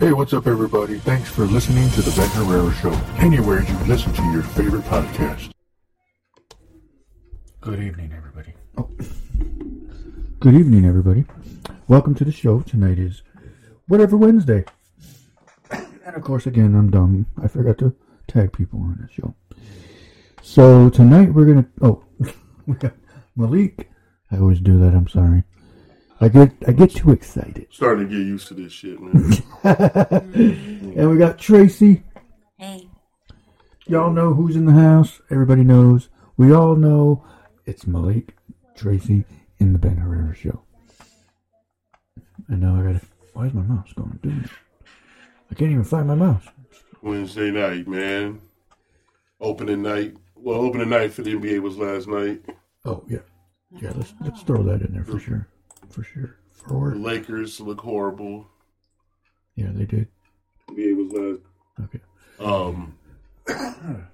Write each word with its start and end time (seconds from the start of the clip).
Hey, 0.00 0.12
what's 0.12 0.32
up, 0.32 0.46
everybody? 0.46 1.00
Thanks 1.00 1.28
for 1.28 1.44
listening 1.44 1.90
to 1.90 2.02
the 2.02 2.12
Ben 2.12 2.28
Herrera 2.30 2.72
Show. 2.74 2.92
Anywhere 3.16 3.64
you 3.64 3.76
listen 3.78 4.12
to 4.12 4.22
your 4.30 4.44
favorite 4.44 4.84
podcast. 4.84 5.50
Good 7.60 7.82
evening, 7.82 8.12
everybody. 8.16 8.54
Oh. 8.76 8.88
Good 10.38 10.54
evening, 10.54 10.84
everybody. 10.84 11.24
Welcome 11.88 12.14
to 12.14 12.24
the 12.24 12.30
show. 12.30 12.60
Tonight 12.60 13.00
is 13.00 13.24
whatever 13.88 14.16
Wednesday. 14.16 14.64
And 15.72 16.14
of 16.14 16.22
course, 16.22 16.46
again, 16.46 16.76
I'm 16.76 16.92
dumb. 16.92 17.26
I 17.42 17.48
forgot 17.48 17.78
to 17.78 17.92
tag 18.28 18.52
people 18.52 18.78
on 18.78 19.00
the 19.02 19.12
show. 19.12 19.34
So 20.42 20.90
tonight 20.90 21.34
we're 21.34 21.46
gonna. 21.46 21.66
Oh, 21.82 22.04
we 22.66 22.74
got 22.74 22.92
Malik. 23.34 23.90
I 24.30 24.36
always 24.36 24.60
do 24.60 24.78
that. 24.78 24.94
I'm 24.94 25.08
sorry. 25.08 25.42
I 26.20 26.28
get 26.28 26.52
I 26.66 26.72
get 26.72 26.90
too 26.90 27.12
excited. 27.12 27.66
Starting 27.70 28.08
to 28.08 28.14
get 28.14 28.26
used 28.26 28.48
to 28.48 28.54
this 28.54 28.72
shit, 28.72 29.00
man. 29.00 29.32
Mm. 29.62 30.96
and 30.96 31.10
we 31.10 31.16
got 31.18 31.38
Tracy. 31.38 32.02
Hey. 32.56 32.88
Y'all 33.86 34.12
know 34.12 34.32
who's 34.34 34.56
in 34.56 34.66
the 34.66 34.72
house. 34.72 35.20
Everybody 35.30 35.62
knows. 35.64 36.08
We 36.36 36.52
all 36.52 36.76
know 36.76 37.24
it's 37.66 37.86
Malik, 37.86 38.34
Tracy, 38.76 39.24
in 39.58 39.72
the 39.72 39.78
Ben 39.78 39.96
Herrera 39.96 40.34
show. 40.34 40.62
And 42.48 42.60
now 42.60 42.76
I 42.80 42.82
gotta. 42.92 43.00
Why 43.32 43.46
is 43.46 43.54
my 43.54 43.62
mouse 43.62 43.92
going? 43.94 44.18
Doing 44.22 44.42
it? 44.44 44.50
I 45.50 45.54
can't 45.54 45.70
even 45.70 45.84
find 45.84 46.06
my 46.08 46.14
mouse. 46.14 46.44
Wednesday 47.02 47.50
night, 47.50 47.86
man. 47.88 48.40
Opening 49.40 49.82
night. 49.82 50.16
Well, 50.36 50.58
opening 50.60 50.88
night 50.90 51.12
for 51.12 51.22
the 51.22 51.34
NBA 51.34 51.60
was 51.60 51.76
last 51.76 52.08
night. 52.08 52.42
Oh 52.84 53.04
yeah, 53.08 53.18
yeah. 53.80 53.92
Let's 53.94 54.14
let's 54.20 54.42
throw 54.42 54.62
that 54.64 54.82
in 54.82 54.92
there 54.92 55.04
for 55.04 55.18
sure, 55.18 55.48
for 55.90 56.02
sure. 56.02 56.36
The 56.66 56.74
Lakers 56.98 57.60
look 57.60 57.80
horrible. 57.80 58.46
yeah, 59.56 59.70
they 59.72 59.84
did. 59.86 60.08
NBA 60.70 60.96
was 60.96 61.38
Okay. 61.84 62.00
Um, 62.40 62.96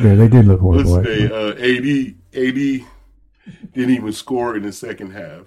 Yeah, 0.00 0.14
they 0.14 0.28
did 0.28 0.46
look 0.46 0.60
horrible. 0.60 0.92
let's 0.92 1.08
say 1.08 1.26
uh, 1.26 1.50
AD 1.54 2.14
AD 2.34 2.86
didn't 3.72 3.94
even 3.94 4.12
score 4.12 4.56
in 4.56 4.62
the 4.62 4.72
second 4.72 5.10
half. 5.10 5.46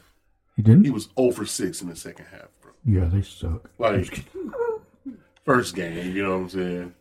He 0.58 0.62
didn't. 0.62 0.84
He 0.84 0.90
was 0.92 1.08
0 1.18 1.32
for 1.32 1.46
6 1.46 1.82
in 1.82 1.88
the 1.88 1.96
second 1.96 2.26
half, 2.26 2.50
bro. 2.62 2.72
yeah, 2.86 3.06
they 3.06 3.22
suck. 3.22 3.70
Like 3.78 4.26
first 5.46 5.74
game, 5.76 6.14
you 6.14 6.24
know 6.24 6.32
what 6.32 6.42
I'm 6.44 6.50
saying? 6.50 6.94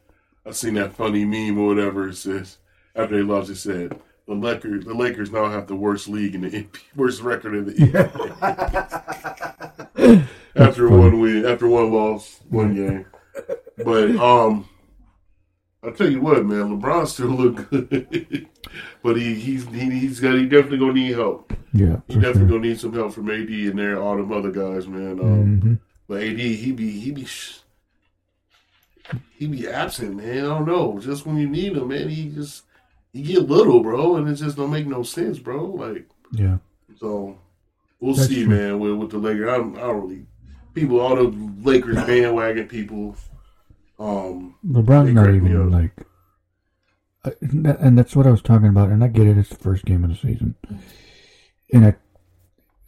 I 0.46 0.52
seen 0.52 0.74
that 0.74 0.94
funny 0.94 1.24
meme 1.24 1.58
or 1.58 1.66
whatever. 1.66 2.08
It 2.08 2.16
says 2.16 2.58
after 2.94 3.16
they 3.16 3.22
lost, 3.22 3.50
it 3.50 3.56
said 3.56 3.98
the 4.26 4.34
Lakers 4.34 4.84
the 4.84 4.94
Lakers 4.94 5.30
now 5.32 5.48
have 5.50 5.66
the 5.66 5.76
worst 5.76 6.08
league 6.08 6.34
in 6.34 6.42
the 6.42 6.50
NBA, 6.50 6.66
worst 6.96 7.22
record 7.22 7.54
in 7.54 7.64
the 7.66 7.72
NBA. 7.74 8.90
after 10.56 10.88
funny. 10.88 11.00
one 11.00 11.20
win, 11.20 11.46
after 11.46 11.68
one 11.68 11.92
loss, 11.92 12.40
one 12.48 12.74
game. 12.74 13.06
But 13.78 14.10
um, 14.16 14.68
I'll 15.82 15.92
tell 15.92 16.10
you 16.10 16.20
what, 16.20 16.44
man, 16.44 16.78
LeBron 16.80 17.06
still 17.06 17.28
look 17.28 17.70
good, 17.70 18.46
but 19.02 19.16
he 19.16 19.34
he's 19.34 19.64
he, 19.66 19.90
he's 19.90 20.20
got 20.20 20.34
he 20.36 20.46
definitely 20.46 20.78
gonna 20.78 20.92
need 20.92 21.12
help. 21.12 21.52
Yeah, 21.72 22.00
He 22.08 22.14
definitely 22.14 22.40
sure. 22.42 22.48
gonna 22.48 22.60
need 22.68 22.80
some 22.80 22.92
help 22.92 23.12
from 23.14 23.30
AD 23.30 23.48
and 23.48 23.78
there 23.78 24.00
all 24.00 24.16
them 24.16 24.32
other 24.32 24.50
guys, 24.50 24.86
man. 24.86 25.20
Um, 25.20 25.60
hmm 25.60 25.74
but 26.08 26.22
AD, 26.22 26.38
he 26.40 26.72
be 26.72 26.90
he 26.98 27.12
be 27.12 27.24
sh- 27.24 27.60
he 29.36 29.46
be 29.46 29.68
absent, 29.68 30.16
man. 30.16 30.38
I 30.44 30.48
don't 30.48 30.66
know. 30.66 30.98
Just 31.00 31.24
when 31.24 31.36
you 31.38 31.48
need 31.48 31.76
him, 31.76 31.88
man, 31.88 32.08
he 32.08 32.28
just 32.30 32.64
he 33.12 33.22
get 33.22 33.48
little, 33.48 33.80
bro, 33.82 34.16
and 34.16 34.28
it 34.28 34.34
just 34.36 34.56
don't 34.56 34.70
make 34.70 34.86
no 34.86 35.02
sense, 35.02 35.38
bro. 35.38 35.64
Like 35.66 36.08
Yeah, 36.32 36.58
so, 36.98 37.38
we'll 38.00 38.14
That's 38.14 38.28
see, 38.28 38.44
true. 38.44 38.54
man. 38.54 38.78
With 38.78 38.94
with 38.94 39.10
the 39.10 39.18
Lakers, 39.18 39.48
I 39.48 39.56
don't, 39.58 39.76
I 39.76 39.80
don't 39.80 40.02
really 40.08 40.26
people, 40.74 41.00
all 41.00 41.16
the 41.16 41.24
Lakers 41.62 41.96
bandwagon 42.06 42.68
people. 42.68 43.16
Um, 43.98 44.54
LeBron's 44.66 45.12
not 45.12 45.28
even 45.34 45.70
like, 45.70 45.92
I- 47.24 47.32
and 47.42 47.98
that's 47.98 48.16
what 48.16 48.26
I 48.26 48.30
was 48.30 48.40
talking 48.42 48.68
about. 48.68 48.88
And 48.90 49.04
I 49.04 49.08
get 49.08 49.26
it; 49.26 49.36
it's 49.36 49.50
the 49.50 49.56
first 49.56 49.84
game 49.84 50.04
of 50.04 50.10
the 50.10 50.16
season, 50.16 50.54
and 51.72 51.84
I 51.86 51.94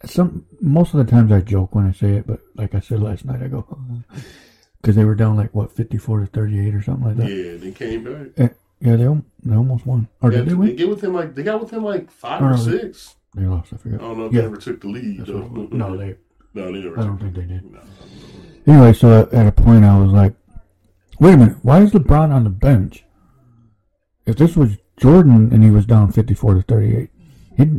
some 0.05 0.45
most 0.59 0.93
of 0.93 1.05
the 1.05 1.09
times 1.11 1.31
I 1.31 1.41
joke 1.41 1.75
when 1.75 1.85
I 1.85 1.91
say 1.91 2.13
it, 2.13 2.27
but 2.27 2.39
like 2.55 2.73
I 2.75 2.79
said 2.79 2.99
last 3.01 3.25
night, 3.25 3.41
I 3.43 3.47
go 3.47 3.65
because 4.81 4.95
they 4.95 5.05
were 5.05 5.15
down 5.15 5.35
like 5.37 5.53
what 5.53 5.71
fifty 5.71 5.97
four 5.97 6.19
to 6.19 6.25
thirty 6.25 6.59
eight 6.65 6.73
or 6.73 6.81
something 6.81 7.05
like 7.07 7.17
that. 7.17 7.29
yeah, 7.29 7.57
they 7.57 7.71
came 7.71 8.03
back. 8.03 8.53
Yeah, 8.83 8.95
they 8.97 9.07
they 9.43 9.55
almost 9.55 9.85
won, 9.85 10.07
or 10.21 10.31
Yeah, 10.31 10.39
did 10.39 10.45
they 10.45 10.49
they 10.51 10.55
win? 10.55 10.75
get 10.75 10.89
with 10.89 11.03
him 11.03 11.13
like 11.13 11.33
they 11.35 11.43
got 11.43 11.61
with 11.61 11.71
him 11.71 11.83
like 11.83 12.11
five 12.11 12.41
or 12.41 12.51
no, 12.51 12.57
they- 12.57 12.79
six. 12.79 13.15
They 13.35 13.45
lost. 13.47 13.73
I 13.73 13.77
forget. 13.77 13.99
I 13.99 14.03
don't 14.03 14.17
know 14.19 14.25
if 14.27 14.33
Yeah. 14.33 14.41
they 14.41 14.45
ever 14.47 14.57
took 14.57 14.81
the 14.81 14.87
lead. 14.89 15.27
No, 15.27 15.97
they. 15.97 16.15
no, 16.53 16.65
they 16.71 16.81
never. 16.83 16.99
I 16.99 17.03
don't 17.03 17.17
think 17.17 17.33
they 17.33 17.41
did. 17.45 17.63
No. 17.71 17.79
Anyway, 18.67 18.93
so 18.93 19.27
at, 19.31 19.47
a 19.47 19.51
point 19.51 19.83
I 19.83 19.99
was 19.99 20.11
like, 20.11 20.35
wait 21.19 21.33
a 21.33 21.37
minute, 21.37 21.57
why 21.63 21.81
is 21.81 21.91
LeBron 21.93 22.31
on 22.31 22.43
the 22.43 22.49
bench? 22.51 23.03
If 24.25 24.37
this 24.37 24.55
was 24.55 24.77
Jordan 24.97 25.49
and 25.51 25.63
he 25.63 25.69
was 25.71 25.85
down 25.85 26.11
54 26.11 26.53
to 26.55 26.61
38, 26.61 27.09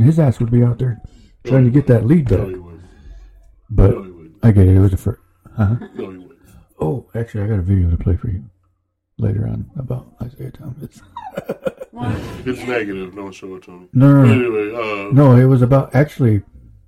his 0.02 0.18
ass 0.18 0.40
would 0.40 0.50
be 0.50 0.62
out 0.64 0.78
there 0.78 1.00
trying 1.44 1.64
to 1.64 1.70
get 1.70 1.86
that 1.86 2.04
lead 2.04 2.30
No, 2.30 2.36
back. 2.36 2.46
wouldn't. 2.48 2.80
But 3.70 3.90
No. 3.92 4.26
I 4.42 4.50
get 4.52 4.66
it. 4.68 4.76
It 4.76 4.80
was 4.80 4.92
a 4.92 4.96
first. 4.96 5.20
Uh-huh. 5.56 5.76
No, 5.94 6.10
he 6.10 6.18
wouldn't. 6.18 6.40
Oh, 6.80 7.06
actually, 7.14 7.44
I 7.44 7.46
got 7.46 7.60
a 7.60 7.62
video 7.62 7.88
to 7.90 7.96
play 7.96 8.16
for 8.16 8.28
you 8.28 8.44
later 9.18 9.46
on 9.46 9.70
about 9.76 10.06
Isiah 10.24 10.50
Thomas. 10.50 11.00
It's 12.44 12.60
negative, 12.66 13.14
don't 13.14 13.32
show 13.32 13.54
it 13.54 13.62
to 13.62 13.70
me. 13.70 13.88
No, 13.92 14.12
no, 14.12 14.24
no. 14.24 14.32
Anyway, 14.34 14.74
uh, 14.74 15.12
No, 15.12 15.36
it 15.36 15.44
was 15.44 15.62
about 15.62 15.94
actually 15.94 16.42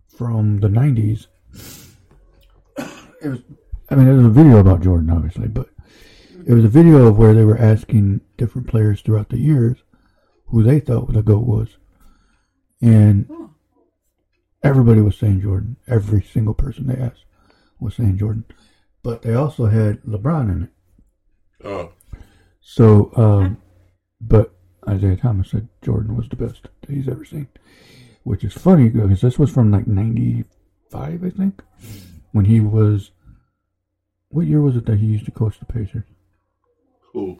from 0.08 0.58
the 0.58 0.66
90s. 0.68 1.28
It 3.22 3.28
was, 3.28 3.38
I 3.88 3.94
mean, 3.94 4.08
it 4.08 4.16
was 4.16 4.26
a 4.26 4.30
video 4.30 4.58
about 4.58 4.82
Jordan, 4.82 5.10
obviously, 5.10 5.46
but 5.48 5.68
it 6.44 6.52
was 6.52 6.64
a 6.64 6.68
video 6.68 7.06
of 7.06 7.16
where 7.18 7.34
they 7.34 7.44
were 7.44 7.56
asking 7.56 8.20
different 8.36 8.66
players 8.66 9.00
throughout 9.00 9.28
the 9.28 9.38
years 9.38 9.78
who 10.46 10.62
they 10.64 10.80
thought 10.80 11.12
the 11.12 11.22
GOAT 11.22 11.46
was. 11.46 11.76
And 12.82 13.30
everybody 14.62 15.00
was 15.00 15.16
saying 15.16 15.40
Jordan. 15.40 15.76
Every 15.86 16.20
single 16.22 16.54
person 16.54 16.88
they 16.88 16.96
asked 17.00 17.24
was 17.80 17.94
saying 17.94 18.18
Jordan. 18.18 18.44
But 19.04 19.22
they 19.22 19.34
also 19.34 19.66
had 19.66 20.02
LeBron 20.02 20.50
in 20.50 20.62
it. 20.64 20.70
uh, 21.66 21.86
So, 22.68 23.12
um, 23.14 23.58
but 24.20 24.52
Isiah 24.90 25.16
Thomas 25.16 25.50
said 25.50 25.68
Jordan 25.82 26.16
was 26.16 26.28
the 26.28 26.34
best 26.34 26.66
that 26.80 26.90
he's 26.92 27.08
ever 27.08 27.24
seen, 27.24 27.46
which 28.24 28.42
is 28.42 28.54
funny 28.54 28.88
because 28.88 29.20
this 29.20 29.38
was 29.38 29.52
from 29.52 29.70
like 29.70 29.86
'95, 29.86 31.24
I 31.24 31.30
think, 31.30 31.62
when 32.32 32.46
he 32.46 32.58
was. 32.58 33.12
What 34.30 34.48
year 34.48 34.60
was 34.60 34.76
it 34.76 34.84
that 34.86 34.98
he 34.98 35.06
used 35.06 35.26
to 35.26 35.30
coach 35.30 35.60
the 35.60 35.64
Pacers? 35.64 36.02
cool. 37.12 37.38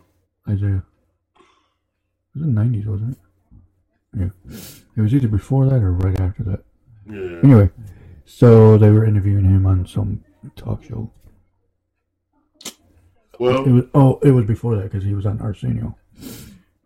Isiah. 0.48 0.84
It 1.34 2.38
was 2.38 2.42
in 2.44 2.54
the 2.54 2.60
'90s, 2.60 2.86
wasn't 2.86 3.10
it? 3.10 3.18
Yeah, 4.16 4.54
it 4.96 5.00
was 5.00 5.12
either 5.12 5.28
before 5.28 5.66
that 5.66 5.82
or 5.82 5.90
right 5.90 6.20
after 6.20 6.44
that. 6.44 6.64
Yeah. 7.10 7.40
Anyway, 7.42 7.70
so 8.24 8.78
they 8.78 8.90
were 8.90 9.04
interviewing 9.04 9.44
him 9.44 9.66
on 9.66 9.86
some 9.86 10.22
talk 10.54 10.84
show. 10.84 11.10
Well, 13.38 13.64
It 13.64 13.70
was 13.72 13.84
oh, 13.94 14.18
it 14.22 14.30
was 14.30 14.44
before 14.44 14.76
that 14.76 14.84
because 14.84 15.04
he 15.04 15.14
was 15.14 15.26
on 15.26 15.40
Arsenio, 15.40 15.96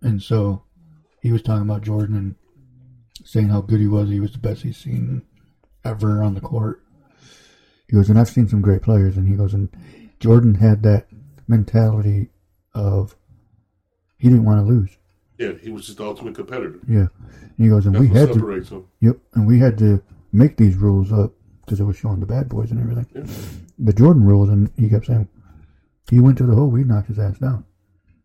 and 0.03 0.23
so 0.23 0.63
he 1.23 1.33
was 1.33 1.43
talking 1.43 1.63
about 1.63 1.83
Jordan 1.83 2.17
and 2.17 2.35
saying 3.25 3.49
how 3.49 3.61
good 3.61 3.81
he 3.81 3.87
was. 3.87 4.09
He 4.09 4.21
was 4.21 4.33
the 4.33 4.39
best 4.39 4.63
he's 4.63 4.77
seen 4.77 5.23
ever 5.85 6.23
on 6.23 6.35
the 6.35 6.41
court. 6.41 6.83
He 7.89 7.97
goes, 7.97 8.09
and 8.09 8.19
I've 8.19 8.29
seen 8.29 8.49
some 8.49 8.61
great 8.63 8.83
players, 8.83 9.17
and 9.17 9.29
he 9.29 9.35
goes, 9.35 9.53
and 9.55 9.69
Jordan 10.21 10.55
had 10.55 10.83
that 10.85 11.07
mentality 11.49 12.31
of 12.75 13.17
he 14.19 14.29
didn't 14.29 14.45
want 14.45 14.61
to 14.65 14.73
lose. 14.73 14.97
yeah, 15.39 15.53
he 15.61 15.71
was 15.71 15.87
just 15.87 15.99
the 15.99 16.05
ultimate 16.05 16.35
competitor. 16.35 16.79
Yeah, 16.89 17.07
and 17.31 17.55
he 17.59 17.69
goes, 17.69 17.87
and 17.87 17.95
That's 17.95 18.03
we 18.09 18.09
had 18.17 18.33
to, 18.33 18.49
him. 18.77 18.85
yep, 19.01 19.17
and 19.35 19.47
we 19.47 19.59
had 19.59 19.77
to 19.79 20.03
make 20.33 20.57
these 20.57 20.77
rules 20.77 21.13
up 21.13 21.33
because 21.65 21.81
it 21.81 21.85
was 21.85 21.97
showing 21.97 22.21
the 22.21 22.27
bad 22.27 22.49
boys 22.49 22.71
and 22.71 22.81
everything. 22.81 23.07
Yeah. 23.15 23.25
The 23.79 23.93
Jordan 23.93 24.25
rules, 24.25 24.49
and 24.51 24.71
he 24.77 24.89
kept 24.89 25.07
saying, 25.07 25.29
he 26.09 26.21
went 26.21 26.39
to 26.39 26.47
the 26.47 26.55
hole, 26.55 26.69
we 26.69 26.85
knocked 26.85 27.09
his 27.09 27.19
ass 27.19 27.39
down. 27.39 27.65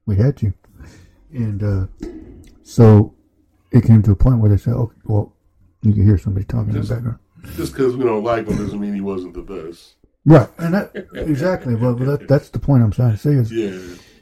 We 0.05 0.15
had 0.17 0.37
to. 0.37 0.53
And 1.33 1.63
uh, 1.63 2.07
so 2.63 3.13
it 3.71 3.83
came 3.85 4.01
to 4.03 4.11
a 4.11 4.15
point 4.15 4.39
where 4.39 4.49
they 4.49 4.57
said, 4.57 4.73
okay, 4.73 4.95
well, 5.05 5.33
you 5.81 5.93
can 5.93 6.03
hear 6.05 6.17
somebody 6.17 6.45
talking 6.45 6.69
in 6.69 6.73
the 6.73 6.79
Just- 6.79 6.91
background. 6.91 7.19
Just 7.55 7.73
because 7.73 7.95
we 7.95 8.03
don't 8.05 8.23
like 8.23 8.47
him 8.47 8.57
doesn't 8.57 8.79
mean 8.79 8.95
he 8.95 9.01
wasn't 9.01 9.35
the 9.35 9.41
best. 9.43 9.95
Right. 10.25 10.49
And 10.57 10.73
that, 10.73 10.91
exactly. 11.13 11.75
Well, 11.75 11.93
that, 11.93 12.27
that's 12.27 12.49
the 12.49 12.57
point 12.57 12.81
I'm 12.81 12.89
trying 12.89 13.11
to 13.11 13.17
say 13.19 13.33
is, 13.33 13.51
Yeah. 13.51 13.77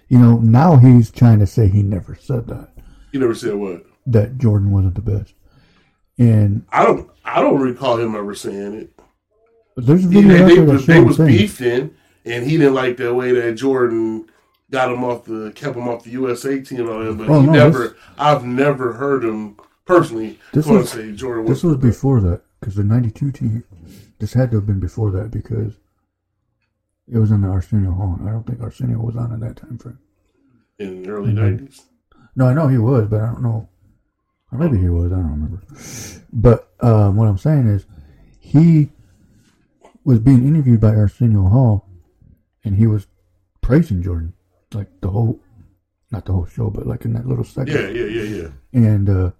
you 0.09 0.19
know, 0.19 0.39
now 0.39 0.75
he's 0.75 1.09
trying 1.09 1.39
to 1.39 1.47
say 1.47 1.69
he 1.69 1.83
never 1.83 2.15
said 2.15 2.47
that, 2.47 2.73
He 3.13 3.17
never 3.19 3.33
said 3.33 3.55
what. 3.55 3.85
that 4.07 4.37
Jordan 4.39 4.71
wasn't 4.71 4.95
the 4.95 5.01
best. 5.01 5.35
And 6.17 6.65
I 6.69 6.83
don't. 6.83 7.09
I 7.23 7.39
don't 7.41 7.61
recall 7.61 7.97
him 7.97 8.13
ever 8.13 8.35
saying 8.35 8.73
it. 8.73 8.99
there's 9.77 10.03
a 10.03 10.07
video 10.09 10.45
they, 10.45 10.55
they, 10.75 10.75
they 10.95 10.99
was 10.99 11.17
beefing, 11.17 11.95
and 12.25 12.45
he 12.45 12.57
didn't 12.57 12.73
like 12.75 12.97
the 12.97 13.13
way 13.13 13.31
that 13.33 13.53
Jordan 13.55 14.25
got 14.71 14.91
him 14.91 15.03
off 15.03 15.25
the 15.25 15.51
kept 15.55 15.75
him 15.75 15.87
off 15.87 16.03
the 16.03 16.09
USA 16.11 16.59
team 16.61 16.81
and 16.81 16.89
all 16.89 16.99
that. 17.03 17.17
But 17.17 17.29
Oh, 17.29 17.39
he 17.41 17.45
no, 17.47 17.51
never. 17.53 17.79
this- 17.89 17.93
I've 18.17 18.43
never 18.45 18.93
heard 18.93 19.23
him 19.23 19.57
personally. 19.85 20.39
This 20.53 20.65
was- 20.65 20.89
say 20.89 21.11
Jordan 21.13 21.45
This 21.45 21.63
was. 21.63 21.77
before 21.77 22.19
that 22.21 22.41
because 22.59 22.75
the 22.75 22.83
'92 22.83 23.31
team. 23.31 23.63
This 24.19 24.33
had 24.33 24.51
to 24.51 24.57
have 24.57 24.65
been 24.67 24.79
before 24.79 25.11
that 25.11 25.31
because 25.31 25.73
It 27.05 27.17
was 27.17 27.31
in 27.31 27.41
the 27.41 27.49
Arsenio 27.49 27.91
Hall. 27.91 28.17
I 28.25 28.29
don't 28.31 28.47
think 28.47 28.61
Arsenio 28.61 28.97
was 28.99 29.17
on 29.17 29.33
in 29.33 29.41
that 29.41 29.57
time 29.57 29.77
frame. 29.77 29.99
in 30.79 31.03
the 31.03 31.09
early. 31.09 31.33
90s. 31.33 31.81
No, 32.35 32.45
I 32.47 32.53
know 32.53 32.67
he 32.69 32.77
was, 32.77 33.07
but 33.09 33.19
I 33.21 33.25
don't 33.27 33.43
know. 33.43 33.67
Or 34.51 34.57
maybe 34.57 34.77
he 34.77 34.87
was. 34.87 35.11
I 35.11 35.17
don't 35.17 35.31
remember. 35.31 35.61
But 36.31 36.69
um, 36.79 37.17
what 37.17 37.27
I'm 37.27 37.37
saying 37.37 37.67
is, 37.67 37.85
he 38.39 38.89
was 40.05 40.19
being 40.19 40.47
interviewed 40.47 40.79
by 40.79 40.95
Arsenio 40.95 41.47
Hall, 41.49 41.87
and 42.63 42.75
he 42.75 42.87
was 42.87 43.07
praising 43.61 44.01
Jordan, 44.03 44.33
like 44.73 44.87
the 45.01 45.09
whole, 45.09 45.39
not 46.11 46.25
the 46.25 46.31
whole 46.33 46.45
show, 46.45 46.69
but 46.69 46.85
like 46.87 47.05
in 47.05 47.13
that 47.13 47.27
little 47.27 47.43
segment. 47.43 47.95
Yeah, 47.95 48.03
yeah, 48.03 48.21
yeah, 48.23 48.49
yeah. 48.73 48.87
And 48.89 49.09
uh, 49.09 49.31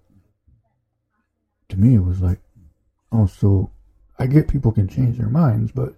to 1.69 1.77
me, 1.77 1.95
it 1.95 2.03
was 2.03 2.21
like, 2.21 2.39
oh, 3.11 3.25
so 3.25 3.71
I 4.19 4.27
get 4.27 4.47
people 4.47 4.71
can 4.71 4.87
change 4.87 5.17
their 5.17 5.29
minds, 5.29 5.71
but 5.71 5.95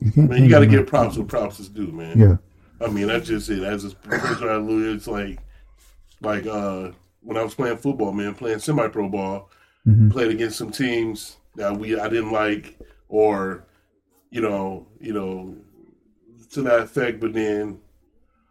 you 0.00 0.10
can't. 0.12 0.30
Man, 0.30 0.42
you 0.42 0.50
got 0.50 0.60
to 0.60 0.66
give 0.66 0.86
props 0.86 1.16
what 1.16 1.28
props 1.28 1.60
is 1.60 1.68
due, 1.68 1.92
man. 1.92 2.18
Yeah. 2.18 2.36
I 2.84 2.90
mean, 2.90 3.06
that's 3.06 3.28
just 3.28 3.48
it. 3.48 3.62
As 3.62 3.84
a 3.84 3.90
professional 3.94 4.50
athlete, 4.50 4.96
it's 4.96 5.06
like, 5.06 5.38
like 6.20 6.46
uh, 6.46 6.90
when 7.20 7.36
I 7.36 7.42
was 7.44 7.54
playing 7.54 7.76
football, 7.76 8.12
man, 8.12 8.34
playing 8.34 8.58
semi-pro 8.58 9.08
ball, 9.08 9.50
Mhm. 9.86 10.10
played 10.12 10.30
against 10.30 10.58
some 10.58 10.70
teams 10.70 11.36
that 11.56 11.76
we 11.76 11.98
I 11.98 12.08
didn't 12.08 12.30
like, 12.32 12.78
or 13.08 13.64
you 14.32 14.40
know, 14.40 14.86
you 14.98 15.12
know, 15.12 15.54
to 16.52 16.62
that 16.62 16.80
effect. 16.80 17.20
But 17.20 17.34
then 17.34 17.78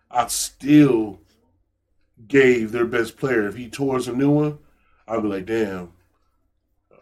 I 0.10 0.28
still 0.28 1.20
gave 2.28 2.72
their 2.72 2.86
best 2.86 3.18
player. 3.18 3.48
If 3.48 3.56
he 3.56 3.68
tours 3.68 4.08
a 4.08 4.14
new 4.14 4.30
one, 4.30 4.60
I'd 5.08 5.24
be 5.24 5.28
like, 5.28 5.48
damn, 5.48 5.92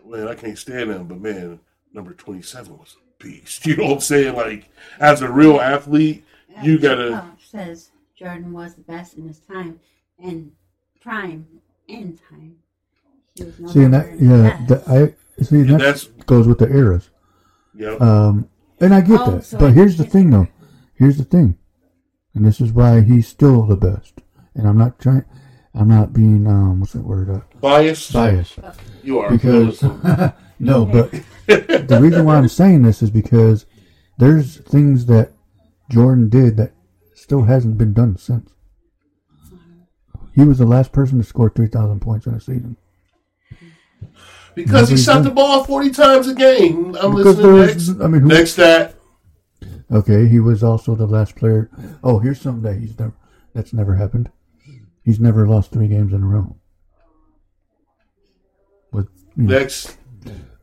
man, 0.06 0.28
I 0.28 0.34
can't 0.34 0.58
stand 0.58 0.90
him. 0.90 1.08
But 1.08 1.20
man, 1.20 1.60
number 1.94 2.14
twenty-seven 2.14 2.76
was 2.78 2.96
a 2.98 3.24
beast. 3.24 3.66
You 3.68 3.76
know 3.76 3.84
what 3.86 3.94
I'm 3.96 4.00
saying? 4.00 4.36
Like, 4.36 4.70
as 5.00 5.22
a 5.22 5.30
real 5.32 5.60
athlete. 5.60 6.26
You 6.64 6.80
gotta- 6.80 7.32
says 7.46 7.92
Jordan 8.18 8.52
was 8.52 8.76
the 8.76 8.82
best 8.82 9.18
in 9.18 9.28
his 9.28 9.40
time 9.40 9.80
and 10.22 10.52
prime 11.00 11.48
in 11.88 12.18
time. 12.30 12.56
No 13.60 13.70
See, 13.70 13.84
and 13.84 13.94
that, 13.94 14.20
yeah, 14.20 14.60
that, 14.68 14.88
I 14.88 15.44
see 15.44 15.62
And 15.62 15.80
that 15.80 16.26
goes 16.26 16.46
with 16.48 16.58
the 16.60 16.70
eras. 16.70 17.10
yep. 17.74 18.02
Um, 18.02 18.50
and 18.82 18.94
I 18.94 19.02
get 19.02 19.20
Oh, 19.22 19.32
that, 19.32 19.46
so 19.46 19.58
but 19.58 19.70
I 19.70 19.72
here's 19.72 19.98
the 19.98 20.06
thing, 20.06 20.30
though. 20.30 20.48
Here's 20.96 21.18
the 21.18 21.24
thing, 21.24 21.58
and 22.34 22.46
this 22.46 22.60
is 22.62 22.72
why 22.72 23.02
he's 23.02 23.28
still 23.28 23.64
the 23.64 23.76
best. 23.76 24.22
And 24.56 24.68
I'm 24.68 24.78
not 24.78 25.00
trying. 25.00 25.26
I'm 25.74 25.88
not 25.88 26.14
being 26.14 26.48
um, 26.48 26.80
what's 26.80 26.94
that 26.94 27.04
word? 27.04 27.30
Uh, 27.30 27.42
biased. 27.62 28.12
biased 28.12 28.60
You 29.04 29.20
are 29.20 29.30
because 29.30 29.82
no, 30.60 30.86
but 30.86 31.12
the 31.48 32.00
reason 32.02 32.26
why 32.26 32.36
I'm 32.38 32.48
saying 32.48 32.82
this 32.82 33.02
is 33.02 33.12
because 33.12 33.66
there's 34.18 34.58
things 34.58 35.06
that 35.06 35.32
Jordan 35.90 36.30
did 36.30 36.58
that 36.58 36.74
still 37.16 37.44
hasn't 37.44 37.78
been 37.78 37.94
done 37.94 38.18
since. 38.18 38.52
He 40.36 40.44
was 40.44 40.58
the 40.58 40.66
last 40.66 40.92
person 40.92 41.18
to 41.18 41.24
score 41.24 41.50
3,000 41.50 42.00
points 42.00 42.26
in 42.26 42.34
a 42.34 42.40
season. 42.40 42.78
Because 44.64 44.90
he 44.90 44.98
shot 44.98 45.24
the 45.24 45.32
ball 45.32 45.64
forty 45.64 45.90
times 45.92 46.28
a 46.28 46.34
game. 46.36 46.96
I'm 47.02 47.16
Because 47.16 47.38
listening 47.38 47.56
there 47.56 47.66
next. 47.66 47.76
was, 47.88 48.02
I 48.02 48.08
mean, 48.08 48.22
who, 48.22 48.28
Next 48.28 48.52
stat. 48.52 48.96
okay, 49.92 50.28
he 50.28 50.40
was 50.40 50.64
also 50.64 50.96
the 50.96 51.08
last 51.08 51.36
player. 51.36 51.70
Oh, 52.04 52.20
here's 52.20 52.42
something 52.42 52.64
that 52.64 52.80
he's 52.80 52.98
never 53.00 53.14
that's 53.54 53.74
never 53.74 53.96
happened. 53.96 54.32
He's 55.04 55.20
never 55.20 55.48
lost 55.48 55.72
three 55.72 55.88
games 55.88 56.14
in 56.14 56.22
a 56.24 56.26
row. 56.26 56.56
With 58.92 59.08
you 59.36 59.44
know, 59.44 59.58
Next. 59.60 59.98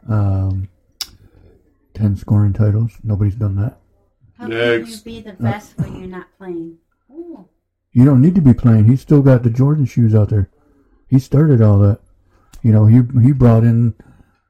um, 0.08 0.68
ten 1.94 2.16
scoring 2.16 2.52
titles, 2.52 2.92
nobody's 3.02 3.34
done 3.36 3.56
that. 3.56 3.78
How 4.38 4.44
can 4.48 4.52
you 4.52 4.78
Next. 4.78 5.00
be 5.00 5.20
the 5.20 5.32
best 5.32 5.78
when 5.78 5.96
you're 5.98 6.08
not 6.08 6.26
playing? 6.38 6.76
Ooh. 7.10 7.48
You 7.92 8.04
don't 8.04 8.20
need 8.20 8.34
to 8.34 8.42
be 8.42 8.52
playing. 8.52 8.84
He's 8.84 9.00
still 9.00 9.22
got 9.22 9.42
the 9.42 9.50
Jordan 9.50 9.86
shoes 9.86 10.14
out 10.14 10.28
there. 10.28 10.50
He 11.08 11.18
started 11.18 11.62
all 11.62 11.78
that. 11.78 12.00
You 12.66 12.72
know, 12.72 12.86
he 12.86 12.96
he 13.22 13.30
brought 13.30 13.62
in 13.62 13.94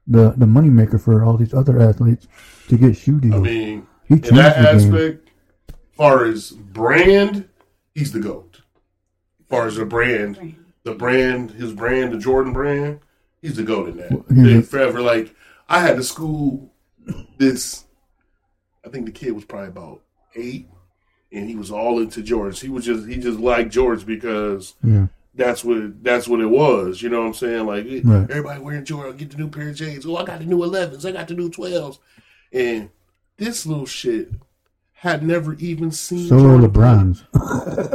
the 0.07 0.31
the 0.39 0.47
moneymaker 0.47 0.99
for 0.99 1.23
all 1.23 1.37
these 1.37 1.53
other 1.53 1.79
athletes 1.79 2.27
to 2.69 2.79
get 2.79 2.97
shoe 2.97 3.21
deals. 3.21 3.35
I 3.35 3.39
mean, 3.41 3.87
he 4.09 4.15
in 4.15 4.21
that 4.37 4.57
the 4.57 4.63
game. 4.63 4.95
aspect, 4.95 5.31
far 5.93 6.25
as 6.25 6.53
brand, 6.53 7.47
he's 7.95 8.13
the 8.13 8.21
goat. 8.21 8.63
Far 9.51 9.67
as 9.67 9.77
the 9.77 9.85
brand, 9.85 10.57
the 10.83 10.95
brand, 10.95 11.51
his 11.51 11.75
brand, 11.75 12.15
the 12.15 12.19
Jordan 12.19 12.55
brand, 12.55 13.01
he's 13.43 13.57
the 13.57 13.63
goat 13.63 13.91
in 13.91 13.99
that. 13.99 14.11
Well, 14.11 14.63
forever 14.63 15.03
like 15.03 15.35
I 15.69 15.81
had 15.81 15.97
to 15.97 16.03
school 16.03 16.73
this. 17.37 17.85
I 18.83 18.89
think 18.89 19.05
the 19.05 19.13
kid 19.13 19.33
was 19.33 19.45
probably 19.45 19.69
about 19.69 20.01
eight, 20.35 20.71
and 21.31 21.51
he 21.51 21.55
was 21.55 21.71
all 21.71 21.99
into 21.99 22.23
Jordans. 22.23 22.63
He 22.63 22.71
was 22.71 22.87
just 22.87 23.07
he 23.07 23.17
just 23.17 23.39
liked 23.39 23.75
Jordans 23.75 24.07
because 24.07 24.73
Yeah, 24.83 25.09
that's 25.37 25.63
what 25.65 26.03
that's 26.03 26.27
what 26.27 26.41
it 26.41 26.47
was. 26.47 27.01
You 27.03 27.09
know 27.11 27.21
what 27.21 27.27
I'm 27.29 27.35
saying? 27.35 27.67
Like 27.67 27.85
Right. 28.05 28.31
everybody 28.31 28.61
wearing 28.61 28.85
Jordan, 28.85 29.17
get 29.17 29.31
the 29.31 29.37
new 29.37 29.49
pair 29.49 29.69
of 29.69 29.77
J's. 29.77 30.05
Oh, 30.07 30.17
I 30.17 30.25
got 30.25 30.39
the 30.41 30.47
new 30.47 30.59
11s. 30.59 31.05
I 31.05 31.13
got 31.13 31.29
the 31.29 31.35
new 31.35 31.51
12s. 31.51 31.99
And 32.53 32.91
this 33.37 33.67
little 33.67 33.87
shit 33.87 34.31
had 34.95 35.23
never 35.23 35.55
even 35.55 35.91
seen. 35.91 36.29
so 36.29 36.37
are 36.37 36.41
Jordan 36.59 36.71
LeBron's. 36.71 37.25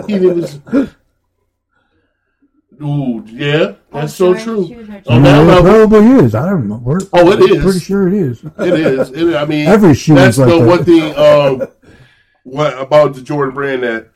play. 0.05 0.19
He 0.19 0.25
was. 0.27 0.59
Ooh, 2.81 3.23
yeah, 3.27 3.73
that's 3.91 4.15
so 4.15 4.33
Jordan 4.33 4.43
true. 4.43 4.67
shoes 4.67 4.89
are 4.89 5.03
Oh, 5.05 5.15
You 5.15 5.21
now 5.21 5.43
know, 5.43 5.57
it 5.59 5.61
level, 5.63 5.88
probably 5.89 6.25
is. 6.25 6.33
I 6.33 6.49
don't 6.49 6.67
know. 6.67 6.77
We're, 6.83 6.99
Oh, 7.13 7.29
it 7.31 7.38
I'm 7.43 7.57
is. 7.57 7.63
Pretty 7.63 7.79
sure 7.79 8.07
it 8.07 8.13
is. 8.15 8.43
it 8.43 8.73
is. 8.73 9.11
It, 9.11 9.35
I 9.35 9.45
mean, 9.45 9.67
Every 9.67 9.93
shoe 9.93 10.15
that's 10.15 10.38
is 10.38 10.39
like 10.39 10.49
the 10.49 10.59
that. 10.59 10.67
one 10.67 10.83
thing. 10.85 11.15
Um, 11.15 11.67
what 12.43 12.79
about 12.81 13.13
the 13.13 13.21
Jordan 13.21 13.53
brand 13.53 13.83
that 13.83 14.11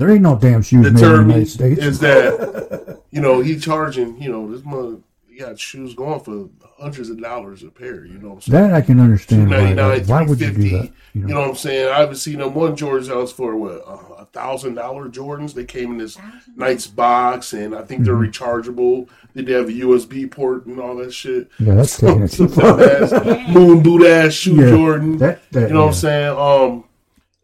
There 0.00 0.10
ain't 0.10 0.22
no 0.22 0.36
damn 0.36 0.62
shoes 0.62 0.80
made 0.82 0.88
in 0.88 0.94
the 0.94 1.00
deterred 1.00 1.26
me 1.26 1.34
United 1.34 1.50
States. 1.50 1.80
is 1.82 1.98
that 2.00 3.00
you 3.10 3.20
know 3.20 3.40
he 3.40 3.58
charging 3.58 4.20
you 4.20 4.30
know 4.32 4.50
this 4.50 4.64
mother 4.64 4.96
he 5.28 5.38
got 5.38 5.58
shoes 5.58 5.94
going 5.94 6.20
for 6.20 6.48
hundreds 6.78 7.10
of 7.10 7.20
dollars 7.20 7.62
a 7.62 7.68
pair. 7.68 8.04
You 8.06 8.18
know 8.18 8.28
what 8.30 8.34
I'm 8.36 8.40
saying? 8.40 8.68
that 8.68 8.74
I 8.74 8.80
can 8.80 8.98
understand. 9.00 9.50
Why, 9.50 9.98
why 10.00 10.22
would 10.22 10.40
you 10.40 10.50
do 10.52 10.70
that? 10.78 10.90
You 11.12 11.26
know, 11.26 11.40
what 11.40 11.50
I'm 11.50 11.56
saying? 11.56 11.88
I 11.92 12.00
haven't 12.00 12.16
seen 12.16 12.38
them 12.38 12.54
one 12.54 12.74
Jordans 12.76 13.10
else 13.10 13.32
for 13.32 13.54
what 13.56 13.82
a 14.18 14.24
thousand 14.26 14.74
dollar 14.74 15.08
Jordans. 15.10 15.52
They 15.54 15.64
came 15.64 15.92
in 15.92 15.98
this 15.98 16.16
nice 16.56 16.86
box, 16.86 17.52
and 17.52 17.74
I 17.74 17.82
think 17.82 18.04
they're 18.04 18.14
Mm-hmm. 18.14 18.42
rechargeable. 18.44 19.08
They 19.34 19.52
have 19.52 19.68
a 19.68 19.72
USB 19.72 20.30
port 20.30 20.66
and 20.66 20.80
all 20.80 20.96
that 20.96 21.12
shit. 21.12 21.48
Yeah, 21.58 21.74
that's 21.74 21.96
taking 22.00 22.22
it 22.22 22.28
too 22.28 22.48
far. 22.48 22.78
dumbass 22.78 23.52
moon 23.52 23.82
boot 23.82 24.06
ass 24.06 24.32
shoe 24.32 24.54
Yeah, 24.56 24.70
Jordan. 24.70 25.18
that- 25.18 25.50
that- 25.52 25.68
you 25.68 25.74
know 25.74 25.80
what 25.86 25.88
I'm 25.88 25.94
saying? 25.94 26.36
Um, 26.38 26.84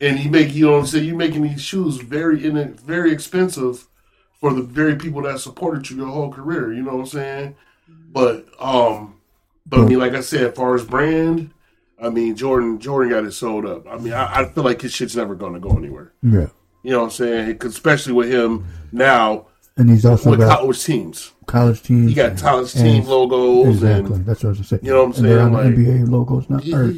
and 0.00 0.19
you 0.19 0.31
make 0.31 0.55
you 0.55 0.67
know 0.67 0.72
what 0.72 0.79
I'm 0.81 0.86
saying. 0.86 1.05
you're 1.06 1.17
making 1.17 1.43
these 1.43 1.60
shoes 1.62 1.96
very 1.96 2.44
in 2.44 2.74
very 2.74 3.12
expensive 3.12 3.86
for 4.41 4.53
the 4.53 4.62
very 4.62 4.96
people 4.96 5.22
that 5.22 5.41
supported 5.41 5.88
you 5.91 5.96
your 5.96 6.06
whole 6.08 6.31
career. 6.32 6.72
You 6.72 6.82
know 6.82 6.93
what 6.96 7.00
I'm 7.00 7.06
saying? 7.06 7.56
But 8.12 8.46
um, 8.60 9.15
but 9.67 9.81
I 9.81 9.84
mean, 9.84 9.98
like 9.98 10.15
I 10.15 10.20
said, 10.20 10.43
as 10.50 10.55
far 10.56 10.74
as 10.74 10.84
brand, 10.84 11.50
I 12.00 12.10
mean 12.10 12.36
Jordan 12.36 12.79
Jordan 12.79 13.10
got 13.12 13.24
it 13.24 13.32
sold 13.32 13.65
up. 13.67 13.86
I 13.88 13.96
mean, 13.98 14.12
I, 14.12 14.41
I 14.41 14.44
feel 14.48 14.65
like 14.65 14.82
his 14.82 14.93
shit's 14.93 15.17
never 15.17 15.34
going 15.34 15.55
to 15.55 15.60
go 15.60 15.70
anywhere. 15.76 16.12
Yeah, 16.22 16.48
You 16.82 16.91
know 16.93 16.98
what 16.98 17.05
I'm 17.06 17.10
saying? 17.10 17.58
especially 17.62 18.12
with 18.12 18.31
him 18.31 18.67
now 18.93 19.46
and 19.79 19.91
he's 19.91 20.06
also 20.06 20.31
with 20.31 20.38
got 20.41 20.58
college 20.60 20.82
teams. 20.84 21.32
college 21.46 21.82
teams. 21.82 22.08
He 22.08 22.15
got 22.15 22.38
college 22.38 22.72
team 22.72 23.05
logos 23.05 23.74
Exactly. 23.76 24.15
and 24.17 24.24
That's 24.26 24.43
what 24.43 24.48
I 24.48 24.50
was 24.50 24.58
gonna 24.58 24.67
say. 24.69 24.79
You 24.82 24.93
know 24.93 25.05
what 25.05 25.19
I'm 25.19 25.24
And 25.24 25.24
they're 25.24 25.38
saying? 25.38 25.46
on 25.46 25.53
the 25.53 25.58
Like- 25.58 25.74
NBA 25.74 26.10
logos 26.10 26.48
now 26.50 26.76
or 26.76 26.94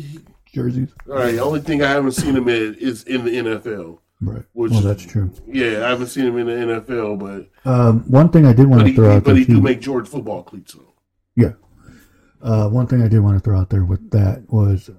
jerseys. 0.53 0.91
all 1.09 1.15
right. 1.17 1.33
The 1.33 1.43
only 1.43 1.61
thing 1.61 1.83
I 1.83 1.89
haven't 1.89 2.13
seen 2.13 2.35
him 2.37 2.49
in 2.49 2.75
is 2.75 3.05
in 3.05 3.25
the 3.25 3.31
NFL. 3.31 3.99
Right. 4.21 4.43
Which- 4.53 4.73
well, 4.73 4.81
that's 4.81 5.05
true. 5.05 5.31
Yeah, 5.47 5.87
I 5.87 5.91
haven't 5.91 6.09
seen 6.09 6.27
him 6.27 6.39
in 6.39 6.47
the 6.47 6.53
NFL, 6.83 7.17
but 7.19 7.71
Um, 7.71 8.01
one 8.11 8.31
thing 8.31 8.47
I 8.47 8.53
did 8.53 8.67
want 8.67 8.83
to 8.83 8.89
he, 8.89 8.95
throw 8.95 9.17
out 9.17 9.25
but 9.25 9.37
he 9.37 9.45
do 9.45 9.61
make 9.61 9.81
George 9.81 10.09
football 10.09 10.43
cleats 10.43 10.75
though. 10.75 10.93
Yeah. 11.37 11.53
Uh, 12.43 12.69
one 12.69 12.87
thing 12.87 13.03
I 13.03 13.09
did 13.09 13.21
want 13.21 13.37
to 13.37 13.41
throw 13.41 13.59
out 13.59 13.71
there 13.71 13.85
with 13.85 14.11
that 14.11 14.43
was, 14.53 14.91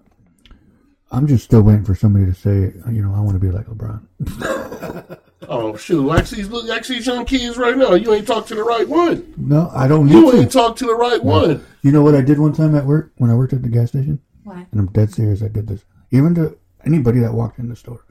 I'm 1.12 1.26
just 1.28 1.44
still 1.44 1.62
waiting 1.64 1.84
for 1.86 1.96
somebody 1.96 2.26
to 2.26 2.34
say, 2.34 2.74
you 2.92 3.02
know, 3.02 3.14
I 3.14 3.20
want 3.20 3.34
to 3.34 3.40
be 3.40 3.52
like 3.52 3.66
LeBron. 3.68 5.18
Oh 5.52 5.76
shoot! 5.78 6.12
Actually, 6.12 6.44
look, 6.44 6.70
actually, 6.70 6.98
these 6.98 7.08
young 7.08 7.26
kids 7.26 7.58
right 7.58 7.76
now. 7.76 7.94
You 7.94 8.14
ain't 8.14 8.28
talked 8.28 8.50
to 8.50 8.56
the 8.56 8.64
right 8.64 8.88
one. 8.88 9.34
No, 9.38 9.72
I 9.74 9.88
don't 9.88 10.08
You 10.08 10.26
need 10.26 10.34
ain't 10.36 10.52
to. 10.52 10.58
talked 10.60 10.78
to 10.80 10.86
the 10.86 10.94
right 10.94 11.24
one. 11.24 11.66
You 11.82 11.92
know 11.92 12.04
what 12.04 12.14
I 12.14 12.22
did 12.22 12.38
one 12.40 12.52
time 12.54 12.76
at 12.76 12.86
work 12.86 13.14
when 13.18 13.32
I 13.32 13.36
worked 13.36 13.54
at 13.54 13.64
the 13.64 13.70
gas 13.70 13.88
station, 13.90 14.20
What? 14.50 14.66
and 14.72 14.80
I'm 14.80 14.88
dead 14.88 15.14
serious. 15.14 15.44
I 15.44 15.48
did 15.48 15.68
this, 15.68 15.86
even 16.10 16.34
to 16.34 16.58
anybody 16.84 17.20
that 17.20 17.34
walked 17.34 17.60
in 17.60 17.70
the 17.70 17.76
store. 17.76 18.04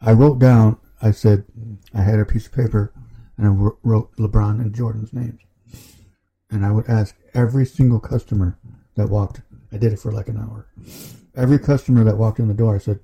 I 0.00 0.12
wrote 0.12 0.38
down. 0.38 0.78
I 1.02 1.10
said 1.10 1.44
I 1.92 2.02
had 2.02 2.20
a 2.20 2.24
piece 2.24 2.46
of 2.46 2.52
paper, 2.52 2.92
and 3.36 3.46
I 3.46 3.50
wrote 3.82 4.14
LeBron 4.16 4.60
and 4.60 4.72
Jordan's 4.72 5.12
names, 5.12 5.40
and 6.48 6.64
I 6.64 6.70
would 6.70 6.88
ask 6.88 7.16
every 7.34 7.66
single 7.66 7.98
customer 7.98 8.56
that 8.94 9.08
walked. 9.08 9.40
I 9.72 9.78
did 9.78 9.92
it 9.92 9.98
for 9.98 10.12
like 10.12 10.28
an 10.28 10.38
hour. 10.38 10.68
Every 11.34 11.58
customer 11.58 12.04
that 12.04 12.18
walked 12.18 12.38
in 12.38 12.46
the 12.46 12.54
door, 12.54 12.76
I 12.76 12.78
said, 12.78 13.00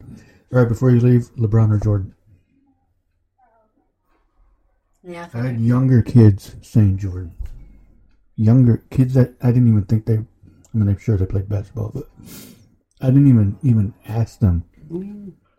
"All 0.53 0.61
right, 0.61 0.69
before 0.69 0.93
you 0.93 1.01
leave, 1.01 1.35
LeBron 1.37 1.73
or 1.73 1.79
Jordan." 1.79 2.15
Yeah. 5.03 5.29
I 5.35 5.39
had 5.39 5.61
younger 5.61 6.03
kids 6.03 6.55
saying 6.63 6.99
Jordan. 6.99 7.33
Younger 8.37 8.85
kids 8.91 9.15
that 9.15 9.35
I 9.43 9.49
didn't 9.49 9.69
even 9.69 9.87
think 9.87 10.07
they. 10.07 10.19
I 10.19 10.79
mean, 10.79 10.89
I'm 10.89 10.99
sure 10.99 11.17
they 11.17 11.27
played 11.27 11.49
basketball, 11.49 11.91
but 11.93 12.09
I 13.01 13.07
didn't 13.07 13.29
even 13.29 13.59
even 13.63 13.95
ask 14.07 14.39
them. 14.41 14.65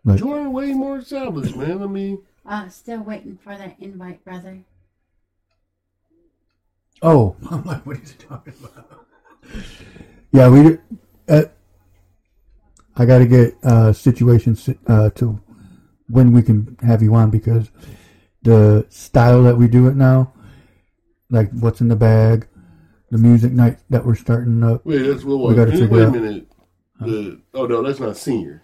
Like, 0.04 0.18
Jordan 0.18 0.52
way 0.52 0.72
more 0.72 0.98
established, 0.98 1.56
man. 1.56 1.82
I 1.82 1.86
mean, 1.86 2.22
Uh, 2.44 2.68
still 2.68 3.02
waiting 3.02 3.36
for 3.42 3.56
that 3.56 3.76
invite, 3.80 4.24
brother. 4.24 4.64
oh, 7.02 7.36
I'm 7.50 7.64
like, 7.64 7.84
what 7.86 7.96
are 7.96 8.00
you 8.00 8.06
talking 8.28 8.54
about? 8.62 9.06
Yeah, 10.32 10.48
we. 10.48 10.78
Uh, 11.28 11.44
I 12.96 13.06
got 13.06 13.18
to 13.18 13.26
get 13.26 13.54
uh, 13.64 13.92
situations 13.92 14.68
uh, 14.86 15.10
to 15.10 15.40
when 16.08 16.32
we 16.32 16.42
can 16.42 16.76
have 16.82 17.02
you 17.02 17.14
on 17.14 17.30
because 17.30 17.70
the 18.42 18.84
style 18.90 19.42
that 19.44 19.56
we 19.56 19.66
do 19.68 19.86
it 19.88 19.96
now, 19.96 20.32
like 21.30 21.50
what's 21.52 21.80
in 21.80 21.88
the 21.88 21.96
bag, 21.96 22.46
the 23.10 23.18
music 23.18 23.52
night 23.52 23.78
that 23.88 24.04
we're 24.04 24.14
starting 24.14 24.62
up. 24.62 24.84
wait, 24.84 24.98
that's 25.02 25.24
what. 25.24 25.38
We 25.48 25.54
gotta 25.54 25.70
wait, 25.70 25.80
figure 25.80 25.96
wait 25.96 26.02
a 26.02 26.06
out- 26.06 26.12
minute. 26.12 26.48
The 27.06 27.40
oh 27.54 27.66
no, 27.66 27.82
that's 27.82 28.00
not 28.00 28.16
senior. 28.16 28.62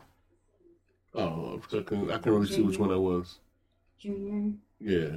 Oh, 1.14 1.60
I 1.72 1.80
can 1.82 2.10
I 2.10 2.18
can 2.18 2.32
really 2.32 2.46
see 2.46 2.62
which 2.62 2.78
one 2.78 2.90
that 2.90 3.00
was. 3.00 3.38
Junior. 3.98 4.52
Yeah. 4.80 5.16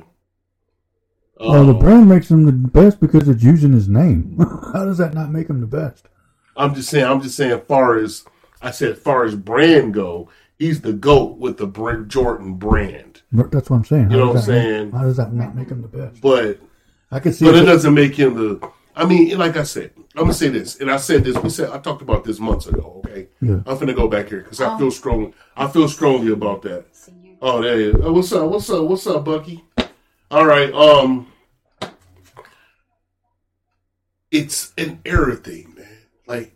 Well, 1.39 1.51
um, 1.53 1.67
the 1.67 1.73
Oh, 1.75 1.79
brand 1.79 2.09
makes 2.09 2.29
him 2.29 2.45
the 2.45 2.51
best 2.51 2.99
because 2.99 3.27
it's 3.27 3.43
using 3.43 3.73
his 3.73 3.87
name. 3.87 4.37
How 4.73 4.85
does 4.85 4.97
that 4.97 5.13
not 5.13 5.31
make 5.31 5.49
him 5.49 5.61
the 5.61 5.67
best? 5.67 6.07
I'm 6.55 6.73
just 6.75 6.89
saying. 6.89 7.05
I'm 7.05 7.21
just 7.21 7.35
saying. 7.35 7.61
Far 7.67 7.97
as 7.97 8.25
I 8.61 8.71
said, 8.71 8.97
far 8.97 9.23
as 9.25 9.35
brand 9.35 9.93
go, 9.93 10.29
he's 10.59 10.81
the 10.81 10.93
goat 10.93 11.37
with 11.37 11.57
the 11.57 11.67
Br- 11.67 12.01
Jordan 12.03 12.55
brand. 12.55 13.21
But 13.31 13.51
That's 13.51 13.69
what 13.69 13.77
I'm 13.77 13.85
saying. 13.85 14.09
How 14.09 14.11
You 14.11 14.17
know 14.17 14.33
does 14.33 14.47
what 14.47 14.55
I'm 14.55 14.61
that 14.61 14.63
make- 14.63 14.73
saying? 14.77 14.91
how 14.91 15.03
does 15.03 15.17
that 15.17 15.33
not 15.33 15.55
make 15.55 15.69
him 15.69 15.81
the 15.81 15.87
best? 15.87 16.21
But 16.21 16.59
I 17.11 17.19
can 17.19 17.33
see. 17.33 17.45
but 17.45 17.55
it 17.55 17.63
it- 17.63 17.65
doesn't 17.65 17.93
make 17.93 18.15
him 18.15 18.35
the. 18.35 18.69
I 18.95 19.05
mean, 19.05 19.37
like 19.37 19.55
I 19.57 19.63
said, 19.63 19.91
I'm 20.15 20.23
gonna 20.23 20.33
say 20.33 20.49
this, 20.49 20.79
and 20.79 20.91
I 20.91 20.97
said 20.97 21.23
this. 21.23 21.37
We 21.37 21.49
said 21.49 21.69
I 21.69 21.79
talked 21.79 22.01
about 22.01 22.23
this 22.23 22.39
months 22.39 22.67
ago. 22.67 23.01
Okay, 23.05 23.27
Yeah. 23.41 23.61
I'm 23.65 23.79
gonna 23.79 23.93
go 23.93 24.07
back 24.07 24.29
here 24.29 24.41
because 24.41 24.59
I 24.61 24.77
feel 24.77 24.91
strong. 24.91 25.33
I 25.55 25.67
feel 25.67 25.87
strongly 25.87 26.31
about 26.31 26.61
that. 26.63 26.85
Senior. 26.91 27.35
Oh, 27.41 27.61
there 27.61 27.79
you 27.79 28.01
oh, 28.03 28.11
What's 28.11 28.31
up? 28.33 28.49
What's 28.49 28.69
up? 28.69 28.83
What's 28.83 29.07
up, 29.07 29.25
Bucky? 29.25 29.63
All 30.29 30.45
right. 30.45 30.73
Um, 30.73 31.27
it's 34.31 34.73
an 34.77 34.99
era 35.05 35.35
thing, 35.35 35.73
man. 35.77 35.87
Like 36.27 36.55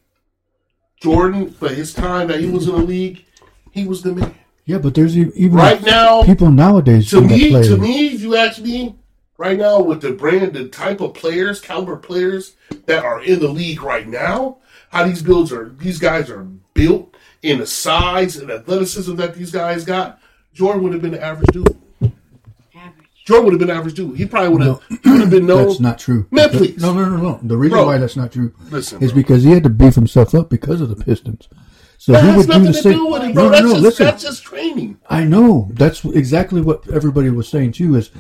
Jordan, 1.02 1.52
for 1.52 1.70
his 1.70 1.94
time 1.94 2.28
that 2.28 2.40
he 2.40 2.50
was 2.50 2.68
in 2.68 2.76
the 2.76 2.82
league, 2.82 3.26
he 3.72 3.86
was 3.86 4.02
the 4.02 4.14
man. 4.14 4.36
yeah, 4.66 4.78
but 4.78 4.94
there's 4.96 5.18
even 5.18 5.54
Right 5.54 5.84
now, 5.84 6.24
people 6.24 6.52
nowadays 6.52 7.10
to 7.10 7.22
me, 7.22 7.52
to 7.52 7.78
me, 7.78 8.08
if 8.08 8.22
you 8.22 8.36
ask 8.36 8.62
me, 8.62 8.96
right 9.38 9.58
now 9.58 9.82
with 9.82 10.02
the 10.02 10.12
brand, 10.12 10.54
the 10.54 10.68
type 10.68 11.02
of 11.02 11.14
players, 11.14 11.60
caliber 11.62 11.98
players 11.98 12.56
that 12.86 13.04
are 13.04 13.22
in 13.24 13.40
the 13.40 13.48
league 13.48 13.82
right 13.82 14.08
now, 14.08 14.58
how 14.90 15.06
these 15.06 15.22
builds 15.22 15.52
are, 15.52 15.70
these 15.78 16.00
guys 16.00 16.30
are 16.30 16.44
built 16.74 17.16
in 17.42 17.60
the 17.60 17.68
size 17.68 18.38
and 18.38 18.50
athleticism 18.50 19.16
that 19.16 19.36
these 19.36 19.52
guys 19.52 19.84
got. 19.86 20.20
Jordan 20.54 20.84
would 20.84 20.94
have 20.94 21.02
been 21.02 21.12
the 21.12 21.22
average 21.24 21.50
dude. 21.52 21.78
Average. 22.02 23.08
Jordan 23.26 23.46
would 23.46 23.54
have 23.54 23.60
been 23.60 23.68
the 23.68 23.74
average 23.74 23.94
dude. 23.96 24.16
He 24.18 24.26
probably 24.26 24.50
would 24.50 24.62
have 24.62 24.82
No. 24.90 25.12
would 25.12 25.22
have 25.22 25.30
been 25.30 25.46
known. 25.46 25.68
That's 25.68 25.80
not 25.80 26.00
true. 26.00 26.26
Man, 26.32 26.52
The- 26.52 26.58
please. 26.58 26.82
No, 26.82 26.94
no, 26.94 27.06
no, 27.10 27.18
no. 27.18 27.40
The 27.44 27.58
reason 27.58 27.78
Bro. 27.78 27.86
why 27.88 27.98
that's 27.98 28.16
not 28.16 28.32
true 28.32 28.54
Listen, 28.70 29.02
is 29.04 29.12
bro. 29.12 29.22
because 29.22 29.44
he 29.44 29.52
had 29.52 29.64
to 29.64 29.70
beef 29.70 29.96
himself 29.96 30.34
up 30.34 30.50
because 30.50 30.80
of 30.82 30.90
the 30.90 30.96
Pistons. 31.04 31.50
So 31.98 32.12
that 32.12 32.24
he 32.24 32.28
has 32.30 32.38
would 32.38 32.46
do 32.48 32.50
nothing 32.50 32.66
the 32.68 32.74
to 32.74 32.82
same. 32.84 32.94
do 32.94 33.08
with 33.08 33.24
it, 33.24 33.34
bro. 33.34 33.44
no, 33.44 33.50
no, 33.50 33.52
that's, 33.52 33.64
no. 33.64 33.72
just, 33.72 33.82
listen, 33.84 34.06
that's 34.06 34.24
just 34.24 34.44
training. 34.44 34.98
I 35.10 35.24
know 35.24 35.70
that's 35.74 36.04
exactly 36.06 36.62
what 36.62 36.88
everybody 36.90 37.30
was 37.30 37.48
saying 37.50 37.72
too. 37.74 37.96
Is 37.96 38.12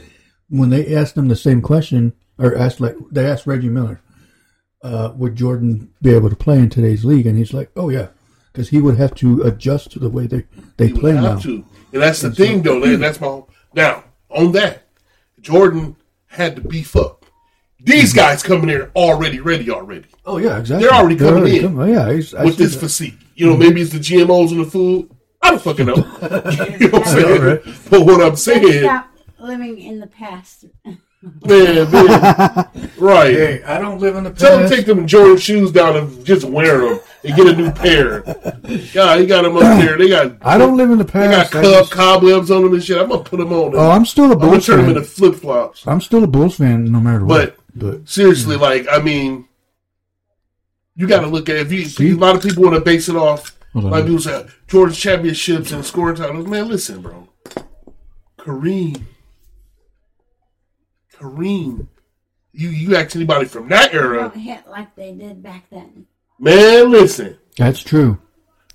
when 0.49 0.69
they 0.69 0.95
asked 0.95 1.17
him 1.17 1.27
the 1.27 1.35
same 1.35 1.61
question, 1.61 2.13
or 2.37 2.55
asked 2.57 2.79
like 2.81 2.95
they 3.11 3.25
asked 3.25 3.47
Reggie 3.47 3.69
Miller, 3.69 4.01
uh, 4.83 5.13
would 5.15 5.35
Jordan 5.35 5.91
be 6.01 6.13
able 6.13 6.29
to 6.29 6.35
play 6.35 6.57
in 6.59 6.69
today's 6.69 7.05
league? 7.05 7.25
And 7.27 7.37
he's 7.37 7.53
like, 7.53 7.71
oh 7.75 7.89
yeah, 7.89 8.07
because 8.51 8.69
he 8.69 8.79
would 8.81 8.97
have 8.97 9.15
to 9.15 9.41
adjust 9.43 9.91
to 9.91 9.99
the 9.99 10.09
way 10.09 10.27
they 10.27 10.45
they 10.77 10.87
You 10.87 10.95
play 10.99 11.13
would 11.13 11.23
now. 11.23 11.37
to. 11.39 11.65
And 11.93 12.01
that's 12.01 12.21
the 12.21 12.31
thing, 12.31 12.61
though. 12.61 12.79
man. 12.79 12.99
That's 12.99 13.21
my 13.21 13.41
now 13.73 14.03
on 14.29 14.51
that. 14.53 14.83
Jordan 15.41 15.95
had 16.27 16.55
to 16.55 16.61
beef 16.61 16.95
up. 16.95 17.25
These 17.79 18.13
guys 18.13 18.41
coming 18.41 18.67
here 18.69 18.91
already 18.95 19.39
ready 19.39 19.69
already 19.69 20.05
Oh 20.25 20.37
yeah, 20.37 20.57
exactly. 20.57 20.87
They're 20.87 20.95
already 20.97 21.15
coming 21.17 21.55
in 21.55 21.61
coming- 21.61 21.93
yeah, 21.93 22.11
he's, 22.11 22.33
with 22.33 22.57
this 22.57 22.73
that. 22.73 22.79
physique. 22.79 23.13
You 23.35 23.47
know, 23.49 23.57
maybe 23.57 23.81
it's 23.81 23.91
the 23.91 23.99
GMOs 23.99 24.51
in 24.51 24.57
the 24.59 24.65
food. 24.65 25.09
I 25.41 25.51
don't 25.51 25.61
fucking 25.61 25.85
know. 25.85 25.95
you 26.79 26.89
know 26.89 26.97
what 26.99 27.07
I'm 27.07 27.13
saying? 27.13 27.41
right. 27.43 27.61
But 27.89 28.01
what 28.05 28.21
I'm 28.25 28.35
saying, 28.35 28.83
Stop 28.83 29.14
living 29.45 29.79
in 29.79 29.99
the 29.99 30.07
past. 30.07 30.65
man, 30.85 31.91
man, 31.91 32.69
right? 32.97 33.33
Hey, 33.33 33.63
I 33.63 33.79
don't 33.79 33.99
live 33.99 34.15
in 34.15 34.23
the 34.25 34.29
past. 34.31 34.41
Tell 34.41 34.53
him 34.53 34.59
past. 34.61 34.71
to 34.71 34.75
take 34.77 34.85
them 34.85 35.07
Jordan 35.07 35.37
shoes 35.37 35.71
down 35.71 35.95
and 35.97 36.25
just 36.25 36.43
wear 36.45 36.79
them 36.79 36.99
and 37.23 37.35
get 37.35 37.47
a 37.47 37.55
new 37.55 37.71
pair. 37.71 38.21
God, 38.93 39.19
he 39.19 39.25
got 39.25 39.41
them 39.43 39.55
up 39.57 39.61
there. 39.81 39.97
They 39.97 40.09
got 40.09 40.37
I 40.41 40.57
don't 40.57 40.77
live 40.77 40.91
in 40.91 40.97
the 40.97 41.05
past. 41.05 41.29
they 41.29 41.35
got 41.35 41.51
past. 41.51 41.55
I 41.55 41.61
cub 41.61 41.73
just- 41.85 41.91
cobwebs 41.91 42.51
on 42.51 42.63
them 42.63 42.73
and 42.73 42.83
shit. 42.83 42.97
I'm 42.99 43.09
gonna 43.09 43.23
put 43.23 43.37
them 43.37 43.51
on. 43.53 43.75
oh, 43.75 43.89
I'm 43.91 44.05
still 44.05 44.25
a 44.25 44.31
I'm 44.33 44.39
gonna 44.39 44.51
Bulls 44.51 44.65
turn 44.65 44.77
them 44.81 44.89
into 44.89 45.01
flip 45.03 45.35
flops. 45.35 45.87
I'm 45.87 46.01
still 46.01 46.23
a 46.23 46.27
Bulls 46.27 46.57
fan, 46.57 46.91
no 46.91 46.99
matter 46.99 47.25
what. 47.25 47.55
But 47.75 47.79
But 47.99 48.09
seriously, 48.09 48.55
like 48.57 48.87
I 48.91 48.99
mean, 48.99 49.47
you 50.95 51.07
got 51.07 51.21
to 51.21 51.27
look 51.27 51.49
at 51.49 51.55
if 51.57 51.71
you. 51.71 51.85
See? 51.85 52.11
A 52.11 52.15
lot 52.15 52.35
of 52.35 52.41
people 52.43 52.63
want 52.63 52.75
to 52.75 52.81
base 52.81 53.09
it 53.09 53.15
off. 53.15 53.57
Hold. 53.73 53.85
Like 53.85 54.05
people 54.05 54.19
say 54.21 54.45
Jordan's 54.67 54.97
championships 54.97 55.71
and 55.73 55.83
scoring 55.83 56.15
titles. 56.15 56.47
Man, 56.47 56.67
listen, 56.69 57.01
bro. 57.01 57.27
Kareem, 58.39 59.01
Kareem, 61.29 61.87
you 62.53 62.69
you 62.69 62.95
ask 62.95 63.15
anybody 63.15 63.45
from 63.45 63.67
that 63.69 63.93
era, 63.93 64.19
Don't 64.29 64.37
hit 64.37 64.67
like 64.67 64.95
they 64.95 65.11
did 65.11 65.41
back 65.43 65.65
then. 65.71 66.05
man. 66.39 66.91
Listen, 66.91 67.37
that's 67.57 67.81
true. 67.81 68.17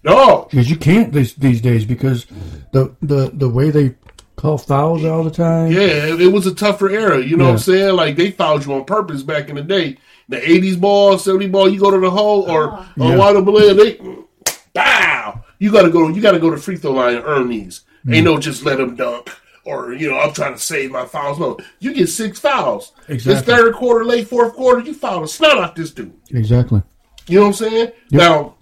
no, 0.04 0.46
Because 0.50 0.68
you 0.70 0.76
can't 0.76 1.12
these, 1.12 1.34
these 1.34 1.60
days 1.60 1.84
because 1.84 2.26
the, 2.72 2.94
the 3.02 3.30
the 3.32 3.48
way 3.48 3.70
they 3.70 3.94
call 4.36 4.58
fouls 4.58 5.04
all 5.04 5.22
the 5.24 5.30
time. 5.30 5.70
yeah, 5.70 6.06
it, 6.12 6.20
it 6.22 6.26
was 6.28 6.46
a 6.46 6.54
tougher 6.54 6.88
era. 6.90 7.22
You 7.22 7.36
know 7.36 7.44
what 7.44 7.52
I'm 7.52 7.58
saying? 7.58 7.94
Like 7.94 8.16
they 8.16 8.30
fouled 8.30 8.64
you 8.66 8.72
on 8.74 8.84
purpose 8.84 9.22
back 9.22 9.48
in 9.48 9.56
the 9.56 9.62
day. 9.62 9.98
The 10.28 10.36
'80s 10.40 10.80
ball, 10.80 11.16
'70s 11.16 11.50
ball, 11.52 11.68
you 11.68 11.80
go 11.80 11.90
to 11.90 11.98
the 12.00 12.10
hole 12.10 12.50
or 12.50 12.72
or 12.72 12.86
Yeah. 12.96 13.16
wide 13.16 13.36
open 13.36 13.54
layup, 13.54 13.76
they 13.76 14.52
bow. 14.74 15.44
You 15.58 15.70
gotta 15.72 15.90
go. 15.90 16.08
You 16.08 16.20
gotta 16.22 16.38
go 16.38 16.50
to 16.50 16.56
free 16.56 16.76
throw 16.76 16.92
line 16.92 17.16
and 17.16 17.24
earn 17.26 17.48
these. 17.48 17.82
Hmm. 18.04 18.14
Ain't 18.14 18.24
no 18.24 18.38
just 18.38 18.64
let 18.64 18.78
them 18.78 18.96
dunk 18.96 19.28
or 19.70 19.92
you 19.92 20.10
know 20.10 20.18
I'm 20.18 20.32
trying 20.32 20.54
to 20.54 20.58
save 20.60 20.90
my 20.90 21.06
fouls. 21.06 21.38
No, 21.38 21.58
you 21.78 21.94
get 21.94 22.08
six 22.08 22.38
fouls. 22.38 22.92
This 23.06 23.42
third 23.42 23.74
quarter, 23.74 24.04
late 24.04 24.28
fourth 24.28 24.54
quarter, 24.54 24.80
you 24.80 24.94
foul 24.94 25.22
the 25.22 25.28
snot 25.28 25.58
out 25.58 25.76
this 25.76 25.90
dude. 25.92 26.12
Exactly. 26.30 26.82
You 27.26 27.36
know 27.38 27.42
what 27.42 27.48
I'm 27.48 27.68
saying? 27.68 27.92
Now 28.10 28.56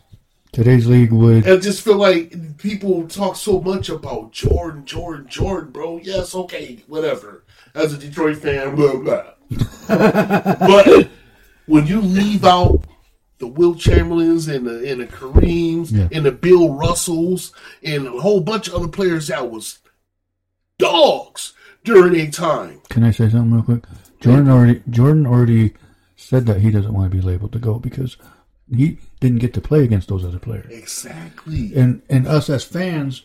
Today's 0.53 0.87
league 0.87 1.13
would. 1.13 1.47
I 1.47 1.57
just 1.59 1.83
feel 1.83 1.97
like 1.97 2.57
people 2.57 3.07
talk 3.07 3.37
so 3.37 3.61
much 3.61 3.91
about 3.91 4.33
Jordan, 4.33 4.85
Jordan, 4.87 5.27
Jordan, 5.29 5.71
bro. 5.71 6.01
Yes, 6.03 6.35
okay, 6.35 6.83
whatever. 6.87 7.45
As 7.75 7.93
a 7.93 7.99
Detroit 7.99 8.39
fan, 8.39 8.75
blah 8.75 8.97
blah. 8.97 9.25
but 9.89 11.09
when 11.67 11.87
you 11.87 12.01
leave 12.01 12.45
out 12.45 12.83
the 13.39 13.47
Wilt 13.47 13.79
Chamberlains 13.79 14.49
and 14.49 14.67
the 14.67 14.91
and 14.91 15.01
the 15.03 15.07
Kareems 15.07 15.93
Yeah. 15.93 16.09
and 16.13 16.25
the 16.25 16.33
Bill 16.33 16.75
Russells 16.75 17.53
and 17.83 18.07
a 18.07 18.21
whole 18.21 18.41
bunch 18.41 18.69
of 18.69 18.75
other 18.75 18.89
players 18.89 19.29
that 19.29 19.51
was 19.51 19.79
dogs 20.79 21.53
during 21.85 22.15
a 22.21 22.31
time. 22.31 22.81
Can 22.89 23.05
I 23.05 23.11
say 23.11 23.29
something 23.29 23.53
real 23.53 23.63
quick? 23.63 23.85
Jordan 24.21 24.49
already 24.49 24.83
Jordan 24.91 25.27
already 25.27 25.75
said 26.17 26.47
that 26.47 26.61
he 26.61 26.71
doesn't 26.71 26.93
want 26.93 27.11
to 27.11 27.17
be 27.17 27.23
labeled 27.23 27.53
the 27.53 27.59
GOAT 27.59 27.81
because 27.81 28.17
he 28.75 28.99
didn't 29.21 29.39
get 29.39 29.55
to 29.55 29.61
play 29.61 29.85
against 29.85 30.09
those 30.09 30.25
other 30.25 30.39
players. 30.39 30.73
Exactly. 30.73 31.73
And 31.75 32.03
and 32.09 32.27
us 32.27 32.51
as 32.51 32.65
fans, 32.65 33.25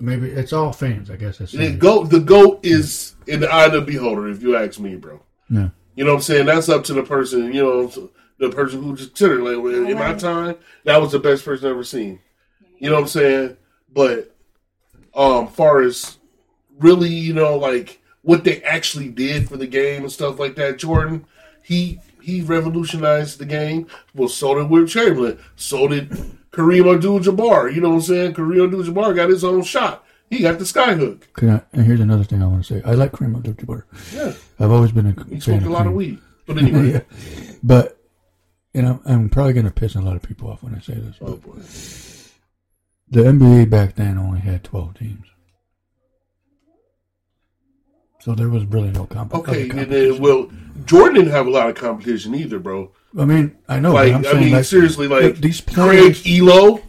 maybe 0.00 0.28
it's 0.30 0.52
all 0.52 0.72
fans. 0.72 1.10
I 1.10 1.16
guess 1.16 1.38
that's 1.38 1.52
The 1.52 1.72
goat, 1.72 2.10
the 2.10 2.20
goat 2.20 2.60
is 2.62 3.14
in 3.26 3.40
the 3.40 3.50
eye 3.50 3.66
of 3.66 3.72
the 3.72 3.80
beholder. 3.82 4.28
If 4.28 4.42
you 4.42 4.56
ask 4.56 4.78
me, 4.80 4.96
bro. 4.96 5.20
yeah. 5.48 5.70
You 5.96 6.04
know 6.04 6.12
what 6.12 6.18
I'm 6.18 6.22
saying? 6.22 6.46
That's 6.46 6.68
up 6.68 6.84
to 6.84 6.94
the 6.94 7.02
person, 7.02 7.52
you 7.52 7.62
know, 7.62 7.92
the 8.38 8.48
person 8.48 8.82
who 8.82 8.96
just 8.96 9.10
considered 9.10 9.40
like 9.42 9.62
well, 9.62 9.86
in 9.86 9.98
my 9.98 10.14
time, 10.14 10.56
that 10.84 11.00
was 11.00 11.12
the 11.12 11.18
best 11.18 11.44
person 11.44 11.66
I've 11.66 11.72
ever 11.72 11.84
seen. 11.84 12.20
You 12.78 12.88
know 12.88 12.94
what 12.94 13.02
I'm 13.02 13.08
saying? 13.08 13.56
But 13.92 14.34
um 15.14 15.48
far 15.48 15.82
as 15.82 16.16
really, 16.80 17.10
you 17.10 17.32
know, 17.32 17.56
like 17.56 18.00
what 18.22 18.44
they 18.44 18.62
actually 18.62 19.08
did 19.08 19.48
for 19.48 19.56
the 19.56 19.66
game 19.66 20.02
and 20.02 20.12
stuff 20.12 20.38
like 20.38 20.56
that, 20.56 20.78
Jordan, 20.78 21.26
he 21.62 22.00
he 22.20 22.42
revolutionized 22.42 23.38
the 23.38 23.46
game. 23.46 23.86
Well, 24.14 24.28
so 24.28 24.54
did 24.54 24.68
Wilt 24.68 24.88
Chamberlain. 24.90 25.38
So 25.56 25.88
did 25.88 26.10
Kareem 26.52 26.94
Abdul-Jabbar. 26.94 27.74
You 27.74 27.80
know 27.80 27.90
what 27.90 27.94
I'm 27.96 28.02
saying? 28.02 28.34
Kareem 28.34 28.64
Abdul-Jabbar 28.64 29.14
got 29.14 29.30
his 29.30 29.44
own 29.44 29.62
shot. 29.62 30.04
He 30.28 30.40
got 30.40 30.58
the 30.58 30.64
skyhook. 30.64 31.22
I, 31.42 31.62
and 31.72 31.86
here's 31.86 32.00
another 32.00 32.24
thing 32.24 32.42
I 32.42 32.46
want 32.46 32.64
to 32.64 32.74
say. 32.74 32.82
I 32.84 32.92
like 32.94 33.12
Kareem 33.12 33.36
Abdul-Jabbar. 33.36 33.84
Yeah, 34.14 34.34
I've 34.58 34.70
always 34.70 34.92
been 34.92 35.06
a 35.06 35.24
he 35.28 35.40
smoked 35.40 35.64
a 35.64 35.70
lot 35.70 35.86
of 35.86 35.92
weed. 35.92 36.18
But 36.46 36.58
anyway, 36.58 36.92
yeah. 36.92 37.52
But 37.62 37.98
you 38.74 38.82
know, 38.82 39.00
I'm 39.04 39.28
probably 39.28 39.52
going 39.54 39.66
to 39.66 39.72
piss 39.72 39.94
a 39.94 40.00
lot 40.00 40.16
of 40.16 40.22
people 40.22 40.50
off 40.50 40.62
when 40.62 40.74
I 40.74 40.80
say 40.80 40.94
this. 40.94 41.16
oh 41.20 41.36
boy. 41.36 41.58
the 43.08 43.22
NBA 43.28 43.70
back 43.70 43.96
then 43.96 44.18
only 44.18 44.40
had 44.40 44.62
12 44.62 44.98
teams. 44.98 45.26
So 48.20 48.34
there 48.34 48.48
was 48.48 48.64
really 48.66 48.90
no 48.90 49.06
comp- 49.06 49.34
Okay, 49.34 49.68
competition. 49.68 50.12
then 50.12 50.20
well, 50.22 50.50
Jordan 50.84 51.14
didn't 51.16 51.30
have 51.32 51.46
a 51.46 51.50
lot 51.50 51.68
of 51.70 51.74
competition 51.74 52.34
either, 52.34 52.58
bro. 52.58 52.90
I 53.18 53.24
mean, 53.24 53.56
I 53.68 53.80
know. 53.80 53.92
Like, 53.94 54.12
I'm 54.12 54.20
I 54.26 54.30
saying, 54.30 54.40
mean, 54.44 54.52
like, 54.52 54.64
seriously, 54.64 55.08
like 55.08 55.36
these 55.38 55.60
Craig. 55.60 56.12
Ehlo. 56.14 56.80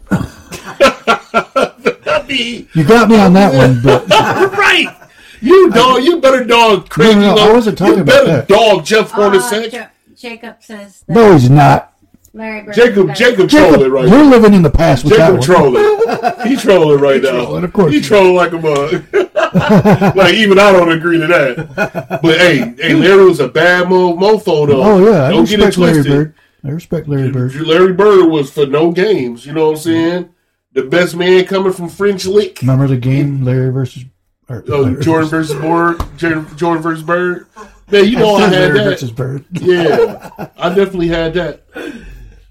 Be. 2.28 2.68
You 2.74 2.84
got 2.84 3.08
me 3.08 3.18
on 3.18 3.32
that 3.34 3.52
one, 3.62 3.82
but 3.82 4.08
right. 4.08 4.96
You 5.40 5.70
dog, 5.70 6.02
you 6.04 6.20
better 6.20 6.44
dog 6.44 6.88
Craig. 6.88 7.16
No, 7.16 7.20
no, 7.20 7.34
no, 7.34 7.42
Ehlo. 7.42 7.48
I 7.50 7.52
wasn't 7.52 7.78
talking 7.78 7.96
you 7.96 8.02
about 8.02 8.24
better 8.26 8.26
that. 8.38 8.48
dog 8.48 8.84
Jeff 8.84 9.12
Uh, 9.12 9.16
Hornacek. 9.18 9.72
Ja- 9.72 9.86
Jacob 10.14 10.56
says 10.62 11.02
that 11.08 11.14
no, 11.14 11.32
he's 11.32 11.50
not. 11.50 11.91
Larry 12.34 12.62
Bird 12.62 12.74
Jacob, 12.74 13.14
Jacob 13.14 13.48
Jacob, 13.48 13.50
trolling 13.50 13.90
right 13.92 14.08
you're 14.08 14.24
now. 14.24 14.30
living 14.30 14.54
in 14.54 14.62
the 14.62 14.70
past 14.70 15.04
with 15.04 15.12
Jacob 15.14 15.26
that 15.26 15.32
one. 15.34 15.42
trolling. 15.42 15.98
He 16.48 16.56
trolling 16.56 17.00
right 17.00 17.22
He 17.22 17.30
now. 17.30 17.44
trolling, 17.44 17.64
of 17.64 17.72
course 17.72 17.92
He 17.92 18.00
he 18.00 18.04
trolling 18.06 18.34
like 18.34 18.52
a 18.52 18.58
mug. 18.58 19.04
like 20.16 20.34
even 20.34 20.58
I 20.58 20.72
don't 20.72 20.90
agree 20.92 21.18
to 21.18 21.26
that. 21.26 22.20
But 22.22 22.38
hey, 22.38 22.74
hey, 22.78 22.94
Larry 22.94 23.24
was 23.26 23.40
a 23.40 23.48
bad 23.48 23.88
mo- 23.88 24.16
mofo 24.16 24.66
though. 24.66 24.82
Oh 24.82 25.04
yeah, 25.10 25.24
I 25.26 25.30
don't 25.30 25.44
get 25.48 25.60
it 25.60 25.66
respect 25.66 25.78
Larry 25.78 25.94
twisted. 26.02 26.12
Bird. 26.12 26.34
I 26.64 26.68
respect 26.70 27.08
Larry 27.08 27.30
Bird. 27.30 27.54
Larry 27.54 27.92
Bird 27.92 28.26
was 28.28 28.50
for 28.50 28.66
no 28.66 28.92
games. 28.92 29.44
You 29.46 29.52
know 29.52 29.66
what 29.66 29.76
I'm 29.78 29.82
saying? 29.82 30.28
The 30.72 30.84
best 30.84 31.14
man 31.16 31.44
coming 31.44 31.72
from 31.72 31.88
French 31.90 32.24
Lick. 32.24 32.60
Remember 32.62 32.86
the 32.86 32.96
game, 32.96 33.44
Larry 33.44 33.70
versus 33.70 34.04
or, 34.48 34.64
Oh, 34.68 34.80
Larry 34.82 35.02
Jordan 35.02 35.28
versus 35.28 35.56
Bird. 35.60 36.02
Jordan 36.16 36.46
Jordan 36.56 36.82
versus 36.82 37.02
Bird. 37.04 37.46
Man, 37.90 38.06
you 38.06 38.16
know 38.16 38.36
I, 38.36 38.40
said 38.40 38.52
had 38.52 38.60
Larry 38.62 38.78
that. 38.78 38.84
versus 38.84 39.10
Bird. 39.12 39.44
Yeah, 39.52 40.30
I 40.56 40.68
definitely 40.70 41.08
had 41.08 41.34
that. 41.34 41.64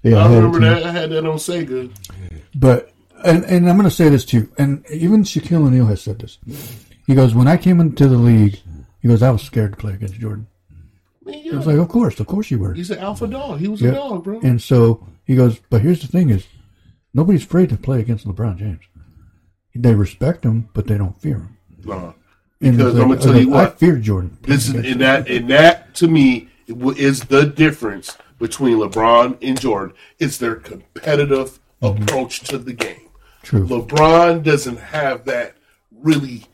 Yeah, 0.02 0.18
I 0.24 0.28
had 0.28 0.36
remember 0.42 0.60
that. 0.60 0.82
I 0.84 0.92
had 0.92 1.10
that 1.10 1.24
on 1.26 1.36
Sega. 1.36 1.90
But 2.54 2.92
and 3.24 3.44
and 3.44 3.68
I'm 3.68 3.76
going 3.76 3.88
to 3.88 3.94
say 3.94 4.08
this 4.08 4.24
too, 4.24 4.50
and 4.58 4.84
even 4.90 5.22
Shaquille 5.22 5.66
O'Neal 5.66 5.86
has 5.86 6.02
said 6.02 6.18
this. 6.18 6.38
He 7.06 7.14
goes, 7.14 7.34
when 7.34 7.48
I 7.48 7.56
came 7.56 7.80
into 7.80 8.08
the 8.08 8.16
league, 8.16 8.58
he 9.00 9.08
goes, 9.08 9.22
I 9.22 9.30
was 9.30 9.42
scared 9.42 9.72
to 9.72 9.76
play 9.78 9.92
against 9.92 10.14
Jordan. 10.14 10.46
Man, 11.24 11.40
I 11.52 11.56
was 11.56 11.66
like, 11.66 11.76
of 11.78 11.88
course, 11.88 12.18
of 12.20 12.26
course 12.26 12.50
you 12.50 12.58
were. 12.58 12.74
He's 12.74 12.90
an 12.90 12.98
alpha 12.98 13.26
dog. 13.26 13.60
He 13.60 13.68
was 13.68 13.80
Yeah. 13.80 13.90
a 13.90 13.94
dog, 13.94 14.24
bro. 14.24 14.40
And 14.40 14.60
so 14.60 15.06
he 15.24 15.36
goes, 15.36 15.60
but 15.70 15.80
here's 15.82 16.00
the 16.00 16.08
thing: 16.08 16.30
is 16.30 16.46
nobody's 17.14 17.44
afraid 17.44 17.68
to 17.70 17.76
play 17.76 18.00
against 18.00 18.26
LeBron 18.26 18.56
James. 18.58 18.82
They 19.74 19.94
respect 19.94 20.44
him, 20.44 20.68
but 20.74 20.86
they 20.86 20.98
don't 20.98 21.18
fear 21.20 21.36
him. 21.36 21.58
And 22.60 22.76
Because 22.76 22.94
it's 22.94 23.02
I'm 23.02 23.08
gonna 23.08 23.20
tell 23.20 23.34
I 23.34 23.38
you 23.38 23.46
go, 23.50 23.56
I 23.56 23.66
fear 23.70 23.96
Jordan. 23.96 24.36
This 24.42 24.68
is 24.68 24.74
and 24.74 25.00
that 25.00 25.28
and 25.28 25.48
that 25.50 25.94
to 25.96 26.08
me 26.08 26.48
is 26.66 27.20
the 27.22 27.46
difference 27.46 28.16
between 28.42 28.76
LeBron 28.78 29.38
and 29.40 29.58
Jordan. 29.58 29.94
It's 30.18 30.36
their 30.36 30.56
competitive 30.56 31.58
Mm-hmm. 31.80 32.04
approach 32.04 32.38
to 32.42 32.58
the 32.58 32.72
game. 32.72 33.08
True. 33.42 33.66
LeBron 33.66 34.44
doesn't 34.44 34.76
have 34.78 35.24
that 35.24 35.56
really 35.90 36.44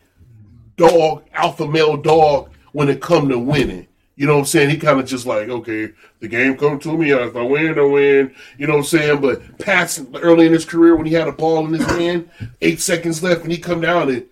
dog 0.78 1.24
alpha 1.34 1.68
male 1.68 1.98
dog 1.98 2.48
when 2.72 2.88
it 2.88 3.02
come 3.02 3.28
to 3.28 3.38
winning. 3.38 3.86
You 4.16 4.26
know 4.26 4.32
what 4.36 4.38
I'm 4.40 4.46
saying? 4.46 4.70
He 4.70 4.78
kind 4.78 4.98
of 4.98 5.04
just 5.04 5.26
like, 5.26 5.50
okay, 5.50 5.90
the 6.20 6.28
game 6.28 6.56
come 6.56 6.78
to 6.80 6.96
me. 6.96 7.10
If 7.10 7.36
I 7.36 7.42
win, 7.42 7.78
I 7.78 7.82
win. 7.82 8.34
You 8.56 8.66
know 8.68 8.72
what 8.72 8.78
I'm 8.78 8.84
saying? 8.86 9.20
But 9.20 9.58
passing 9.58 10.16
early 10.16 10.46
in 10.46 10.52
his 10.54 10.64
career 10.64 10.96
when 10.96 11.04
he 11.04 11.12
had 11.12 11.28
a 11.28 11.32
ball 11.32 11.66
in 11.66 11.74
his 11.74 11.84
hand, 11.84 12.30
eight 12.62 12.80
seconds 12.80 13.22
left, 13.22 13.42
and 13.42 13.52
he 13.52 13.58
come 13.58 13.82
down 13.82 14.08
and 14.08 14.24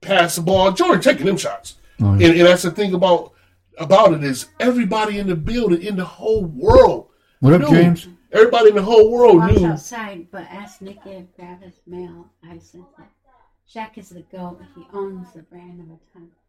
pass 0.00 0.36
the 0.36 0.42
ball. 0.42 0.70
Jordan 0.70 1.02
taking 1.02 1.26
them 1.26 1.36
shots. 1.38 1.74
Oh, 2.00 2.14
yeah. 2.14 2.28
and, 2.28 2.36
and 2.38 2.46
that's 2.46 2.62
the 2.62 2.70
thing 2.70 2.94
about 2.94 3.32
about 3.78 4.12
it 4.14 4.24
is 4.24 4.48
everybody 4.60 5.18
in 5.18 5.26
the 5.26 5.36
building, 5.36 5.82
in 5.82 5.96
the 5.96 6.04
whole 6.04 6.44
world. 6.44 7.08
What 7.40 7.52
up, 7.54 7.60
knew. 7.62 7.68
James? 7.68 8.08
Everybody 8.32 8.70
in 8.70 8.76
the 8.76 8.82
whole 8.82 9.10
world 9.10 9.36
Walks 9.38 9.54
knew. 9.54 9.66
outside, 9.66 10.26
but 10.30 10.42
ask 10.50 10.80
Nicky 10.80 11.10
to 11.10 11.26
grab 11.36 11.62
his 11.62 11.80
mail. 11.86 12.26
I 12.44 12.58
sent 12.58 12.84
it. 12.98 13.04
Shaq 13.72 13.98
is 13.98 14.10
the 14.10 14.22
GOAT. 14.22 14.60
He 14.74 14.86
owns 14.92 15.32
the 15.32 15.42
brand 15.42 15.80
of 15.80 15.86
a 15.86 15.98
ton 16.12 16.24
of 16.24 16.45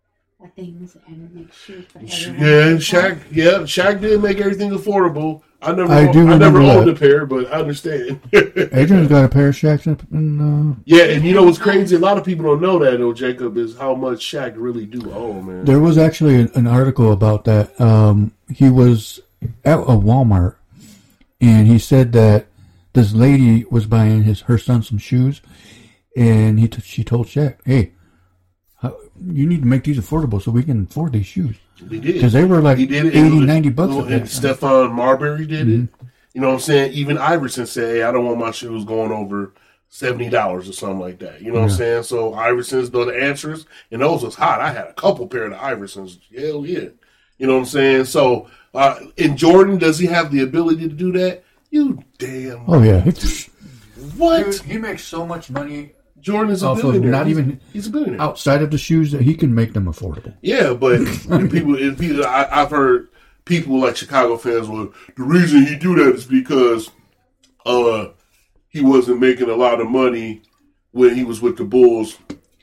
things 0.55 0.95
and 1.07 1.33
makes 1.33 1.57
shoes 1.57 1.85
for 1.87 1.99
everyone. 1.99 2.39
Yeah, 2.39 2.77
Shaq. 2.77 3.19
Yeah, 3.31 3.51
Shaq 3.59 4.01
did 4.01 4.21
make 4.21 4.39
everything 4.39 4.69
affordable. 4.71 5.41
I 5.61 5.71
never, 5.71 5.91
I 5.91 6.11
do 6.11 6.27
I 6.27 6.37
never 6.37 6.59
remember 6.59 6.59
owned 6.61 6.87
that. 6.87 6.95
a 6.95 6.99
pair, 6.99 7.25
but 7.25 7.47
I 7.47 7.59
understand. 7.59 8.19
Adrian's 8.33 9.07
got 9.07 9.25
a 9.25 9.29
pair 9.29 9.47
of 9.49 9.55
Shaqs 9.55 9.87
in, 9.87 9.97
in 10.15 10.71
uh, 10.71 10.75
yeah, 10.85 11.05
and 11.05 11.25
you 11.25 11.33
know 11.33 11.43
what's 11.43 11.57
crazy? 11.57 11.95
A 11.95 11.99
lot 11.99 12.17
of 12.19 12.23
people 12.23 12.45
don't 12.45 12.61
know 12.61 12.77
that 12.79 12.97
though. 12.99 13.13
Jacob 13.13 13.57
is 13.57 13.75
how 13.75 13.95
much 13.95 14.19
Shaq 14.19 14.53
really 14.55 14.85
do 14.85 15.11
owe, 15.11 15.41
man. 15.41 15.65
There 15.65 15.79
was 15.79 15.97
actually 15.97 16.35
an, 16.35 16.51
an 16.53 16.67
article 16.67 17.11
about 17.11 17.45
that. 17.45 17.79
Um, 17.81 18.33
he 18.53 18.69
was 18.69 19.19
at 19.65 19.79
a 19.79 19.85
Walmart, 19.85 20.57
and 21.41 21.65
he 21.65 21.79
said 21.79 22.11
that 22.11 22.45
this 22.93 23.13
lady 23.13 23.65
was 23.71 23.87
buying 23.87 24.23
his 24.23 24.41
her 24.41 24.59
son 24.59 24.83
some 24.83 24.99
shoes, 24.99 25.41
and 26.15 26.59
he 26.59 26.67
t- 26.67 26.81
she 26.81 27.03
told 27.03 27.25
Shaq, 27.25 27.57
"Hey, 27.65 27.93
how, 27.95 27.96
you 29.25 29.45
need 29.47 29.61
to 29.61 29.67
make 29.67 29.83
these 29.83 29.97
affordable 29.99 30.41
so 30.41 30.51
we 30.51 30.63
can 30.63 30.83
afford 30.83 31.13
these 31.13 31.25
shoes 31.25 31.55
He 31.89 31.99
did 31.99 32.13
because 32.15 32.33
they 32.33 32.45
were 32.45 32.61
like 32.61 32.77
He 32.77 32.85
did 32.85 33.05
it. 33.07 33.15
80, 33.15 33.39
90 33.41 33.69
bucks." 33.69 33.93
At 33.93 33.99
And 33.99 34.09
that 34.11 34.17
time. 34.19 34.27
Stephon 34.27 34.91
Marbury 34.93 35.45
did 35.45 35.67
it. 35.69 35.79
Mm-hmm. 35.81 36.05
You 36.33 36.41
know 36.41 36.47
what 36.49 36.53
I'm 36.55 36.59
saying? 36.59 36.93
Even 36.93 37.17
Iverson 37.17 37.65
said, 37.65 37.95
"Hey, 37.95 38.03
I 38.03 38.11
don't 38.11 38.25
want 38.25 38.37
my 38.39 38.51
shoes 38.51 38.85
going 38.85 39.11
over 39.11 39.53
seventy 39.89 40.29
dollars 40.29 40.69
or 40.69 40.73
something 40.73 40.99
like 40.99 41.17
that." 41.19 41.41
You 41.41 41.51
know 41.51 41.61
what 41.61 41.71
I'm 41.71 41.77
saying? 41.77 42.03
So 42.03 42.31
Iversons, 42.33 42.91
though 42.91 43.05
the 43.05 43.19
answers, 43.19 43.65
and 43.91 44.01
those 44.03 44.23
was 44.23 44.35
hot. 44.35 44.61
I 44.61 44.71
had 44.71 44.85
a 44.87 44.93
couple 44.93 45.25
pair 45.27 45.45
of 45.45 45.51
the 45.51 45.57
Iversons. 45.57 46.19
Hell 46.37 46.63
yeah. 46.65 46.89
You 47.39 47.47
know 47.47 47.53
what 47.53 47.59
I'm 47.61 47.65
saying? 47.65 48.05
So, 48.05 48.49
uh, 48.75 48.99
in 49.17 49.35
Jordan, 49.37 49.77
does 49.79 49.97
he 49.97 50.05
have 50.07 50.31
the 50.31 50.41
ability 50.41 50.87
to 50.89 50.93
do 50.95 51.11
that? 51.13 51.43
You 51.71 52.03
damn 52.19 52.63
Oh 52.67 52.81
yeah, 52.83 53.03
It's- 53.07 53.49
what? 54.17 54.55
he 54.59 54.77
makes 54.77 55.03
so 55.03 55.25
much 55.25 55.49
money 55.49 55.93
Jordan 56.33 56.51
is 56.53 56.63
a 56.63 56.67
off 56.67 56.77
of 56.77 56.83
billionaire. 56.83 57.11
not 57.11 57.27
He's- 57.27 57.37
even 57.39 57.59
he's 57.73 57.87
a 57.87 57.89
billionaire. 57.89 58.21
outside 58.21 58.61
of 58.61 58.71
the 58.71 58.77
shoes 58.77 59.11
that 59.11 59.21
he 59.21 59.33
can 59.35 59.53
make 59.55 59.73
them 59.73 59.85
affordable. 59.85 60.33
Yeah, 60.41 60.73
but 60.73 60.99
people, 61.51 61.75
and 61.75 61.97
people 61.97 62.25
I, 62.25 62.47
I've 62.51 62.69
heard 62.71 63.09
people 63.45 63.79
like 63.79 63.95
Chicago 63.97 64.37
fans. 64.37 64.67
Well, 64.67 64.93
the 65.15 65.23
reason 65.23 65.65
he 65.65 65.75
do 65.77 65.95
that 65.95 66.15
is 66.15 66.25
because 66.25 66.89
uh 67.65 68.09
he 68.69 68.81
wasn't 68.81 69.19
making 69.19 69.49
a 69.49 69.55
lot 69.55 69.81
of 69.81 69.89
money 69.89 70.41
when 70.91 71.15
he 71.15 71.23
was 71.23 71.41
with 71.41 71.57
the 71.57 71.63
Bulls, 71.63 72.17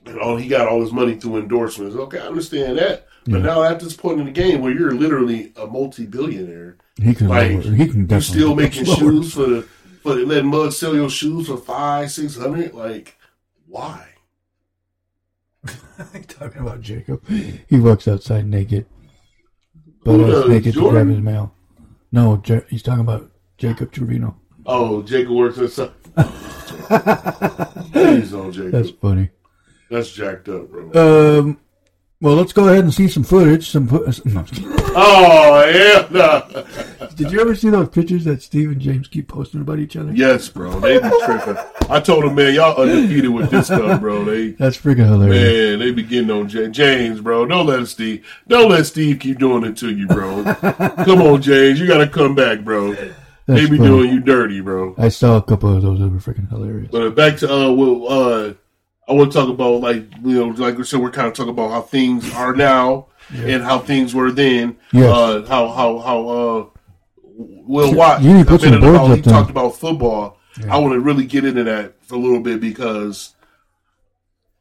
and 0.06 0.18
all 0.18 0.36
he 0.36 0.48
got 0.48 0.68
all 0.68 0.80
his 0.80 0.92
money 0.92 1.14
through 1.14 1.38
endorsements. 1.38 1.96
Okay, 1.96 2.18
I 2.18 2.26
understand 2.26 2.78
that, 2.78 3.06
but 3.26 3.42
now 3.42 3.62
at 3.62 3.80
this 3.80 3.96
point 3.96 4.20
in 4.20 4.26
the 4.26 4.32
game 4.32 4.60
where 4.60 4.72
you're 4.72 4.92
literally 4.94 5.52
a 5.56 5.66
multi-billionaire, 5.66 6.76
He 7.02 7.14
can 7.14 7.28
like 7.28 7.50
lower, 7.52 7.62
he 7.74 7.86
can 7.88 8.08
you're 8.08 8.20
still 8.20 8.54
making 8.54 8.84
slower. 8.86 8.98
shoes 8.98 9.32
for 9.34 9.46
the 9.46 9.62
for 10.02 10.14
the, 10.14 10.26
letting 10.26 10.50
Mug 10.50 10.72
sell 10.72 10.94
your 10.94 11.08
shoes 11.10 11.46
for 11.48 11.56
five, 11.56 12.10
six 12.10 12.36
hundred. 12.36 12.74
Like, 12.74 13.16
why? 13.74 14.06
Talking 16.28 16.62
about 16.62 16.80
Jacob, 16.80 17.26
he 17.28 17.80
walks 17.80 18.06
outside 18.06 18.46
naked, 18.46 18.86
but 20.04 20.12
Who 20.12 20.26
does? 20.26 20.48
naked 20.48 20.74
to 20.74 20.90
grab 20.90 21.08
his 21.08 21.18
mail. 21.18 21.52
No, 22.12 22.40
he's 22.68 22.82
talking 22.84 23.00
about 23.00 23.32
Jacob 23.58 23.90
Trevino. 23.90 24.36
Oh, 24.66 25.02
Jacob 25.02 25.32
works 25.32 25.58
at. 25.58 25.92
Please, 27.92 28.32
oh 28.32 28.52
Jacob. 28.52 28.70
That's 28.70 28.90
funny. 28.90 29.30
That's 29.90 30.12
jacked 30.12 30.48
up, 30.48 30.70
bro. 30.70 31.38
Um, 31.40 31.58
well, 32.24 32.36
let's 32.36 32.54
go 32.54 32.68
ahead 32.68 32.84
and 32.84 32.94
see 32.94 33.06
some 33.06 33.22
footage. 33.22 33.68
Some 33.68 33.86
fo- 33.86 33.98
no, 33.98 34.06
just 34.06 34.24
kidding. 34.24 34.72
oh 34.96 35.62
yeah, 35.66 36.08
nah. 36.10 37.06
Did 37.16 37.30
you 37.30 37.38
ever 37.38 37.54
see 37.54 37.68
those 37.68 37.90
pictures 37.90 38.24
that 38.24 38.40
Steve 38.40 38.70
and 38.70 38.80
James 38.80 39.08
keep 39.08 39.28
posting 39.28 39.60
about 39.60 39.78
each 39.78 39.94
other? 39.94 40.10
yes, 40.10 40.48
bro. 40.48 40.80
They 40.80 40.98
be 40.98 41.10
tripping. 41.26 41.58
I 41.90 42.00
told 42.00 42.24
them, 42.24 42.34
man, 42.34 42.54
y'all 42.54 42.80
undefeated 42.80 43.30
with 43.30 43.50
this 43.50 43.66
stuff, 43.66 44.00
bro. 44.00 44.24
They 44.24 44.52
That's 44.52 44.78
freaking 44.78 45.06
hilarious. 45.06 45.36
man, 45.36 45.78
they 45.80 45.90
be 45.92 46.02
getting 46.02 46.30
on 46.30 46.48
J- 46.48 46.70
James, 46.70 47.20
bro. 47.20 47.44
Don't 47.44 47.66
let 47.66 47.86
Steve. 47.88 48.26
Don't 48.48 48.70
let 48.70 48.86
Steve 48.86 49.20
keep 49.20 49.38
doing 49.38 49.62
it 49.64 49.76
to 49.76 49.90
you, 49.94 50.06
bro. 50.06 50.44
come 51.04 51.20
on, 51.20 51.42
James, 51.42 51.78
you 51.78 51.86
got 51.86 51.98
to 51.98 52.08
come 52.08 52.34
back, 52.34 52.60
bro. 52.60 52.94
they 53.44 53.68
be 53.68 53.76
funny. 53.76 53.78
doing 53.80 54.10
you 54.10 54.20
dirty, 54.20 54.62
bro. 54.62 54.94
I 54.96 55.10
saw 55.10 55.36
a 55.36 55.42
couple 55.42 55.76
of 55.76 55.82
those 55.82 55.98
that 55.98 56.08
were 56.08 56.16
freaking 56.20 56.48
hilarious. 56.48 56.88
But 56.90 57.10
back 57.14 57.36
to 57.40 57.52
uh, 57.52 57.70
well, 57.70 58.08
uh, 58.08 58.54
I 59.06 59.12
want 59.12 59.32
to 59.32 59.38
talk 59.38 59.48
about 59.48 59.80
like 59.80 60.04
you 60.22 60.46
know, 60.46 60.46
like 60.46 60.78
we 60.78 60.84
said, 60.84 61.00
we're 61.00 61.10
kind 61.10 61.28
of 61.28 61.34
talking 61.34 61.50
about 61.50 61.70
how 61.70 61.82
things 61.82 62.32
are 62.34 62.54
now 62.54 63.08
and 63.32 63.62
how 63.62 63.78
things 63.78 64.14
were 64.14 64.30
then. 64.30 64.78
Yes. 64.92 65.04
Uh, 65.14 65.44
how 65.46 65.68
how 65.68 65.98
how 65.98 66.28
uh, 66.28 66.66
Will 67.36 67.94
Watt 67.94 68.22
You 68.22 68.34
need 68.34 68.46
to 68.46 68.50
put 68.50 68.60
some 68.62 68.80
boards 68.80 68.96
ago, 68.96 69.04
up 69.04 69.16
he 69.16 69.20
there. 69.22 69.32
talked 69.32 69.50
about 69.50 69.76
football. 69.76 70.38
I 70.70 70.78
want 70.78 70.94
to 70.94 71.00
really 71.00 71.26
get 71.26 71.44
into 71.44 71.64
that 71.64 72.04
for 72.04 72.14
a 72.14 72.18
little 72.18 72.40
bit 72.40 72.60
because, 72.60 73.34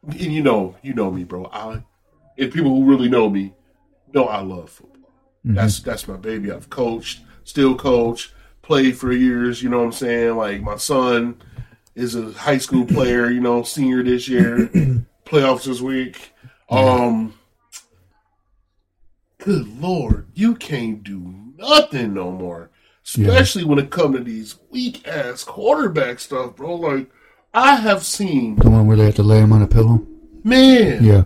and 0.08 0.20
you 0.20 0.42
know, 0.42 0.76
you 0.82 0.94
know 0.94 1.12
me, 1.12 1.24
bro. 1.24 1.46
I 1.54 1.84
and 2.38 2.52
people 2.52 2.72
who 2.72 2.86
really 2.86 3.10
know 3.10 3.30
me 3.30 3.54
know 4.14 4.26
I 4.26 4.42
love 4.42 4.70
football. 4.72 5.12
Mm-hmm. 5.46 5.56
That's 5.56 5.80
that's 5.82 6.08
my 6.08 6.18
baby. 6.18 6.52
I've 6.52 6.70
coached, 6.70 7.22
still 7.44 7.76
coach, 7.76 8.34
played 8.62 8.98
for 8.98 9.14
years. 9.14 9.62
You 9.62 9.70
know 9.70 9.80
what 9.80 9.86
I'm 9.86 9.92
saying? 9.92 10.36
Like 10.36 10.62
my 10.62 10.78
son 10.78 11.42
is 11.96 12.16
a 12.16 12.32
high 12.32 12.58
school 12.58 12.86
player. 12.86 13.30
You 13.30 13.42
know, 13.42 13.64
senior 13.64 14.04
this 14.04 14.28
year, 14.28 14.68
playoffs 15.26 15.66
this 15.66 15.82
week. 15.82 16.32
Um, 16.70 17.34
good 19.38 19.68
lord, 19.80 20.28
you 20.34 20.56
can't 20.56 21.04
do 21.04 21.34
nothing 21.58 22.14
no 22.14 22.32
more. 22.32 22.70
Especially 23.06 23.66
when 23.66 23.80
it 23.80 23.92
comes 23.92 24.16
to 24.16 24.24
these 24.24 24.56
weak 24.70 25.06
ass 25.08 25.44
quarterback 25.44 26.20
stuff, 26.22 26.56
bro. 26.56 26.76
Like 26.76 27.10
I 27.54 27.76
have 27.76 28.04
seen, 28.04 28.56
The 28.56 28.70
one 28.70 28.88
where 28.88 28.96
they 28.96 29.06
have 29.06 29.16
to 29.16 29.24
lay 29.24 29.40
him 29.40 29.52
on 29.52 29.62
a 29.62 29.68
pillow. 29.68 30.08
man, 30.44 31.04
Yeah, 31.04 31.24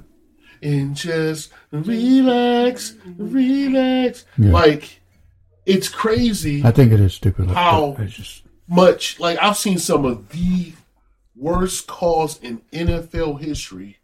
and 0.64 0.96
just 0.96 1.52
relax, 1.72 2.96
relax. 3.18 4.26
Yeah. 4.40 4.52
Like 4.52 5.02
it's 5.68 5.88
crazy 5.88 6.64
I 6.66 6.72
think 6.72 6.92
it 6.94 7.00
is 7.00 7.14
stupid. 7.14 7.48
like 7.48 7.56
How? 7.56 7.96
It's 8.00 8.16
just 8.16 8.44
much. 8.68 9.20
Like 9.20 9.38
I've 9.42 9.58
seen 9.58 9.78
some 9.78 10.06
of 10.06 10.30
the 10.30 10.74
worst 11.36 11.88
calls 11.88 12.40
in 12.42 12.62
NFL 12.74 13.40
history 13.42 13.98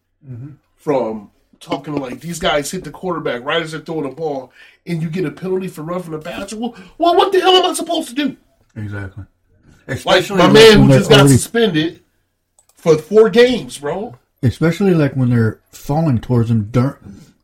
from 0.76 1.32
talking 1.60 1.95
like 1.95 2.19
these 2.19 2.39
guys 2.39 2.69
hit 2.71 2.84
the 2.84 2.91
quarterback 2.91 3.43
right 3.43 3.62
as 3.62 3.71
they're 3.71 3.82
throwing 3.82 4.10
the 4.10 4.15
ball, 4.15 4.52
and 4.86 5.02
you 5.02 5.10
get 5.10 5.26
a 5.26 5.32
penalty 5.32 5.67
for 5.67 5.82
roughing 5.82 6.12
the 6.12 6.19
passer. 6.19 6.58
Well, 6.58 6.76
well, 6.97 7.15
what 7.15 7.32
the 7.32 7.39
hell 7.39 7.54
am 7.56 7.65
I 7.71 7.73
supposed 7.73 8.10
to 8.10 8.15
do? 8.15 8.38
Exactly. 8.76 9.26
Like 9.88 9.97
Especially 9.97 10.38
my 10.38 10.45
like 10.45 10.54
man 10.54 10.80
when 10.82 10.89
who 10.89 10.97
just 10.97 11.10
got 11.10 11.19
already- 11.19 11.34
suspended 11.36 12.04
for 12.76 12.97
four 12.97 13.30
games, 13.30 13.78
bro. 13.78 14.15
Especially 14.41 14.93
like 14.93 15.13
when 15.15 15.30
they're 15.30 15.62
falling 15.71 16.19
towards 16.19 16.49
them 16.49 16.65
dur- 16.65 16.99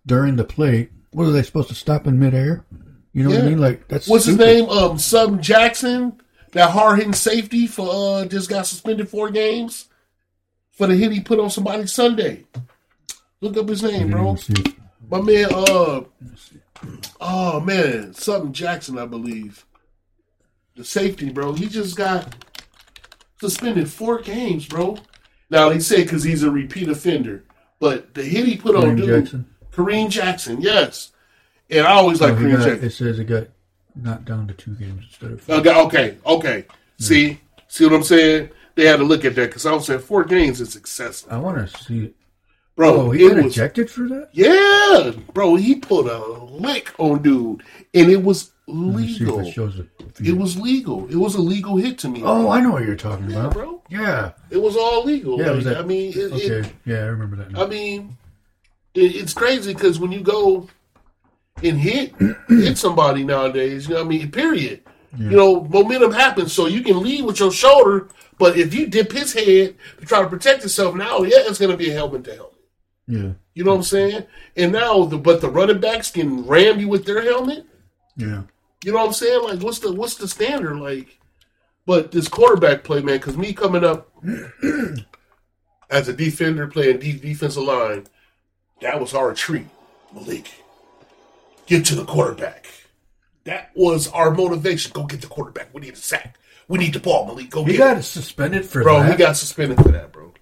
during 0.06 0.36
the 0.36 0.44
play. 0.44 0.90
What 1.12 1.26
are 1.28 1.32
they 1.32 1.44
supposed 1.44 1.70
to 1.70 1.76
stop 1.76 2.06
in 2.08 2.20
midair? 2.20 2.66
You 3.14 3.24
know 3.24 3.30
what 3.32 3.40
I 3.44 3.48
mean? 3.50 3.58
Like 3.60 3.88
that's 3.88 4.08
What's 4.08 4.26
his 4.26 4.38
name? 4.38 4.70
Um, 4.70 4.98
Sub 5.00 5.42
Jackson, 5.42 6.20
that 6.52 6.72
hard 6.72 6.98
hitting 7.00 7.14
safety 7.14 7.68
for 7.68 7.88
uh 7.92 8.26
just 8.26 8.50
got 8.50 8.66
suspended 8.68 9.10
four 9.10 9.30
games 9.30 9.88
for 10.72 10.88
the 10.88 10.96
hit 10.96 11.12
he 11.12 11.20
put 11.22 11.40
on 11.40 11.50
somebody 11.50 11.86
Sunday. 11.88 12.46
Look 13.42 13.58
up 13.58 13.70
his 13.70 13.84
name, 13.84 14.12
bro. 14.12 14.24
even 14.34 14.38
see 14.38 14.54
it. 14.54 14.76
My 15.10 15.22
man, 15.22 15.48
uh, 15.52 16.02
oh 17.22 17.60
man, 17.62 18.14
something 18.14 18.54
Jackson, 18.54 18.98
I 18.98 19.06
believe. 19.06 19.66
The 20.76 20.84
safety, 20.84 21.30
bro. 21.30 21.54
He 21.54 21.68
just 21.68 21.96
got 21.98 22.36
suspended 23.40 23.90
four 23.90 24.20
games, 24.22 24.66
bro. 24.68 24.98
Now 25.50 25.70
they 25.70 25.80
say 25.80 26.04
because 26.04 26.24
he's 26.24 26.44
a 26.44 26.52
repeat 26.52 26.90
offender, 26.90 27.44
but 27.80 28.14
the 28.14 28.24
hit 28.24 28.46
he 28.46 28.56
put 28.58 28.76
on 28.76 28.84
Kareem 28.84 28.98
dude, 28.98 29.24
Jackson? 29.24 29.50
Kareem 29.74 30.10
Jackson, 30.10 30.62
yes. 30.62 31.12
And 31.70 31.86
I 31.86 31.92
always 31.94 32.22
like 32.22 32.34
Oh, 32.34 32.36
he 32.38 32.46
Kareem 32.46 32.58
got- 32.58 32.66
Jackson. 32.68 32.86
it 32.88 32.92
says 32.92 33.20
it 33.20 33.26
got 33.26 33.48
knocked 34.04 34.26
down 34.26 34.48
to 34.48 34.54
two 34.54 34.76
games 34.76 35.06
instead 35.08 35.32
of. 35.32 35.50
Okay, 35.50 35.74
okay, 35.82 36.18
okay. 36.26 36.66
Hmm. 36.70 37.04
See, 37.04 37.40
see 37.68 37.86
what 37.86 37.94
I'm 37.94 38.04
saying? 38.04 38.50
They 38.76 38.86
had 38.86 38.98
to 38.98 39.04
look 39.04 39.26
at 39.26 39.36
that 39.36 39.48
because 39.50 39.66
I 39.66 39.74
was 39.74 39.86
saying 39.88 40.00
four 40.02 40.24
games 40.24 40.62
is 40.62 40.76
excessive, 40.76 41.32
I 41.32 41.38
want 41.38 41.58
to 41.58 41.78
see 41.84 42.06
it. 42.06 42.16
bro. 42.76 42.94
Oh, 43.08 43.12
he 43.12 43.28
got 43.28 43.38
ejected 43.40 43.90
for 43.92 44.08
that. 44.08 44.30
yeah, 44.32 45.12
bro. 45.34 45.56
He 45.56 45.76
put 45.76 46.06
a 46.08 46.18
lick 46.46 46.94
on 46.98 47.22
dude, 47.22 47.62
and 47.94 48.10
it 48.10 48.24
was 48.24 48.52
Let 48.68 48.96
me 48.96 49.08
see 49.14 49.24
if 49.26 49.30
legal. 49.30 49.40
it 49.70 49.88
it. 50.22 50.38
Was 50.38 50.58
legal. 50.58 51.08
It 51.10 51.16
was 51.16 51.36
a 51.36 51.42
legal 51.42 51.76
hit 51.78 51.98
to 52.00 52.10
me. 52.10 52.22
Oh, 52.24 52.50
I 52.50 52.62
know 52.62 52.72
what 52.72 52.84
you're 52.86 52.96
talking 52.96 53.30
yeah, 53.30 53.40
about. 53.42 53.54
bro. 53.54 53.82
Yeah. 53.90 54.32
It 54.50 54.58
was 54.62 54.76
all 54.78 55.04
legal. 55.04 55.40
Yeah, 55.42 55.52
Like, 55.52 55.64
that- 55.66 55.78
I 55.78 55.84
mean, 55.84 56.14
it, 56.16 56.32
Okay. 56.32 56.46
it, 56.60 56.72
yeah, 56.86 56.98
I 57.00 57.08
remember 57.08 57.36
that. 57.38 57.52
Now. 57.52 57.64
I 57.66 57.68
mean, 57.68 58.18
it, 58.94 59.16
it's 59.16 59.34
crazy 59.34 59.74
because 59.74 60.00
when 60.00 60.12
you 60.12 60.22
go 60.22 60.70
and 61.64 61.78
hit 61.78 62.14
hit 62.48 62.78
somebody 62.78 63.24
nowadays, 63.24 63.88
you 63.88 63.94
know, 63.96 64.02
what 64.02 64.06
I 64.06 64.10
mean, 64.10 64.32
period. 64.32 64.82
You 65.18 65.32
know, 65.32 65.64
momentum 65.64 66.12
happens, 66.12 66.54
so 66.54 66.68
you 66.68 66.82
can 66.82 67.02
lead 67.02 67.26
with 67.26 67.40
your 67.40 67.52
shoulder. 67.52 68.10
But 68.38 68.58
if 68.60 68.76
you 68.76 68.86
dip 68.86 69.12
his 69.12 69.34
head 69.34 69.76
to 70.00 70.06
try 70.06 70.22
to 70.22 70.30
protect 70.30 70.62
yourself, 70.62 70.94
now 70.94 71.24
yeah, 71.24 71.40
it's 71.40 71.58
going 71.58 71.72
to 71.72 71.78
be 71.78 71.90
a 71.90 71.94
helmet 71.94 72.24
to 72.26 72.36
helmet. 72.36 72.54
yeah. 73.08 73.32
You 73.56 73.64
know 73.64 73.72
what 73.72 73.78
I'm 73.78 73.84
saying? 73.84 74.24
And 74.56 74.72
now, 74.72 75.06
the 75.06 75.18
but 75.18 75.42
the 75.42 75.50
running 75.50 75.80
backs 75.80 76.12
can 76.12 76.46
ram 76.46 76.80
you 76.80 76.88
with 76.88 77.06
their 77.06 77.24
helmet. 77.24 77.66
Yeah. 78.16 78.44
You 78.86 78.92
know 78.92 79.00
what 79.00 79.08
I'm 79.08 79.14
saying? 79.14 79.44
Like, 79.44 79.62
what's 79.62 79.80
the 79.80 79.92
what's 79.92 80.16
the 80.16 80.28
standard? 80.28 80.78
Like, 80.78 81.20
but 81.88 82.12
this 82.12 82.28
quarterback 82.28 82.84
play, 82.84 83.02
man, 83.02 83.18
because 83.18 83.36
me 83.36 83.52
coming 83.52 83.84
up 83.84 84.12
as 85.90 86.08
a 86.08 86.14
defender 86.14 86.68
playing 86.68 87.00
de- 87.00 87.14
defensive 87.20 87.64
line, 87.64 88.06
that 88.82 89.00
was 89.02 89.14
our 89.14 89.34
treat. 89.34 89.68
Malik, 90.14 90.52
get 91.70 91.86
to 91.86 91.96
the 91.96 92.04
quarterback. 92.06 92.68
That 93.46 93.72
was 93.76 94.08
our 94.10 94.32
motivation. 94.32 94.92
Go 94.94 95.04
get 95.06 95.22
the 95.22 95.28
quarterback. 95.28 95.74
We 95.74 95.82
need 95.82 95.94
a 95.94 95.98
sack. 95.98 96.38
We 96.68 96.78
need 96.78 96.94
the 96.94 97.00
ball, 97.00 97.26
Malik. 97.26 97.50
Go 97.50 97.64
He 97.64 97.72
get 97.74 97.78
got 97.78 97.98
it. 97.98 98.04
suspended 98.04 98.66
for 98.66 98.84
Bro, 98.84 99.00
that. 99.00 99.06
Bro, 99.06 99.12
he 99.12 99.18
got 99.18 99.38
suspended 99.38 99.78
for 99.82 99.90
that, 99.90 100.12
bro. 100.12 100.34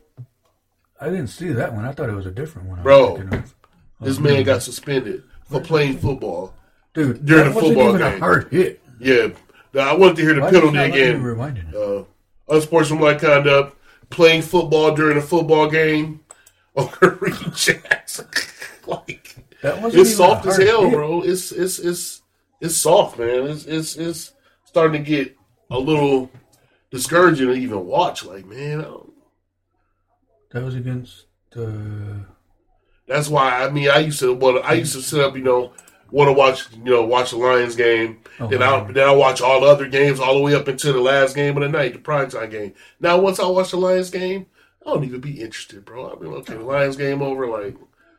I 0.99 1.05
didn't 1.09 1.27
see 1.27 1.49
that 1.53 1.73
one. 1.73 1.85
I 1.85 1.91
thought 1.91 2.09
it 2.09 2.15
was 2.15 2.25
a 2.25 2.31
different 2.31 2.67
one. 2.67 2.81
Bro. 2.81 3.23
This 4.01 4.19
man 4.19 4.43
got 4.43 4.63
suspended 4.63 5.23
for 5.49 5.61
playing 5.61 5.99
football. 5.99 6.53
dude 6.93 7.23
during 7.25 7.49
the 7.49 7.55
wasn't 7.55 7.75
football 7.75 7.97
game. 7.97 8.01
a 8.15 8.19
hard 8.19 8.47
hit. 8.51 8.81
Yeah. 8.99 9.27
Now, 9.73 9.89
I 9.91 9.93
wanted 9.95 10.15
to 10.17 10.21
hear 10.23 10.33
the 10.33 10.41
Why 10.41 10.49
penalty 10.51 10.67
you 10.67 10.73
not 10.73 10.89
let 10.89 11.53
me 11.53 11.61
again. 11.61 11.73
Uh, 11.75 12.03
unsportsmanlike 12.53 13.19
conduct, 13.21 13.77
playing 14.09 14.41
football 14.41 14.95
during 14.95 15.17
a 15.17 15.21
football 15.21 15.69
game 15.69 16.21
on 16.75 16.87
Kareem 16.87 17.55
Jackson. 17.55 18.27
like 18.87 19.26
That 19.61 19.81
wasn't 19.81 20.01
it's 20.01 20.15
soft 20.15 20.45
as 20.45 20.57
hell, 20.57 20.83
hit. 20.83 20.93
bro. 20.93 21.21
It's 21.21 21.51
it's 21.51 21.79
it's 21.79 22.21
it's 22.61 22.75
soft, 22.75 23.17
man. 23.19 23.47
It's 23.47 23.65
it's 23.65 23.95
it's 23.95 24.33
starting 24.65 25.03
to 25.03 25.09
get 25.09 25.35
a 25.71 25.79
little 25.79 26.29
discouraging 26.91 27.47
to 27.47 27.53
even 27.53 27.85
watch. 27.85 28.23
Like, 28.25 28.45
man, 28.45 28.79
I 28.79 28.83
don't- 28.83 29.13
That 30.51 30.63
was 30.63 30.75
against 30.75 31.25
uh, 31.55 32.23
that's 33.07 33.29
why 33.29 33.63
I 33.63 33.69
mean 33.69 33.89
I 33.89 33.99
used 33.99 34.19
to 34.19 34.33
well 34.33 34.61
I 34.63 34.73
used 34.73 34.93
to 34.93 35.01
sit 35.01 35.21
up, 35.21 35.35
you 35.35 35.43
know, 35.43 35.73
want 36.11 36.27
to 36.29 36.33
watch 36.33 36.65
you 36.71 36.91
know 36.91 37.03
watch 37.03 37.31
the 37.31 37.37
Lions 37.37 37.75
game. 37.75 38.19
Oh, 38.39 38.47
then 38.47 38.61
I 38.61 38.83
then 38.91 39.07
I 39.07 39.11
watch 39.11 39.41
all 39.41 39.61
the 39.61 39.67
other 39.67 39.87
games 39.87 40.19
all 40.19 40.35
the 40.35 40.41
way 40.41 40.53
up 40.55 40.67
until 40.67 40.93
the 40.93 41.01
last 41.01 41.35
game 41.35 41.57
of 41.57 41.63
the 41.63 41.69
night, 41.69 41.93
the 41.93 41.99
primetime 41.99 42.51
game. 42.51 42.73
Now 42.99 43.19
once 43.19 43.39
I 43.39 43.47
watch 43.47 43.71
the 43.71 43.77
Lions 43.77 44.09
game, 44.09 44.45
I 44.85 44.91
don't 44.91 45.03
even 45.03 45.19
be 45.21 45.41
interested, 45.41 45.83
bro. 45.83 46.13
I 46.15 46.19
mean, 46.21 46.33
okay, 46.35 46.53
the 46.53 46.63
Lions 46.63 46.95
game 46.97 47.21
over, 47.21 47.47
like 47.47 47.75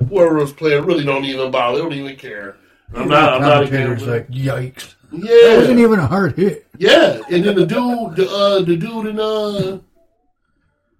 whoever 0.08 0.34
was 0.34 0.52
playing 0.52 0.84
really 0.84 1.04
don't 1.04 1.24
even 1.24 1.50
bother. 1.50 1.76
They 1.78 1.82
don't 1.82 1.92
even 1.92 2.16
care. 2.16 2.56
I'm 2.94 3.08
not. 3.08 3.34
I'm 3.34 3.40
not 3.42 3.62
again. 3.64 3.86
commentators 3.86 4.06
like 4.06 4.28
yikes. 4.30 4.94
That 5.12 5.20
Yeah, 5.22 5.56
wasn't 5.58 5.78
even 5.80 5.98
a 5.98 6.06
hard 6.06 6.36
hit. 6.36 6.66
yeah. 6.78 7.20
And 7.30 7.44
then 7.44 7.54
the 7.56 7.66
dude, 7.66 8.16
the 8.16 8.28
uh, 8.30 8.60
the 8.62 8.76
dude 8.76 9.06
in 9.06 9.18
uh, 9.20 9.78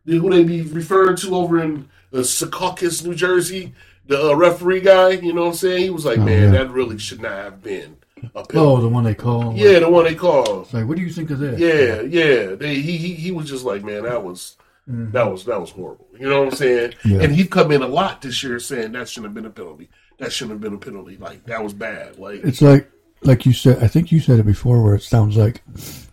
the, 0.05 0.17
who 0.19 0.31
they 0.31 0.45
be 0.45 0.63
referring 0.63 1.17
to 1.17 1.35
over 1.35 1.63
in 1.63 1.89
uh, 2.13 2.19
Secaucus, 2.19 3.05
New 3.05 3.15
Jersey, 3.15 3.75
the 4.07 4.31
uh, 4.31 4.35
referee 4.35 4.81
guy. 4.81 5.11
You 5.11 5.33
know 5.33 5.43
what 5.43 5.49
I'm 5.49 5.55
saying? 5.55 5.83
He 5.83 5.91
was 5.91 6.05
like, 6.05 6.19
Oh, 6.19 6.25
man, 6.25 6.53
yeah. 6.53 6.59
that 6.65 6.71
really 6.71 6.99
should 6.99 7.21
not 7.21 7.33
have 7.33 7.63
been 7.63 7.97
a 8.35 8.45
Oh, 8.55 8.81
the 8.81 8.89
one 8.89 9.05
they 9.05 9.15
call. 9.15 9.55
yeah, 9.55 9.79
the 9.79 9.89
one 9.91 10.05
they 10.05 10.15
called. 10.15 10.73
Like, 10.73 10.87
what 10.87 10.97
do 10.97 11.03
you 11.03 11.11
think 11.11 11.31
of 11.31 11.39
that? 11.41 11.59
Yeah, 11.59 12.01
yeah. 12.01 12.55
They, 12.55 12.77
he, 12.77 12.97
he 12.97 13.15
he 13.15 13.31
was 13.31 13.49
just 13.49 13.65
like, 13.65 13.85
man, 13.85 14.05
that 14.05 14.23
was 14.23 14.57
Mm-hmm. 14.89 15.11
that 15.11 15.31
was 15.31 15.45
that 15.45 15.61
was 15.61 15.71
horrible. 15.71 16.07
You 16.19 16.31
know 16.31 16.41
what 16.41 16.53
I'm 16.53 16.57
saying? 16.57 16.95
Yeah. 17.05 17.21
And 17.21 17.35
he's 17.35 17.49
come 17.49 17.73
in 17.73 17.83
a 17.83 17.87
lot 17.87 18.23
this 18.23 18.43
year 18.43 18.59
saying 18.59 18.93
that 18.93 19.09
shouldn't 19.09 19.27
have 19.27 19.35
been 19.35 19.45
a 19.45 19.51
penalty. 19.51 19.91
That 20.19 20.33
shouldn't 20.33 20.53
have 20.53 20.61
been 20.63 20.75
a 20.75 20.79
penalty. 20.79 21.19
Like 21.19 21.45
that 21.45 21.63
was 21.63 21.75
bad. 21.75 22.19
Like 22.19 22.43
It's 22.43 22.63
like, 22.63 22.91
like 23.23 23.45
you 23.45 23.53
said. 23.53 23.83
I 23.83 23.87
think 23.89 24.11
you 24.11 24.21
said 24.21 24.39
it 24.39 24.47
before, 24.47 24.83
where 24.83 24.95
it 24.95 25.03
sounds 25.03 25.37
like 25.37 25.63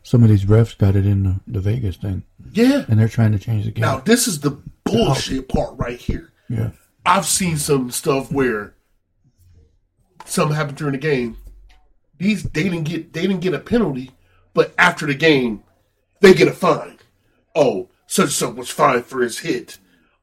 some 0.04 0.24
of 0.24 0.30
these 0.30 0.44
refs 0.44 0.78
got 0.78 0.98
it 0.98 1.06
in 1.06 1.24
the, 1.24 1.40
the 1.48 1.60
Vegas 1.62 1.96
thing, 1.96 2.24
yeah. 2.52 2.84
and 2.90 3.00
they're 3.00 3.08
trying 3.08 3.32
to 3.32 3.40
change 3.40 3.64
the 3.66 3.72
game. 3.72 3.82
Now 3.82 4.00
this 4.00 4.28
is 4.28 4.42
the 4.42 4.60
bullshit 4.84 5.48
part 5.48 5.78
right 5.78 5.98
here. 5.98 6.34
yeah, 6.50 6.72
I've 7.06 7.26
seen 7.26 7.56
some 7.56 7.92
stuff 7.92 8.30
where 8.30 8.76
something 10.26 10.56
happened 10.56 10.78
during 10.78 10.94
the 10.94 11.00
game. 11.00 11.38
These 12.18 12.44
they 12.44 12.64
didn't 12.64 12.84
get 12.84 13.14
they 13.14 13.22
didn't 13.22 13.40
get 13.42 13.54
a 13.54 13.60
penalty, 13.60 14.12
but 14.54 14.74
after 14.78 15.06
the 15.06 15.16
game, 15.16 15.64
they 16.20 16.34
get 16.34 16.50
a 16.50 16.54
fine. 16.54 17.00
Oh, 17.56 17.88
such 18.08 18.24
and 18.26 18.32
such 18.34 18.56
was 18.56 18.70
fined 18.70 19.06
for 19.06 19.22
his 19.22 19.40
hit 19.40 19.78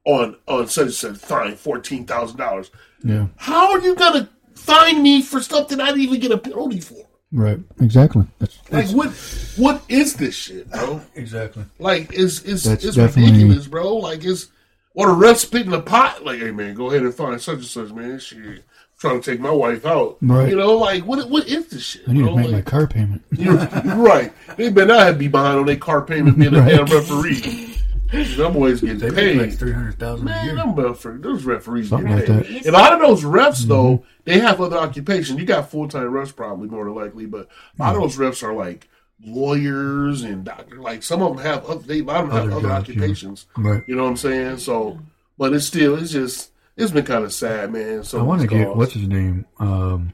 on 0.04 0.36
on 0.48 0.68
such 0.68 0.84
and 0.84 0.94
such 0.94 1.16
fine 1.16 1.56
fourteen 1.56 2.04
thousand 2.06 2.36
dollars. 2.38 2.70
yeah, 3.04 3.26
How 3.36 3.72
are 3.72 3.80
you 3.80 3.94
gonna 3.94 4.28
fine 4.54 5.02
me 5.02 5.22
for 5.22 5.40
something 5.40 5.80
I 5.80 5.86
didn't 5.86 6.00
even 6.02 6.20
get 6.20 6.30
a 6.32 6.38
penalty 6.38 6.80
for? 6.80 7.06
right, 7.34 7.58
exactly. 7.80 8.26
That's, 8.38 8.58
Like 8.70 8.86
that's 8.86 8.92
what 8.92 9.08
what 9.56 9.82
is 9.88 10.14
this 10.14 10.34
shit, 10.34 10.70
bro? 10.70 11.00
exactly. 11.14 11.64
Like 11.78 12.10
it's 12.12 12.42
it's 12.42 12.64
That's 12.64 12.84
it's 12.84 12.96
ridiculous, 12.96 13.66
bro. 13.66 13.96
Like 13.96 14.24
it's 14.24 14.48
what 14.92 15.08
a 15.08 15.12
ref 15.12 15.38
spit 15.38 15.64
in 15.64 15.70
the 15.70 15.80
pot. 15.80 16.24
Like, 16.24 16.40
hey 16.40 16.50
man, 16.50 16.74
go 16.74 16.90
ahead 16.90 17.02
and 17.02 17.14
find 17.14 17.40
such 17.40 17.54
and 17.56 17.64
such, 17.64 17.90
man. 17.92 18.18
Shit, 18.18 18.62
trying 18.98 19.20
to 19.22 19.30
take 19.30 19.40
my 19.40 19.50
wife 19.50 19.86
out. 19.86 20.18
Right. 20.20 20.50
You 20.50 20.56
know, 20.56 20.76
like 20.76 21.06
what 21.06 21.30
what 21.30 21.48
is 21.48 21.68
this 21.68 21.82
shit? 21.82 22.02
I 22.08 22.12
need 22.12 22.22
bro? 22.24 22.34
to 22.36 22.42
make 22.42 22.50
my 22.50 22.60
car 22.60 22.86
payment. 22.86 23.22
you're, 23.30 23.54
you're 23.54 23.96
right. 23.96 24.30
They 24.56 24.68
better 24.68 24.88
not 24.88 25.16
be 25.18 25.28
behind 25.28 25.58
on 25.60 25.66
their 25.66 25.76
car 25.76 26.02
payment 26.02 26.38
being 26.38 26.54
a 26.54 26.60
Right. 26.60 26.76
damn 26.76 26.84
referee. 26.86 27.71
Them 28.12 28.52
boys 28.52 28.80
getting 28.80 28.98
They 28.98 29.10
paid. 29.10 29.38
like 29.40 29.52
three 29.58 29.72
hundred 29.72 29.98
thousand 29.98 30.26
a 30.28 30.30
Man, 30.30 30.44
year. 30.44 30.54
them 30.56 30.74
refer- 30.74 31.16
those 31.18 31.44
referees 31.44 31.88
Something 31.88 32.08
get 32.08 32.28
like 32.28 32.44
paid. 32.46 32.56
that. 32.56 32.66
And 32.66 32.76
a 32.76 32.78
lot 32.78 32.92
of 32.92 33.00
those 33.00 33.24
refs, 33.24 33.62
though, 33.62 34.04
they 34.24 34.38
have 34.38 34.60
other 34.60 34.76
occupations. 34.76 35.38
You 35.40 35.46
got 35.46 35.70
full 35.70 35.88
time 35.88 36.08
refs, 36.10 36.34
probably 36.36 36.68
more 36.68 36.84
than 36.84 36.94
likely, 36.94 37.26
but 37.26 37.48
a 37.78 37.82
lot 37.82 37.94
of 37.96 38.02
those 38.02 38.16
refs 38.18 38.42
are 38.42 38.52
like 38.52 38.88
lawyers 39.24 40.22
and 40.22 40.44
doctors. 40.44 40.78
Like 40.78 41.02
some 41.02 41.22
of 41.22 41.36
them 41.36 41.44
have, 41.46 41.64
other, 41.64 41.80
they 41.80 42.00
a 42.00 42.04
lot 42.04 42.24
of 42.24 42.30
them 42.30 42.36
have 42.36 42.44
Other 42.46 42.52
other 42.56 42.68
jobs, 42.68 42.88
yeah. 42.88 42.94
occupations. 42.94 43.46
Right. 43.56 43.82
You 43.88 43.96
know 43.96 44.04
what 44.04 44.10
I'm 44.10 44.16
saying? 44.16 44.58
So, 44.58 44.98
but 45.38 45.52
it's 45.54 45.64
still, 45.66 45.96
it's 45.96 46.12
just, 46.12 46.50
it's 46.76 46.90
been 46.92 47.04
kind 47.04 47.24
of 47.24 47.32
sad, 47.32 47.72
man. 47.72 48.04
So 48.04 48.18
I 48.18 48.22
want 48.22 48.42
to 48.42 48.46
get 48.46 48.76
what's 48.76 48.92
his 48.92 49.06
name. 49.08 49.46
Um, 49.58 50.12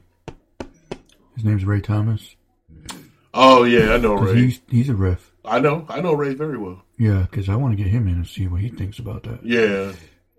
his 1.35 1.43
name's 1.43 1.65
Ray 1.65 1.81
Thomas. 1.81 2.35
Oh 3.33 3.63
yeah, 3.63 3.93
I 3.93 3.97
know 3.97 4.15
Ray. 4.15 4.35
He's 4.35 4.61
he's 4.69 4.89
a 4.89 4.95
ref. 4.95 5.31
I 5.45 5.59
know, 5.59 5.85
I 5.89 6.01
know 6.01 6.13
Ray 6.13 6.33
very 6.33 6.57
well. 6.57 6.83
Yeah, 6.97 7.25
because 7.29 7.49
I 7.49 7.55
want 7.55 7.75
to 7.77 7.81
get 7.83 7.91
him 7.91 8.07
in 8.07 8.15
and 8.15 8.27
see 8.27 8.47
what 8.47 8.61
he 8.61 8.69
thinks 8.69 8.99
about 8.99 9.23
that. 9.23 9.43
Yeah, 9.45 9.93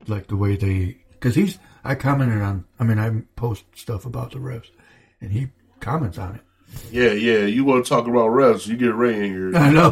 Like 0.07 0.27
the 0.29 0.37
way 0.37 0.57
they, 0.57 0.99
because 1.13 1.35
he's. 1.35 1.59
I 1.83 1.95
commented 1.95 2.43
on. 2.43 2.65
I 2.79 2.85
mean, 2.85 2.99
I 2.99 3.23
post 3.37 3.65
stuff 3.75 4.05
about 4.05 4.33
the 4.33 4.39
refs, 4.39 4.69
and 5.21 5.33
he 5.33 5.49
comments 5.81 6.19
on 6.19 6.35
it. 6.37 6.41
Yeah, 6.93 7.13
yeah. 7.13 7.47
You 7.47 7.65
want 7.65 7.85
to 7.85 7.89
talk 7.89 8.07
about 8.07 8.29
refs? 8.31 8.67
You 8.67 8.77
get 8.77 8.95
Ray 8.95 9.17
in 9.17 9.33
here. 9.33 9.53
I 9.57 9.71
know. 9.71 9.91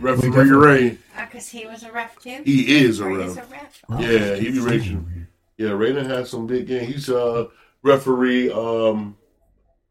Referee 0.00 0.50
Ray. 0.50 0.98
Because 1.16 1.54
Uh, 1.54 1.58
he 1.58 1.66
was 1.66 1.82
a 1.84 1.92
ref 1.92 2.18
too. 2.18 2.42
He 2.44 2.78
is 2.84 3.00
a 3.00 3.04
Or 3.04 3.16
ref. 3.18 3.28
he's 3.28 3.36
a 3.36 3.44
ref. 3.44 3.82
Yeah, 4.00 4.34
he 4.36 4.50
be 4.50 4.58
racing. 4.58 5.26
Yeah, 5.56 5.68
Raiden 5.70 6.04
has 6.06 6.28
some 6.28 6.46
big 6.46 6.66
game. 6.66 6.86
He's 6.86 7.08
a 7.08 7.48
referee 7.82 8.50
um 8.50 9.16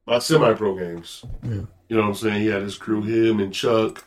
my 0.06 0.20
semi 0.20 0.54
pro 0.54 0.78
games. 0.78 1.24
Yeah. 1.44 1.62
You 1.88 1.96
know 1.98 2.04
what 2.04 2.08
I'm 2.10 2.16
saying? 2.16 2.42
He 2.42 2.48
had 2.48 2.64
his 2.64 2.78
crew, 2.78 3.02
him 3.04 3.40
and 3.40 3.54
Chuck, 3.54 4.04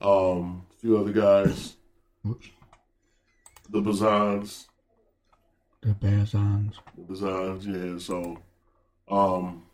um, 0.00 0.64
a 0.72 0.80
few 0.80 0.96
other 0.98 1.12
guys, 1.12 1.76
the 2.24 3.80
Bazans. 3.82 4.66
The 5.82 5.88
Bazons. 5.94 6.74
The 6.96 7.02
Bazans, 7.14 7.66
yeah. 7.66 7.98
So 7.98 8.38
um 9.08 9.64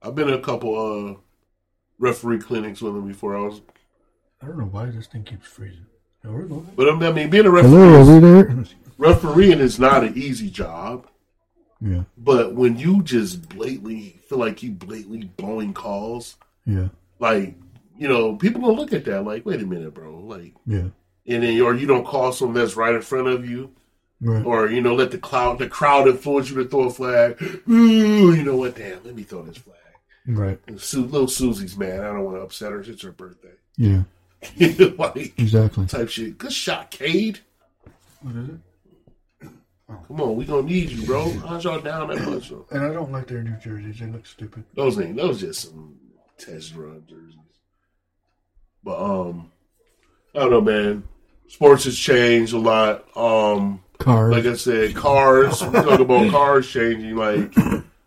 I've 0.00 0.14
been 0.14 0.28
to 0.28 0.34
a 0.34 0.40
couple 0.40 0.76
uh 0.76 1.14
referee 1.98 2.38
clinics 2.38 2.80
with 2.82 2.94
him 2.94 3.08
before 3.08 3.36
I 3.36 3.40
was 3.40 3.62
I 4.40 4.46
don't 4.46 4.58
know 4.58 4.66
why 4.66 4.86
this 4.86 5.08
thing 5.08 5.24
keeps 5.24 5.48
freezing. 5.48 5.86
Yeah, 6.24 6.30
we're 6.30 6.42
going. 6.42 6.68
but 6.76 6.88
I 6.88 7.12
mean 7.12 7.30
being 7.30 7.46
a 7.46 7.50
Hello, 7.50 7.98
referee 8.04 8.20
there? 8.20 8.64
refereeing 8.96 9.58
is 9.58 9.80
not 9.80 10.04
an 10.04 10.16
easy 10.16 10.50
job. 10.50 11.08
Yeah, 11.80 12.04
But 12.16 12.54
when 12.54 12.78
you 12.78 13.02
just 13.02 13.48
blatantly 13.50 14.18
feel 14.28 14.38
like 14.38 14.62
you 14.62 14.70
blatantly 14.70 15.30
blowing 15.36 15.74
calls, 15.74 16.36
yeah, 16.64 16.88
like 17.18 17.54
you 17.98 18.08
know, 18.08 18.36
people 18.36 18.60
gonna 18.62 18.72
look 18.74 18.92
at 18.92 19.04
that 19.06 19.24
like, 19.24 19.44
wait 19.44 19.60
a 19.62 19.66
minute, 19.66 19.92
bro, 19.94 20.18
like, 20.20 20.54
yeah. 20.66 20.88
and 21.26 21.42
then 21.42 21.60
or 21.60 21.74
you 21.74 21.86
don't 21.86 22.06
call 22.06 22.32
someone 22.32 22.54
that's 22.54 22.76
right 22.76 22.94
in 22.94 23.02
front 23.02 23.28
of 23.28 23.48
you, 23.48 23.72
Right. 24.22 24.44
or 24.46 24.70
you 24.70 24.80
know, 24.80 24.94
let 24.94 25.10
the 25.10 25.18
cloud 25.18 25.58
the 25.58 25.68
crowd 25.68 26.08
influence 26.08 26.48
you 26.48 26.56
to 26.56 26.64
throw 26.68 26.84
a 26.84 26.90
flag. 26.90 27.36
Ooh, 27.68 28.32
you 28.34 28.42
know 28.42 28.56
what? 28.56 28.76
Damn, 28.76 29.04
let 29.04 29.14
me 29.14 29.22
throw 29.24 29.42
this 29.42 29.58
flag. 29.58 29.76
Right. 30.26 30.58
And 30.66 30.80
Su- 30.80 31.04
little 31.04 31.28
Susie's 31.28 31.76
mad. 31.76 32.00
I 32.00 32.04
don't 32.14 32.24
want 32.24 32.36
to 32.38 32.40
upset 32.42 32.72
her. 32.72 32.80
It's 32.80 33.02
her 33.02 33.12
birthday. 33.12 33.52
Yeah, 33.76 34.04
like 34.98 35.38
exactly. 35.38 35.84
type 35.86 36.08
shit. 36.08 36.38
Good 36.38 36.52
shot, 36.54 36.90
Cade. 36.90 37.40
What 38.22 38.34
is 38.36 38.48
it? 38.48 38.54
Come 39.88 40.20
on, 40.20 40.34
we 40.36 40.44
gonna 40.44 40.62
need 40.66 40.90
you, 40.90 41.06
bro. 41.06 41.30
How's 41.30 41.62
y'all 41.64 41.80
down 41.80 42.08
that 42.08 42.28
much? 42.28 42.50
though? 42.50 42.66
And 42.70 42.84
I 42.84 42.92
don't 42.92 43.12
like 43.12 43.28
their 43.28 43.42
new 43.42 43.56
jerseys. 43.58 44.00
They 44.00 44.06
look 44.06 44.26
stupid. 44.26 44.64
Those 44.74 44.98
ain't 45.00 45.16
those 45.16 45.40
just 45.40 45.60
some 45.70 45.94
test 46.38 46.74
run 46.74 47.04
jerseys. 47.08 47.36
But 48.82 49.00
um 49.00 49.52
I 50.34 50.40
don't 50.40 50.50
know 50.50 50.60
man. 50.60 51.04
Sports 51.48 51.84
has 51.84 51.96
changed 51.96 52.52
a 52.52 52.58
lot. 52.58 53.16
Um 53.16 53.82
Cars. 53.98 54.32
like 54.32 54.44
I 54.44 54.54
said, 54.54 54.94
cars 54.94 55.62
we 55.62 55.70
talk 55.70 56.00
about 56.00 56.30
cars 56.30 56.68
changing 56.68 57.14
like 57.16 57.52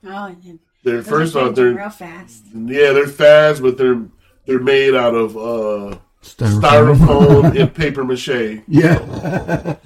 Oh, 0.06 0.36
they're 0.84 1.02
first 1.02 1.36
off 1.36 1.56
they're 1.56 1.72
real 1.74 1.90
fast. 1.90 2.44
yeah, 2.54 2.92
they're 2.94 3.08
fast, 3.08 3.62
but 3.62 3.78
they're 3.78 4.02
they're 4.46 4.60
made 4.60 4.96
out 4.96 5.16
of 5.16 5.36
uh 5.38 5.98
Styrofoam. 6.22 6.62
styrofoam 6.98 7.60
and 7.62 7.74
paper 7.74 8.04
mache 8.04 8.62
Yeah. 8.68 9.76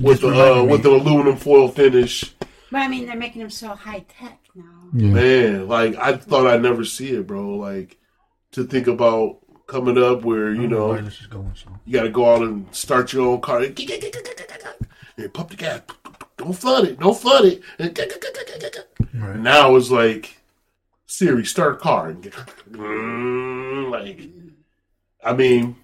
with 0.00 0.20
the 0.20 0.28
uh, 0.28 0.64
with 0.64 0.82
the 0.82 0.90
aluminum 0.90 1.36
foil 1.36 1.68
finish. 1.68 2.34
But 2.70 2.80
I 2.82 2.88
mean, 2.88 3.06
they're 3.06 3.16
making 3.16 3.40
them 3.40 3.50
so 3.50 3.68
high 3.74 4.04
tech 4.08 4.40
now. 4.54 4.64
yeah. 4.94 5.08
Man, 5.08 5.68
like 5.68 5.96
I 5.96 6.16
thought 6.16 6.46
I'd 6.46 6.62
never 6.62 6.84
see 6.84 7.10
it, 7.10 7.26
bro. 7.26 7.56
Like 7.56 7.98
to 8.52 8.64
think 8.64 8.86
about 8.86 9.38
coming 9.66 9.96
up 9.96 10.22
where 10.22 10.52
you 10.52 10.66
know 10.68 10.78
know 10.78 10.88
why 10.88 11.00
this 11.00 11.20
is 11.20 11.26
going 11.26 11.52
so. 11.54 11.70
You 11.86 11.92
got 11.92 12.02
to 12.04 12.10
go 12.10 12.34
out 12.34 12.42
and 12.42 12.72
start 12.74 13.12
your 13.12 13.26
own 13.28 13.40
car. 13.40 13.62
And 13.62 15.32
pump 15.32 15.50
the 15.50 15.56
gas. 15.56 15.80
Don't 16.36 16.52
flood 16.52 16.84
it. 16.86 16.98
Don't 16.98 17.16
flood 17.16 17.44
it. 17.44 17.62
Right. 19.14 19.38
Now 19.38 19.76
it's 19.76 19.90
like 19.90 20.40
Siri, 21.06 21.44
start 21.44 21.80
car. 21.80 22.12
Mm, 22.70 23.90
Like, 23.90 24.20
I 25.24 25.32
mean, 25.32 25.76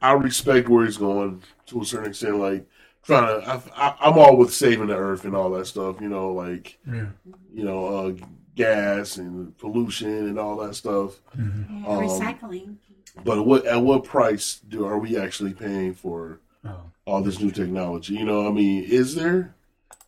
I 0.00 0.12
respect 0.12 0.68
where 0.68 0.84
he's 0.84 0.96
going 0.96 1.42
to 1.66 1.82
a 1.82 1.84
certain 1.84 2.10
extent. 2.10 2.36
Like, 2.38 2.66
trying 3.04 3.40
to, 3.40 3.48
I, 3.48 3.60
I, 3.88 3.96
I'm 4.00 4.18
all 4.18 4.36
with 4.36 4.52
saving 4.52 4.88
the 4.88 4.96
earth 4.96 5.24
and 5.24 5.34
all 5.36 5.50
that 5.50 5.66
stuff. 5.66 6.00
You 6.00 6.08
know, 6.08 6.32
like, 6.32 6.78
Yeah. 6.86 7.06
you 7.52 7.64
know, 7.64 7.86
uh, 7.86 8.12
gas 8.56 9.16
and 9.16 9.56
pollution 9.58 10.28
and 10.28 10.38
all 10.38 10.56
that 10.58 10.74
stuff. 10.74 11.20
Yeah, 11.36 11.42
Um, 11.42 11.98
recycling. 12.00 12.76
But 13.24 13.46
what 13.46 13.64
at 13.66 13.80
what 13.80 14.04
price 14.04 14.60
do 14.68 14.84
are 14.86 14.98
we 14.98 15.16
actually 15.16 15.54
paying 15.54 15.94
for 15.94 16.40
Oh. 16.66 16.80
all 17.06 17.20
this 17.22 17.40
new 17.40 17.50
technology. 17.50 18.14
You 18.14 18.24
know, 18.24 18.42
what 18.42 18.48
I 18.50 18.52
mean, 18.54 18.84
is 18.84 19.14
there? 19.14 19.54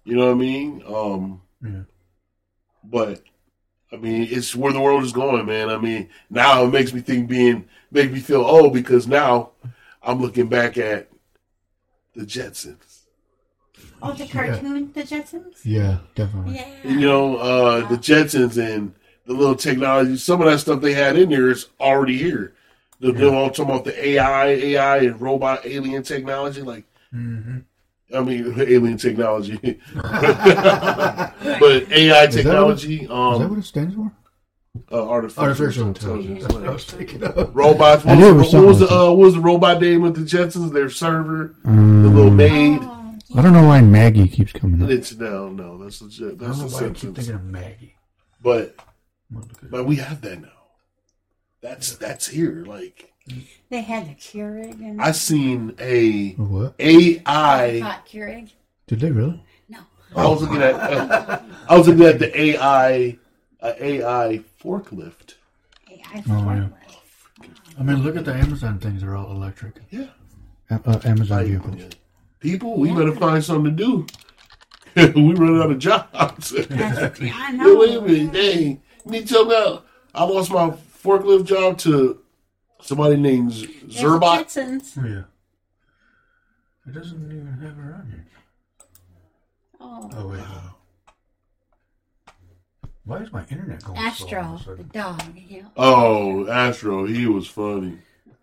You 0.05 0.17
know 0.17 0.27
what 0.27 0.33
I 0.33 0.39
mean? 0.39 0.83
Um, 0.87 1.41
Yeah. 1.63 1.83
but 2.85 3.23
I 3.93 3.97
mean, 3.97 4.27
it's 4.31 4.55
where 4.57 4.73
the 4.73 4.81
world 4.81 5.05
is 5.05 5.13
going, 5.13 5.47
man. 5.47 5.69
I 5.71 5.79
mean, 5.79 6.09
now 6.31 6.65
it 6.65 6.69
makes 6.73 6.93
me 6.93 7.01
think 7.01 7.29
being 7.29 7.65
make 7.91 8.11
me 8.13 8.19
feel 8.21 8.43
old 8.43 8.73
because 8.73 9.07
now 9.07 9.51
I'm 10.03 10.21
looking 10.21 10.49
back 10.49 10.77
at 10.79 11.09
the 12.17 12.25
Jetsons. 12.25 13.03
Oh, 14.03 14.13
the 14.13 14.27
cartoon, 14.27 14.91
the 14.95 15.03
Jetsons. 15.03 15.59
Yeah, 15.65 15.99
definitely. 16.15 16.55
Yeah. 16.57 16.69
You 16.85 17.01
know, 17.01 17.37
uh, 17.37 17.87
the 17.89 17.97
Jetsons 17.97 18.57
and 18.57 18.95
the 19.27 19.35
little 19.35 19.55
technology. 19.55 20.17
Some 20.17 20.41
of 20.41 20.47
that 20.51 20.59
stuff 20.61 20.81
they 20.81 20.95
had 20.95 21.17
in 21.17 21.29
there 21.31 21.51
is 21.51 21.67
already 21.79 22.17
here. 22.17 22.55
The 23.01 23.13
Yeah. 23.13 23.19
you 23.19 23.31
know, 23.31 23.49
talking 23.51 23.67
about 23.67 23.85
the 23.85 24.09
AI, 24.09 24.47
AI 24.47 24.97
and 24.99 25.21
robot 25.21 25.67
alien 25.67 26.03
technology, 26.03 26.63
like 26.63 26.85
Mm-hmm. 27.15 27.59
I 28.15 28.21
mean, 28.21 28.55
alien 28.61 28.97
technology, 28.99 29.59
but 29.95 31.91
AI 31.91 32.27
technology, 32.27 33.03
Is 33.03 33.09
that 33.09 33.15
um, 33.15 33.49
what 33.51 33.59
it 33.59 33.65
stands 33.65 33.95
for? 33.95 34.11
Uh, 34.93 35.09
artificial, 35.09 35.43
Artificial 35.45 35.89
intelligence. 35.89 36.43
intelligence. 36.45 36.69
I 36.69 36.73
was 36.73 36.85
thinking 36.85 37.25
of. 37.25 37.55
Robots. 37.57 38.05
I 38.05 38.09
What 38.11 38.19
knew 38.19 38.35
was, 38.35 38.43
was 38.45 38.53
the, 38.53 38.59
what 38.61 38.67
was 38.69 38.79
the 38.81 38.89
uh, 38.91 39.09
what 39.11 39.19
was 39.19 39.35
the 39.35 39.41
robot 39.41 39.81
name 39.81 40.03
with 40.03 40.15
the 40.17 40.23
Jetsons? 40.23 40.73
Their 40.73 40.91
server, 40.91 41.55
the 41.65 41.71
little 41.71 42.29
Um, 42.29 42.37
maid. 42.37 42.81
Oh, 42.83 43.19
I 43.37 43.43
don't 43.43 43.53
know 43.53 43.67
why 43.67 43.81
Maggie 43.81 44.29
keeps 44.29 44.53
coming 44.53 44.83
up. 44.83 44.89
It's 44.91 45.15
no, 45.17 45.49
no. 45.49 45.79
That's 45.79 46.01
legit. 46.01 46.25
I 46.25 46.29
don't 46.29 46.39
That's 46.39 46.59
know 46.59 46.69
the 46.69 46.75
why 46.75 46.91
I 46.91 46.91
keep 46.95 47.15
thinking 47.15 47.35
of 47.35 47.45
Maggie. 47.45 47.95
But 48.43 48.77
I'm 49.31 49.37
gonna 49.37 49.47
look 49.47 49.57
at 49.59 49.63
it. 49.65 49.71
but 49.71 49.85
we 49.87 49.97
have 49.97 50.21
that 50.23 50.41
now. 50.41 50.49
That's 51.61 51.97
that's 51.97 52.29
here. 52.29 52.65
Like 52.67 53.13
they 53.71 53.81
had 53.83 54.09
the 54.09 54.15
Keurig 54.15 54.79
and 54.81 55.01
I 55.03 55.11
seen 55.13 55.75
a 55.81 56.37
Oh, 56.39 56.45
what? 56.45 56.75
AI. 56.79 57.81
hot 57.81 58.07
Keurig. 58.07 58.53
Did 58.87 59.01
they 59.01 59.11
really? 59.11 59.43
No. 59.69 59.81
I 60.15 60.27
was 60.29 60.43
looking 60.43 60.63
at 60.63 60.75
uh, 60.75 61.41
I 61.69 61.77
was 61.77 61.89
looking 61.89 62.05
at 62.05 62.21
the 62.21 62.41
AI 62.41 63.19
uh, 63.67 63.75
AI 63.81 64.41
forklift. 64.63 65.35
AI 65.91 66.23
Oh, 66.31 66.51
yeah. 66.53 66.69
I 67.79 67.83
mean, 67.83 68.03
look 68.03 68.17
at 68.17 68.25
the 68.25 68.35
Amazon 68.35 68.79
things. 68.79 69.03
They're 69.03 69.17
all 69.17 69.31
electric. 69.31 69.75
Yeah. 69.91 70.07
A- 70.71 70.81
uh, 70.87 71.01
Amazon 71.05 71.39
Like, 71.39 71.47
vehicles. 71.49 71.83
people, 72.41 72.79
we 72.79 72.93
better 72.93 73.15
find 73.15 73.43
something 73.45 73.77
to 73.77 73.85
do. 73.85 74.07
we 75.15 75.35
run 75.35 75.61
out 75.61 75.71
of 75.71 75.79
jobs. 75.79 76.51
That's- 76.51 77.21
I 77.23 77.53
Yo, 77.53 77.53
know. 77.65 77.79
wait 77.79 77.97
a 77.97 78.01
minute, 78.01 78.33
dang. 78.33 78.83
You 79.05 79.11
need 79.13 79.29
to 79.29 79.35
tell 79.35 79.45
me 79.45 79.81
I 80.15 80.25
lost 80.25 80.51
my 80.51 80.71
forklift 80.71 81.45
job 81.45 81.77
to 81.79 82.21
somebody 82.81 83.17
named 83.17 83.53
Z- 83.53 83.67
There's 83.83 84.03
Zerbot. 84.03 84.99
Oh, 84.99 85.07
yeah. 85.07 85.23
It 86.87 86.95
doesn't 86.95 87.27
even 87.31 87.47
have 87.61 87.75
her 87.77 87.95
on 87.95 88.07
here. 88.11 88.27
Oh, 89.81 90.11
Oh, 90.15 90.29
wait. 90.29 90.41
Why 93.07 93.19
is 93.19 93.33
my 93.33 93.45
internet 93.51 93.85
going 93.85 93.97
slow 93.99 94.07
Astro, 94.07 94.73
of 94.73 94.79
the 94.79 94.85
dog. 94.85 95.23
Yeah. 95.49 95.63
Oh, 95.77 96.49
Astro, 96.49 97.07
he 97.07 97.27
was 97.27 97.47
funny. 97.47 97.99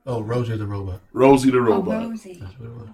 Oh, 0.06 0.22
Rosie 0.22 0.56
the 0.56 0.66
robot. 0.66 1.02
Rosie 1.12 1.52
the 1.52 1.60
robot. 1.62 1.96
Oh, 1.96 2.00
robot. 2.00 2.10
Rosie. 2.10 2.38
That's 2.42 2.60
what 2.60 2.70
it 2.70 2.76
was. 2.76 2.90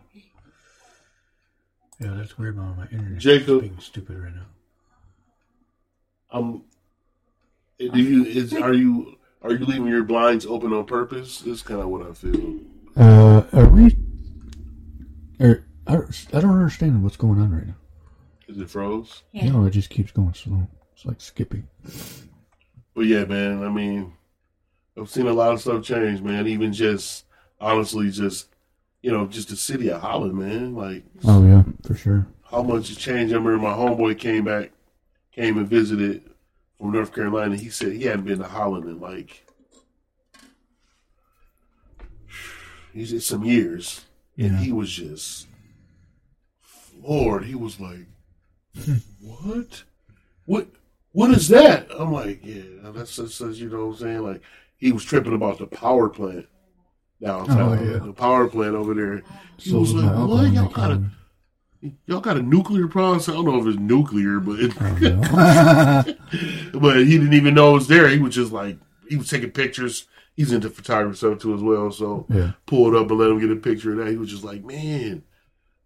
Yeah, 2.00 2.14
that's 2.16 2.38
weird, 2.38 2.58
Mom. 2.58 2.78
My 2.78 2.86
internet 2.86 3.20
Jacob. 3.20 3.58
is 3.58 3.62
being 3.70 3.80
stupid 3.80 4.18
right 4.18 4.34
now. 4.34 4.46
Um, 6.32 6.64
do 7.78 8.00
you 8.00 8.26
is 8.26 8.54
are 8.54 8.74
you 8.74 9.18
are 9.42 9.52
you 9.52 9.66
leaving 9.66 9.88
your 9.88 10.04
blinds 10.04 10.46
open 10.46 10.74
on 10.74 10.86
purpose? 10.86 11.40
That's 11.42 11.62
kind 11.62 11.82
of 11.82 11.88
what 11.90 12.08
I 12.08 12.14
feel. 12.14 12.60
Uh, 12.96 13.44
are 13.54 13.68
we? 13.68 13.96
Are, 15.40 15.64
I, 15.88 15.94
don't- 15.94 16.28
I 16.34 16.40
don't 16.42 16.52
understand 16.58 17.04
what's 17.04 17.18
going 17.18 17.40
on 17.40 17.52
right 17.52 17.68
now. 17.68 17.76
Is 18.48 18.58
it 18.58 18.70
froze? 18.70 19.24
Yeah. 19.32 19.52
No, 19.52 19.66
it 19.66 19.72
just 19.72 19.90
keeps 19.90 20.12
going 20.12 20.34
slow. 20.34 20.68
It's 21.00 21.06
like 21.06 21.22
skipping. 21.22 21.66
But 22.94 23.06
yeah, 23.06 23.24
man. 23.24 23.64
I 23.64 23.70
mean, 23.70 24.12
I've 25.00 25.10
seen 25.10 25.28
a 25.28 25.34
lot 25.34 25.54
of 25.54 25.62
stuff 25.62 25.82
change, 25.82 26.22
man. 26.22 26.46
Even 26.46 26.74
just 26.74 27.24
honestly, 27.62 28.12
just 28.12 28.50
you 29.02 29.10
know, 29.10 29.26
just 29.26 29.48
the 29.48 29.56
city 29.56 29.90
of 29.90 30.02
Holland, 30.02 30.34
man. 30.34 30.76
Like 30.76 31.06
Oh 31.24 31.42
yeah, 31.46 31.64
for 31.88 31.96
sure. 31.96 32.28
how 32.44 32.64
much 32.64 32.90
has 32.90 32.98
changed. 32.98 33.34
I 33.34 33.38
remember 33.38 33.60
my 33.60 33.72
homeboy 33.72 34.20
came 34.20 34.44
back, 34.44 34.72
came 35.32 35.58
and 35.58 35.70
visited 35.70 36.30
from 36.78 36.92
North 36.92 37.16
Carolina. 37.16 37.56
He 37.56 37.70
said 37.70 37.94
he 37.94 38.04
hadn't 38.04 38.26
been 38.26 38.40
to 38.40 38.44
Holland 38.44 38.84
in 38.84 39.00
like 39.00 39.46
he 42.92 43.06
said 43.06 43.24
some 43.24 43.46
years, 43.46 44.04
and 44.38 44.58
he 44.58 44.74
was 44.74 44.92
just 44.92 45.48
floored. 46.60 47.46
He 47.46 47.56
was 47.56 47.80
like, 47.80 48.06
"What? 49.22 49.84
What? 50.44 50.68
What 51.20 51.32
is 51.32 51.48
that? 51.50 51.88
I'm 51.98 52.14
like, 52.14 52.40
yeah, 52.46 52.62
that's 52.94 53.16
just, 53.18 53.40
that's, 53.40 53.58
you 53.58 53.70
know 53.70 53.88
what 53.88 53.94
I'm 53.96 54.00
saying. 54.00 54.24
Like 54.24 54.42
he 54.78 54.92
was 54.94 55.04
tripping 55.04 55.34
about 55.34 55.58
the 55.58 55.68
power 55.68 56.08
plant 56.08 56.46
downtown, 57.22 57.78
Oh, 57.78 57.84
yeah. 57.84 57.98
the 58.00 58.14
power 58.14 58.48
plant 58.48 58.76
over 58.76 58.94
there. 58.94 59.22
He 59.58 59.72
So 59.72 59.80
was 59.80 59.94
like, 59.94 60.16
what? 60.28 60.52
Y'all 60.54 60.70
got 60.70 60.92
a 60.92 61.04
y'all 62.06 62.22
got 62.22 62.38
a 62.38 62.42
nuclear 62.42 62.88
problem? 62.88 63.20
So 63.20 63.34
I 63.34 63.36
don't 63.36 63.46
know 63.46 63.60
if 63.60 63.68
it's 63.68 63.78
nuclear, 63.80 64.40
but 64.40 64.60
it, 64.60 64.82
I 64.82 65.00
don't 65.00 66.72
know. 66.74 66.80
but 66.80 66.98
he 67.06 67.18
didn't 67.18 67.34
even 67.34 67.54
know 67.54 67.72
it 67.72 67.74
was 67.74 67.88
there. 67.88 68.08
He 68.08 68.20
was 68.20 68.34
just 68.36 68.52
like 68.52 68.78
he 69.10 69.18
was 69.18 69.30
taking 69.30 69.52
pictures. 69.52 70.08
He's 70.36 70.54
into 70.54 70.70
photography 70.70 71.18
stuff 71.18 71.40
too 71.40 71.54
as 71.54 71.62
well. 71.62 71.92
So 71.92 72.26
yeah. 72.30 72.54
pulled 72.66 72.96
up 72.96 73.10
and 73.12 73.20
let 73.20 73.30
him 73.30 73.40
get 73.40 73.52
a 73.52 73.58
picture 73.58 73.92
of 73.92 73.98
that. 73.98 74.08
He 74.12 74.16
was 74.18 74.30
just 74.30 74.46
like, 74.46 74.64
man, 74.64 75.24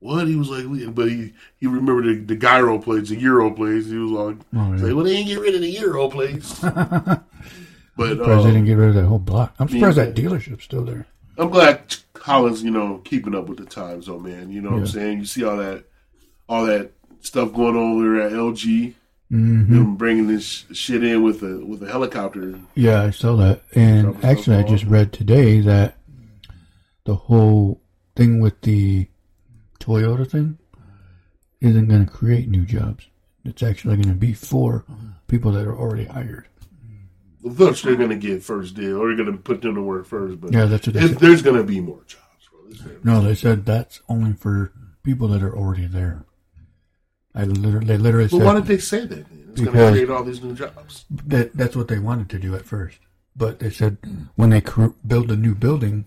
what? 0.04 0.28
He 0.28 0.36
was 0.36 0.50
like, 0.50 0.94
but 0.94 1.10
he 1.10 1.34
he 1.60 1.68
remembered 1.68 2.06
the, 2.06 2.16
the 2.26 2.36
gyro 2.36 2.78
plates, 2.80 3.10
the 3.10 3.16
euro 3.16 3.52
plates. 3.52 3.88
He 3.88 3.98
was 3.98 4.12
like, 4.12 4.38
Oh, 4.56 4.74
yeah. 4.76 4.94
well, 4.94 5.04
they 5.06 5.16
didn't 5.16 5.28
get 5.28 5.40
rid 5.40 5.56
of 5.56 5.62
the 5.62 5.70
euro 5.70 6.10
plates. 6.10 6.60
but 6.60 7.24
Surprised 7.98 8.22
uh, 8.22 8.42
they 8.44 8.52
didn't 8.52 8.66
get 8.66 8.74
rid 8.76 8.90
of 8.90 8.96
that 8.96 9.06
whole 9.06 9.20
block. 9.20 9.56
I'm 9.60 9.68
surprised 9.70 9.98
Yeah. 9.98 10.06
that 10.06 10.16
dealership's 10.16 10.64
still 10.64 10.84
there. 10.84 11.06
I'm 11.38 11.50
glad 11.50 11.96
Collins, 12.14 12.64
you 12.64 12.72
know, 12.72 13.00
keeping 13.04 13.34
up 13.36 13.48
with 13.48 13.58
the 13.58 13.66
times, 13.66 14.06
though, 14.08 14.20
man. 14.20 14.52
You 14.52 14.62
know 14.62 14.72
what 14.72 14.80
I'm 14.80 14.88
saying? 14.88 15.20
You 15.20 15.26
see 15.26 15.44
all 15.44 15.58
that, 15.58 15.84
all 16.48 16.66
that 16.66 16.92
stuff 17.22 17.54
going 17.54 17.76
on 17.76 17.98
over 17.98 18.22
at 18.22 18.32
LG. 18.34 18.94
hmm 19.30 19.74
Them 19.74 19.96
bringing 19.96 20.28
this 20.28 20.66
shit 20.74 21.04
in 21.04 21.24
with 21.24 21.42
a 21.44 21.66
with 21.66 21.82
a 21.82 21.88
helicopter. 21.92 22.60
Yeah, 22.76 23.02
I 23.04 23.10
saw 23.10 23.36
that. 23.38 23.62
And 23.74 24.24
actually, 24.24 24.58
I 24.58 24.64
just 24.64 24.84
read 24.86 25.12
today 25.12 25.60
that 25.62 25.98
the 27.06 27.16
whole 27.16 27.82
thing 28.16 28.40
with 28.40 28.62
the 28.62 29.08
Toyota 29.88 30.30
thing 30.30 30.58
isn't 31.62 31.88
going 31.88 32.06
to 32.06 32.12
create 32.12 32.48
new 32.50 32.66
jobs. 32.66 33.08
It's 33.46 33.62
actually 33.62 33.96
going 33.98 34.08
to 34.10 34.16
be 34.16 34.34
for 34.34 34.86
people 35.28 35.52
that 35.52 35.66
are 35.68 35.76
already 35.78 36.06
hired. 36.06 36.48
Thus, 37.44 37.82
they're 37.82 37.98
going 37.98 38.10
to 38.10 38.16
get 38.16 38.42
first 38.42 38.74
deal, 38.76 38.98
or 39.02 39.08
they're 39.08 39.18
going 39.26 39.36
to 39.38 39.44
put 39.44 39.62
them 39.62 39.76
to 39.76 39.82
work 39.82 40.06
first. 40.06 40.40
But 40.40 40.54
Yeah, 40.54 40.66
that's 40.66 40.88
what 40.88 40.94
they 40.94 41.02
if 41.02 41.10
said. 41.12 41.20
there's 41.20 41.42
going 41.42 41.58
to 41.58 41.64
be 41.64 41.82
more 41.82 42.02
jobs, 42.08 42.80
bro. 42.82 42.92
No, 43.04 43.22
they 43.22 43.36
said 43.36 43.66
that's 43.66 44.02
only 44.08 44.32
for 44.32 44.72
people 45.04 45.28
that 45.30 45.44
are 45.44 45.54
already 45.56 45.86
there. 45.88 46.26
I 47.36 47.44
literally, 47.44 47.86
they 47.88 47.98
literally 47.98 48.28
But 48.30 48.38
said 48.38 48.46
why 48.46 48.54
did 48.54 48.66
they 48.68 48.78
say 48.78 49.06
that? 49.06 49.26
It's 49.52 49.62
going 49.62 49.78
to 49.78 49.92
create 49.92 50.10
all 50.10 50.24
these 50.24 50.42
new 50.42 50.56
jobs. 50.56 51.04
that 51.26 51.54
that's 51.56 51.76
what 51.76 51.90
they 51.90 52.00
wanted 52.00 52.30
to 52.30 52.40
do 52.40 52.56
at 52.56 52.64
first. 52.66 53.00
But 53.36 53.60
they 53.60 53.70
said 53.72 53.98
when 54.36 54.52
they 54.52 54.62
cr- 54.62 54.96
build 55.06 55.30
a 55.30 55.36
new 55.36 55.54
building, 55.56 56.06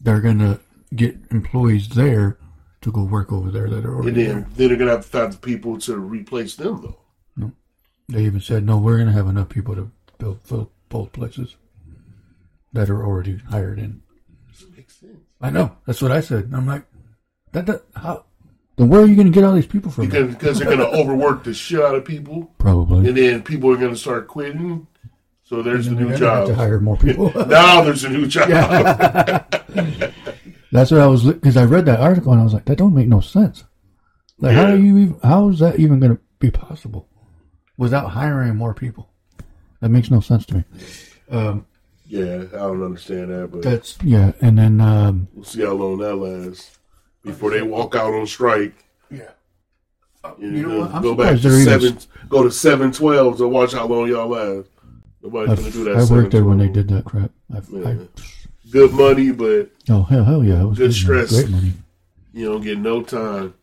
they're 0.00 0.20
going 0.20 0.40
to 0.40 0.60
get 0.94 1.16
employees 1.30 1.88
there 1.90 2.36
to 2.82 2.90
go 2.92 3.04
work 3.04 3.30
over 3.32 3.50
there 3.50 3.68
that 3.68 3.84
are 3.84 3.94
already 3.94 4.08
And 4.08 4.16
there. 4.16 4.26
then, 4.34 4.46
then 4.56 4.68
they're 4.68 4.76
going 4.76 4.88
to 4.88 4.94
have 4.96 5.04
to 5.04 5.08
find 5.10 5.42
people 5.42 5.78
to 5.80 5.98
replace 5.98 6.56
them, 6.56 6.80
though. 6.82 6.98
No, 7.36 7.52
They 8.08 8.24
even 8.24 8.40
said, 8.40 8.64
no, 8.64 8.78
we're 8.78 8.96
going 8.96 9.08
to 9.08 9.12
have 9.14 9.26
enough 9.28 9.48
people 9.50 9.74
to 9.74 9.90
build 10.18 10.42
both, 10.48 10.68
both 10.88 11.12
places 11.12 11.56
that 12.72 12.88
are 12.88 13.04
already 13.04 13.38
hired 13.50 13.78
in. 13.78 14.02
Doesn't 14.52 14.76
make 14.76 14.90
sense. 14.90 15.18
I 15.40 15.50
know. 15.50 15.76
That's 15.86 16.00
what 16.02 16.10
I 16.12 16.20
said. 16.20 16.50
I'm 16.54 16.66
like, 16.66 16.84
that, 17.52 17.66
that 17.66 17.82
how? 17.96 18.24
Then 18.76 18.88
where 18.88 19.02
are 19.02 19.06
you 19.06 19.14
going 19.16 19.26
to 19.26 19.32
get 19.32 19.44
all 19.44 19.52
these 19.54 19.66
people 19.66 19.90
from? 19.90 20.06
Because, 20.06 20.34
because 20.34 20.58
they're 20.58 20.74
going 20.74 20.78
to 20.78 20.88
overwork 20.88 21.44
the 21.44 21.52
shit 21.52 21.80
out 21.82 21.94
of 21.94 22.04
people, 22.04 22.50
Probably. 22.58 23.06
and 23.08 23.16
then 23.16 23.42
people 23.42 23.70
are 23.70 23.76
going 23.76 23.92
to 23.92 23.98
start 23.98 24.26
quitting. 24.28 24.86
So 25.42 25.62
there's 25.62 25.86
the 25.86 25.96
new 25.96 26.04
gonna 26.04 26.16
job. 26.16 26.46
to 26.46 26.54
hire 26.54 26.78
more 26.78 26.96
people. 26.96 27.32
Now 27.48 27.82
there's 27.82 28.04
a 28.04 28.08
new 28.08 28.26
job. 28.28 28.48
That's 30.72 30.90
what 30.90 31.00
I 31.00 31.06
was 31.06 31.24
because 31.24 31.56
I 31.56 31.64
read 31.64 31.86
that 31.86 32.00
article 32.00 32.32
and 32.32 32.40
I 32.40 32.44
was 32.44 32.54
like, 32.54 32.64
that 32.66 32.78
don't 32.78 32.94
make 32.94 33.08
no 33.08 33.20
sense. 33.20 33.64
Like, 34.38 34.54
how 34.54 34.68
Yeah. 34.68 34.76
do 34.76 34.82
you? 34.82 34.96
Even, 34.98 35.20
how 35.22 35.48
is 35.48 35.58
that 35.58 35.78
even 35.80 35.98
going 36.00 36.16
to 36.16 36.22
be 36.38 36.50
possible 36.50 37.08
without 37.76 38.10
hiring 38.10 38.56
more 38.56 38.72
people? 38.74 39.10
That 39.80 39.88
makes 39.90 40.10
no 40.10 40.20
sense 40.20 40.46
to 40.46 40.56
me. 40.58 40.64
Um, 41.30 41.66
Yeah, 42.06 42.44
I 42.52 42.58
don't 42.58 42.82
understand 42.82 43.30
that, 43.30 43.50
but 43.52 43.62
that's 43.62 43.96
yeah, 44.02 44.32
and 44.40 44.58
then 44.58 44.80
um, 44.80 45.28
we'll 45.34 45.44
see 45.44 45.62
how 45.62 45.72
long 45.72 45.98
that 45.98 46.16
lasts 46.16 46.78
before 47.24 47.50
they 47.50 47.62
walk 47.62 47.94
out 47.94 48.12
on 48.14 48.26
strike. 48.26 48.74
yeah, 49.10 49.30
You, 50.38 50.50
You 50.50 50.66
know 50.66 50.78
what? 50.80 50.94
I'm 50.94 51.02
go 51.02 51.14
back 51.14 51.36
to 51.36 51.48
they're 51.48 51.58
even- 51.60 51.80
seven. 51.80 51.98
Go 52.28 52.42
to 52.42 52.50
seven 52.50 52.92
twelve 52.92 53.38
to 53.38 53.48
watch 53.48 53.72
how 53.72 53.86
long 53.86 54.08
y'all 54.08 54.28
last. 54.28 54.68
Nobody's 55.22 55.58
gonna 55.58 55.70
do 55.70 55.84
that. 55.84 55.96
I 55.96 56.04
worked 56.14 56.30
there 56.32 56.44
when 56.44 56.58
they 56.58 56.68
did 56.68 56.88
that 56.88 57.04
crap. 57.04 57.30
I, 57.52 57.58
I, 57.58 57.60
Yeah. 57.70 57.94
Good 58.70 58.92
money, 58.92 59.32
but 59.32 59.70
oh 59.88 60.02
hell, 60.04 60.24
hell 60.24 60.44
yeah, 60.44 60.62
it 60.62 60.66
was 60.66 60.78
Good 60.78 60.84
money, 60.90 60.94
stress. 60.94 61.30
great 61.30 61.50
money. 61.50 61.72
you 62.32 62.46
don't 62.46 62.62
get 62.62 62.78
no 62.78 63.02
time. 63.02 63.54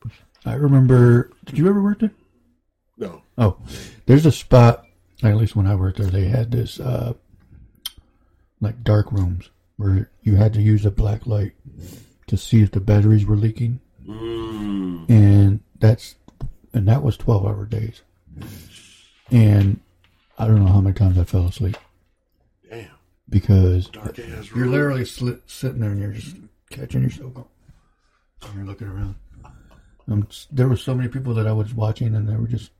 I 0.46 0.54
remember. 0.54 1.32
Did 1.46 1.58
you 1.58 1.68
ever 1.70 1.82
work 1.82 2.00
there? 2.00 2.12
No. 2.98 3.22
Oh, 3.38 3.58
there's 4.06 4.26
a 4.26 4.32
spot. 4.32 4.86
At 5.24 5.36
least 5.38 5.56
when 5.56 5.66
I 5.68 5.76
worked 5.76 5.98
there, 5.98 6.08
they 6.08 6.26
had 6.26 6.52
this 6.52 6.80
uh, 6.80 7.14
like 8.62 8.84
dark 8.84 9.12
rooms 9.12 9.50
where 9.78 10.10
you 10.24 10.36
had 10.36 10.54
to 10.54 10.62
use 10.62 10.86
a 10.86 10.92
black 10.92 11.26
light 11.28 11.54
to 12.28 12.38
see 12.38 12.62
if 12.62 12.72
the 12.72 12.80
batteries 12.80 13.26
were 13.26 13.36
leaking, 13.36 13.80
Mm. 14.08 15.10
and 15.10 15.60
that's 15.80 16.16
and 16.74 16.88
that 16.88 17.04
was 17.04 17.18
twelve 17.18 17.46
hour 17.46 17.66
days. 17.66 18.02
And 19.32 19.80
I 20.38 20.48
don't 20.48 20.64
know 20.64 20.72
how 20.72 20.82
many 20.82 20.94
times 20.94 21.18
I 21.18 21.24
fell 21.24 21.48
asleep. 21.48 21.78
Because 23.30 23.90
you're 24.56 24.68
literally 24.68 25.04
sli- 25.04 25.42
sitting 25.46 25.82
there 25.82 25.92
and 25.92 26.02
you're 26.02 26.14
just 26.14 26.38
catching 26.70 27.04
yourself. 27.04 27.34
And 28.44 28.56
you're 28.56 28.66
looking 28.66 28.88
around. 28.88 29.16
Um, 30.10 30.28
there 30.52 30.68
were 30.68 30.78
so 30.78 30.96
many 30.96 31.10
people 31.10 31.34
that 31.34 31.48
I 31.48 31.52
was 31.52 31.74
watching 31.74 32.16
and 32.16 32.28
they 32.28 32.36
were 32.36 32.48
just 32.48 32.72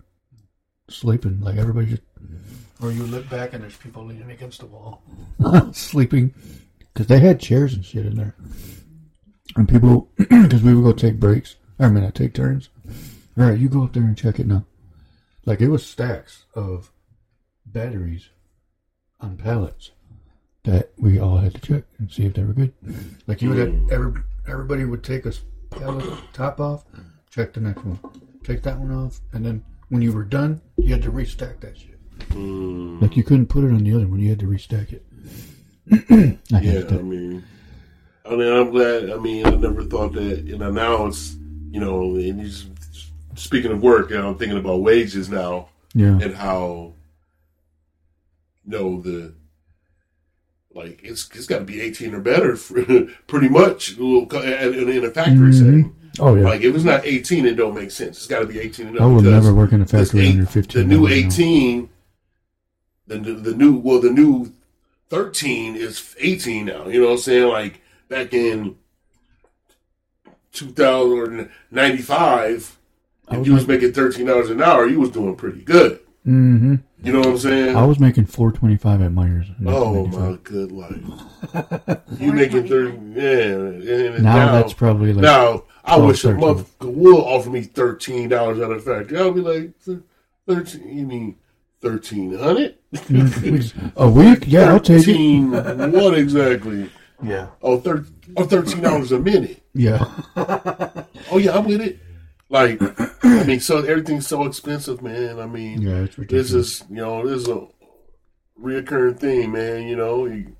sleeping. 0.90 1.42
Like 1.42 1.58
everybody 1.58 1.88
just. 1.88 2.04
Or 2.82 2.92
you 2.92 3.04
look 3.04 3.30
back 3.30 3.54
and 3.54 3.64
there's 3.64 3.76
people 3.76 4.06
leaning 4.06 4.32
against 4.32 4.60
the 4.60 4.68
wall, 4.68 5.02
sleeping. 5.74 6.34
Because 6.94 7.08
they 7.08 7.20
had 7.20 7.40
chairs 7.40 7.74
and 7.74 7.84
shit 7.84 8.06
in 8.06 8.16
there. 8.16 8.36
And 9.56 9.68
people, 9.68 10.10
because 10.18 10.62
we 10.62 10.74
would 10.74 10.84
go 10.84 10.94
take 10.94 11.20
breaks. 11.20 11.56
I 11.80 11.90
mean, 11.90 12.04
I 12.04 12.10
take 12.12 12.34
turns. 12.34 12.70
All 13.38 13.46
right, 13.46 13.58
you 13.58 13.70
go 13.70 13.84
up 13.84 13.94
there 13.94 14.04
and 14.04 14.18
check 14.18 14.40
it 14.40 14.48
now. 14.48 14.66
Like 15.46 15.62
it 15.62 15.70
was 15.70 15.86
stacks 15.86 16.46
of 16.54 16.92
batteries 17.66 18.30
on 19.20 19.38
pallets 19.38 19.92
that 20.68 20.92
we 20.98 21.18
all 21.18 21.38
had 21.38 21.54
to 21.56 21.62
check 21.62 21.84
and 21.98 22.12
see 22.12 22.26
if 22.26 22.34
they 22.34 22.44
were 22.44 22.54
good. 22.54 22.74
Like 23.26 23.42
you 23.42 23.50
would 23.50 23.58
have, 23.58 23.92
every, 23.92 24.22
everybody 24.48 24.84
would 24.84 25.02
take 25.02 25.26
a 25.26 25.32
pallet 25.72 26.06
top 26.34 26.60
off, 26.60 26.84
check 27.30 27.54
the 27.54 27.62
next 27.62 27.84
one, 27.86 27.98
take 28.44 28.64
that 28.64 28.78
one 28.78 28.92
off, 28.92 29.22
and 29.32 29.46
then 29.46 29.64
when 29.88 30.02
you 30.02 30.12
were 30.12 30.26
done, 30.26 30.62
you 30.76 30.94
had 30.94 31.02
to 31.04 31.12
restack 31.12 31.62
that 31.62 31.78
shit. 31.78 31.98
Mm. 32.32 33.02
Like 33.02 33.16
you 33.16 33.24
couldn't 33.24 33.48
put 33.48 33.64
it 33.64 33.68
on 33.68 33.84
the 33.84 33.94
other 33.94 34.08
one, 34.08 34.20
you 34.20 34.30
had 34.30 34.40
to 34.40 34.46
restack 34.46 34.92
it. 34.92 35.06
I 36.54 36.60
Yeah, 36.60 36.60
hated 36.60 36.94
I 36.94 37.02
mean, 37.02 37.44
I 38.26 38.36
mean, 38.36 38.54
I'm 38.54 38.72
glad. 38.72 39.10
I 39.10 39.16
mean, 39.16 39.46
I 39.46 39.52
never 39.52 39.86
thought 39.86 40.12
that. 40.14 40.44
You 40.44 40.58
know, 40.58 40.70
now 40.70 41.06
it's 41.06 41.38
you 41.72 41.80
know, 41.80 42.16
and 42.16 42.40
you 42.42 42.48
just, 42.48 42.68
speaking 43.36 43.72
of 43.72 43.82
work, 43.82 44.10
you 44.10 44.18
know, 44.18 44.28
I'm 44.30 44.38
thinking 44.38 44.58
about 44.58 44.82
wages 44.82 45.30
now 45.30 45.70
Yeah, 45.94 46.20
and 46.22 46.36
how 46.36 46.92
you 48.66 48.72
know 48.72 49.02
the 49.02 49.34
like 50.78 51.02
it's 51.04 51.30
it's 51.36 51.48
got 51.48 51.60
to 51.60 51.66
be 51.66 51.82
18 51.82 52.14
or 52.14 52.20
better 52.22 52.56
for, 52.66 52.82
pretty 53.28 53.50
much 53.50 53.98
in 53.98 54.00
a 54.00 55.12
factory 55.12 55.52
Mhm. 55.52 55.58
setting. 55.58 55.96
oh 56.20 56.36
yeah. 56.36 56.44
Like 56.46 56.62
if 56.62 56.76
it's 56.76 56.84
not 56.84 57.06
18, 57.06 57.46
it 57.46 57.56
don't 57.56 57.76
make 57.76 57.92
sense. 57.92 58.18
It's 58.18 58.28
got 58.28 58.40
to 58.40 58.46
be 58.46 58.60
18 58.60 58.88
and 58.88 58.96
up. 58.98 59.04
I 59.04 59.06
will 59.08 59.22
never 59.22 59.54
work 59.54 59.72
in 59.74 59.82
a 59.82 59.86
factory 59.86 60.28
eight- 60.28 60.32
under 60.34 60.46
fifteen. 60.46 60.88
The 60.88 60.96
new 60.96 61.08
18, 61.08 61.90
the, 63.08 63.18
the 63.20 63.54
new 63.56 63.76
well, 63.78 64.00
the 64.02 64.10
new 64.12 64.52
13 65.10 65.76
is 65.76 66.16
18 66.20 66.66
now. 66.66 66.88
You 66.88 67.00
know 67.02 67.08
what 67.08 67.14
I'm 67.14 67.18
saying? 67.20 67.48
Like 67.50 67.82
back 68.10 68.34
in 68.34 68.76
2095, 70.52 72.78
I 73.30 73.38
if 73.38 73.46
you 73.46 73.54
was 73.54 73.68
making- 73.68 73.90
making 73.90 73.94
13 73.94 74.26
dollars 74.26 74.50
an 74.50 74.62
hour, 74.62 74.88
you 74.88 75.00
was 75.00 75.12
doing 75.12 75.36
pretty 75.36 75.62
good. 75.62 76.00
Mm-hmm. 76.26 76.76
You 77.04 77.14
know 77.14 77.20
what 77.20 77.28
I'm 77.30 77.38
saying? 77.38 77.76
I 77.76 77.86
was 77.86 78.00
making 78.00 78.26
four 78.26 78.52
twenty 78.52 78.76
five 78.76 79.02
at 79.02 79.12
Meijer's. 79.12 79.50
in 79.60 79.68
oh 79.68 80.02
1995. 80.02 80.30
my 80.30 80.38
good 80.44 80.72
life! 80.72 82.00
you 82.20 82.34
making 82.34 82.68
30? 82.68 82.90
Yeah. 83.14 83.94
And 84.16 84.24
Now, 84.24 84.36
now 84.36 84.52
that's 84.54 84.74
probably 84.74 85.14
like 85.14 85.22
now, 85.22 85.64
I 85.86 85.96
12, 85.98 86.08
wish 86.08 86.24
a 86.26 86.28
motherfucker 86.30 86.94
would 86.94 87.16
offer 87.16 87.50
me 87.52 87.62
thirteen 87.62 88.30
dollars 88.30 88.60
out 88.60 88.72
of 88.72 88.84
the 88.84 88.92
factory. 88.96 89.20
I'll 89.20 89.32
be 89.32 89.42
like, 89.42 89.74
thirteen. 90.48 90.98
You 90.98 91.06
mean 91.06 91.36
thirteen 91.82 92.36
hundred? 92.38 92.76
a 93.96 94.10
week. 94.10 94.46
Yeah, 94.48 94.72
I'll 94.74 94.80
take 94.80 95.08
it. 95.08 95.92
What 95.94 96.18
exactly? 96.18 96.90
Yeah, 97.24 97.48
Oh, 97.64 97.80
thir- 97.80 98.06
oh, 98.38 98.44
thirteen 98.46 98.82
dollars 98.82 99.12
a 99.12 99.20
minute. 99.20 99.62
yeah. 99.74 100.04
Oh 101.32 101.38
yeah, 101.38 101.58
I'm 101.58 101.66
with 101.66 101.82
it. 101.82 102.00
Like, 102.50 102.82
I 103.24 103.44
mean, 103.44 103.60
so 103.60 103.80
everything's 103.80 104.28
so 104.28 104.46
expensive, 104.46 105.02
man. 105.02 105.40
I 105.40 105.46
mean, 105.48 105.82
Yeah, 105.82 106.08
this 106.30 106.54
is 106.54 106.84
you 106.90 106.96
know 106.98 107.28
this 107.28 107.42
is 107.44 107.48
a 107.50 107.68
reoccurring 108.62 109.20
thing, 109.20 109.52
man. 109.52 109.88
You 109.88 109.96
know, 109.96 110.26
you, 110.26 110.56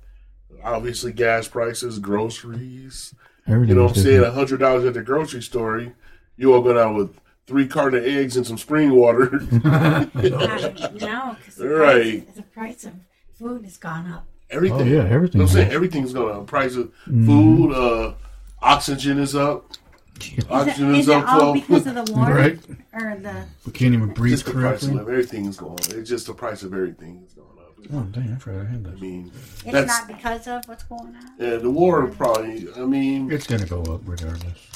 obviously 0.62 1.12
gas 1.12 1.48
prices, 1.48 1.98
groceries. 1.98 3.14
Everything 3.46 3.68
You 3.70 3.74
know 3.76 3.84
what 3.86 3.96
I'm 3.96 4.02
saying? 4.02 4.22
A 4.24 4.30
hundred 4.30 4.60
dollars 4.60 4.84
at 4.84 4.94
the 4.94 5.02
grocery 5.02 5.42
store, 5.42 5.94
you 6.36 6.52
all 6.54 6.60
go 6.60 6.74
down 6.74 6.94
with 6.94 7.16
three 7.46 7.66
carton 7.66 8.00
of 8.00 8.04
eggs 8.04 8.36
and 8.36 8.46
some 8.46 8.58
spring 8.58 8.90
water. 8.90 9.30
I- 9.64 10.08
no, 10.14 11.36
because 11.38 11.54
the, 11.56 11.68
Right. 11.68 12.26
price, 12.26 12.36
the 12.36 12.42
price 12.42 12.84
of 12.84 12.92
food 13.38 13.64
has 13.64 13.78
gone 13.78 14.10
up. 14.10 14.26
everything. 14.50 14.80
Oh 14.82 14.84
yeah, 14.84 15.04
everything. 15.08 15.40
I'm 15.40 15.48
saying 15.48 15.66
has. 15.66 15.74
everything's 15.74 16.12
going 16.12 16.36
up. 16.36 16.46
Price 16.46 16.74
of 16.76 16.88
Mm-hmm. 17.06 17.26
food, 17.26 17.72
uh, 17.72 18.14
oxygen 18.60 19.18
is 19.18 19.34
up. 19.34 19.72
Is 20.20 20.38
it, 20.38 20.50
Oxygen 20.50 20.94
is 20.94 21.00
is 21.00 21.08
it 21.08 21.24
all 21.24 21.52
12. 21.52 21.54
because 21.54 21.86
of 21.86 21.94
the 22.06 22.12
war? 22.12 22.26
Right. 22.26 22.58
Or 22.92 23.16
the 23.20 23.44
We 23.66 23.72
can't 23.72 23.94
even 23.94 24.08
breathe 24.14 24.32
Just 24.34 24.46
the 24.46 24.52
price 24.52 24.82
of 24.84 24.98
everything's 24.98 25.56
going 25.56 25.72
up. 25.72 25.88
It's 25.90 26.08
just 26.08 26.26
the 26.26 26.34
price 26.34 26.62
of 26.62 26.72
everything 26.74 27.22
is 27.26 27.34
going 27.34 27.48
up. 27.58 27.74
Oh 27.92 28.02
dang, 28.10 28.32
I 28.32 28.36
forgot 28.38 28.62
I 28.66 28.70
had 28.70 28.86
I 28.86 29.00
mean, 29.00 29.30
it's 29.64 29.86
not 29.86 30.08
because 30.08 30.46
of 30.48 30.66
what's 30.66 30.82
going 30.84 31.14
on. 31.16 31.32
yeah, 31.38 31.56
the 31.56 31.70
war 31.70 32.06
probably. 32.08 32.68
I 32.76 32.80
mean, 32.80 33.30
It's 33.30 33.46
gonna 33.46 33.66
go 33.66 33.82
up 33.82 34.00
regardless. 34.04 34.66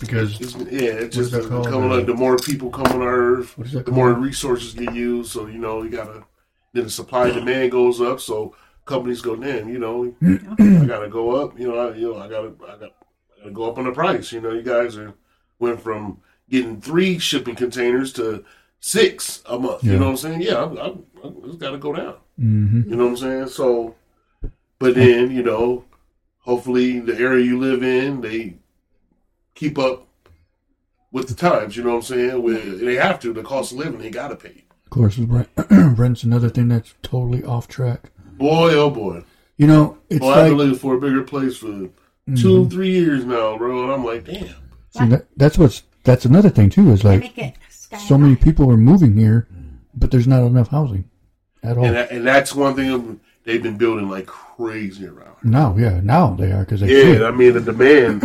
Because 0.00 0.40
It's, 0.40 0.54
yeah, 0.54 0.92
it's 0.92 1.16
just 1.16 1.32
that 1.32 1.44
called? 1.48 1.66
coming 1.68 1.90
up. 1.92 2.06
The 2.06 2.14
more 2.14 2.36
people 2.36 2.70
come 2.70 2.86
on 3.00 3.02
Earth, 3.02 3.58
What 3.58 3.66
is 3.66 3.72
that 3.72 3.86
the 3.86 3.92
more 3.92 4.12
resources 4.12 4.74
get 4.74 4.94
used. 4.94 5.30
So 5.32 5.46
you 5.46 5.58
know, 5.58 5.82
you 5.82 5.90
gotta. 5.90 6.24
Then 6.72 6.84
the 6.84 6.90
supply 6.90 7.26
and 7.28 7.34
demand 7.34 7.72
goes 7.72 8.00
up. 8.00 8.20
So 8.20 8.54
companies 8.84 9.20
go, 9.22 9.34
damn, 9.36 9.68
you 9.68 9.78
know, 9.78 10.14
I 10.22 10.84
gotta 10.86 11.08
go 11.08 11.34
up. 11.42 11.58
You 11.58 11.68
know, 11.68 11.88
I, 11.88 11.94
you 11.94 12.12
know, 12.12 12.18
I 12.18 12.28
gotta, 12.28 12.52
I 12.68 12.76
got, 12.76 12.76
I 12.76 12.76
gotta 12.78 12.92
go 13.52 13.70
up 13.70 13.78
on 13.78 13.84
the 13.84 13.92
price. 13.92 14.32
You 14.32 14.40
know, 14.40 14.52
you 14.52 14.62
guys 14.62 14.96
are 14.96 15.14
went 15.58 15.80
from 15.80 16.20
getting 16.50 16.80
three 16.80 17.18
shipping 17.18 17.54
containers 17.54 18.12
to 18.14 18.44
six 18.80 19.42
a 19.46 19.58
month. 19.58 19.84
You 19.84 19.98
know 19.98 20.04
what 20.06 20.10
I'm 20.10 20.16
saying? 20.16 20.42
Yeah, 20.42 20.54
I, 20.56 20.64
I, 20.64 20.86
I 20.88 21.32
it's 21.44 21.56
got 21.56 21.70
to 21.70 21.78
go 21.78 21.92
down. 21.92 22.14
hmm 22.38 22.82
You 22.88 22.96
know 22.96 23.04
what 23.04 23.10
I'm 23.10 23.16
saying? 23.16 23.48
So, 23.48 23.94
but 24.78 24.94
then 24.94 25.30
you 25.30 25.42
know, 25.42 25.84
hopefully 26.40 27.00
the 27.00 27.18
area 27.18 27.44
you 27.44 27.58
live 27.58 27.82
in, 27.82 28.20
they 28.20 28.56
keep 29.54 29.78
up 29.78 30.06
with 31.10 31.28
the 31.28 31.34
times. 31.34 31.76
You 31.76 31.82
know 31.84 31.90
what 31.90 31.96
I'm 31.96 32.02
saying? 32.02 32.42
With 32.42 32.80
they 32.80 32.96
have 32.96 33.20
to, 33.20 33.32
the 33.32 33.42
cost 33.42 33.72
of 33.72 33.78
living, 33.78 33.98
they 34.00 34.10
gotta 34.10 34.36
pay. 34.36 34.64
of 34.84 34.90
course, 34.90 35.18
rent, 35.18 35.48
rent's 35.70 36.22
another 36.22 36.48
thing 36.48 36.68
that's 36.68 36.94
totally 37.02 37.44
off 37.44 37.68
track. 37.68 38.10
Boy, 38.38 38.72
oh 38.74 38.90
boy, 38.90 39.24
You 39.56 39.66
know, 39.66 39.98
it's 40.08 40.20
boy, 40.20 40.30
I've 40.30 40.48
been 40.50 40.58
like 40.58 40.66
looking 40.66 40.78
for 40.78 40.94
a 40.94 41.00
bigger 41.00 41.22
place 41.24 41.56
for 41.56 41.88
two, 42.36 42.64
Mhm. 42.64 42.70
three 42.70 42.90
years 42.90 43.24
now, 43.24 43.56
bro, 43.58 43.84
and 43.84 43.92
I'm 43.92 44.04
like, 44.04 44.24
damn. 44.24 44.46
see, 44.90 45.06
that, 45.06 45.26
that's 45.36 45.56
what's 45.58 45.82
that's 46.04 46.24
another 46.24 46.48
thing 46.50 46.70
too. 46.70 46.90
Is 46.90 47.04
like 47.04 47.20
make 47.20 47.38
it 47.38 47.54
so 47.98 48.18
many 48.18 48.36
people 48.36 48.70
are 48.70 48.76
moving 48.76 49.16
here, 49.16 49.48
but 49.94 50.10
there's 50.10 50.26
not 50.28 50.42
enough 50.44 50.68
housing 50.68 51.04
at 51.62 51.76
all. 51.78 51.84
And 51.84 51.96
that, 51.96 52.10
and 52.10 52.26
that's 52.26 52.54
one 52.54 52.74
thing 52.74 53.20
they've 53.44 53.62
been 53.62 53.78
building 53.78 54.08
like 54.08 54.26
crazy 54.26 55.06
around. 55.06 55.36
now, 55.42 55.74
yeah, 55.78 56.00
now 56.02 56.34
they 56.34 56.52
are 56.52 56.60
because 56.60 56.80
they 56.80 56.88
could. 56.88 57.20
Yeah, 57.20 57.26
I 57.26 57.30
mean 57.30 57.54
the 57.54 57.60
demand. 57.60 58.22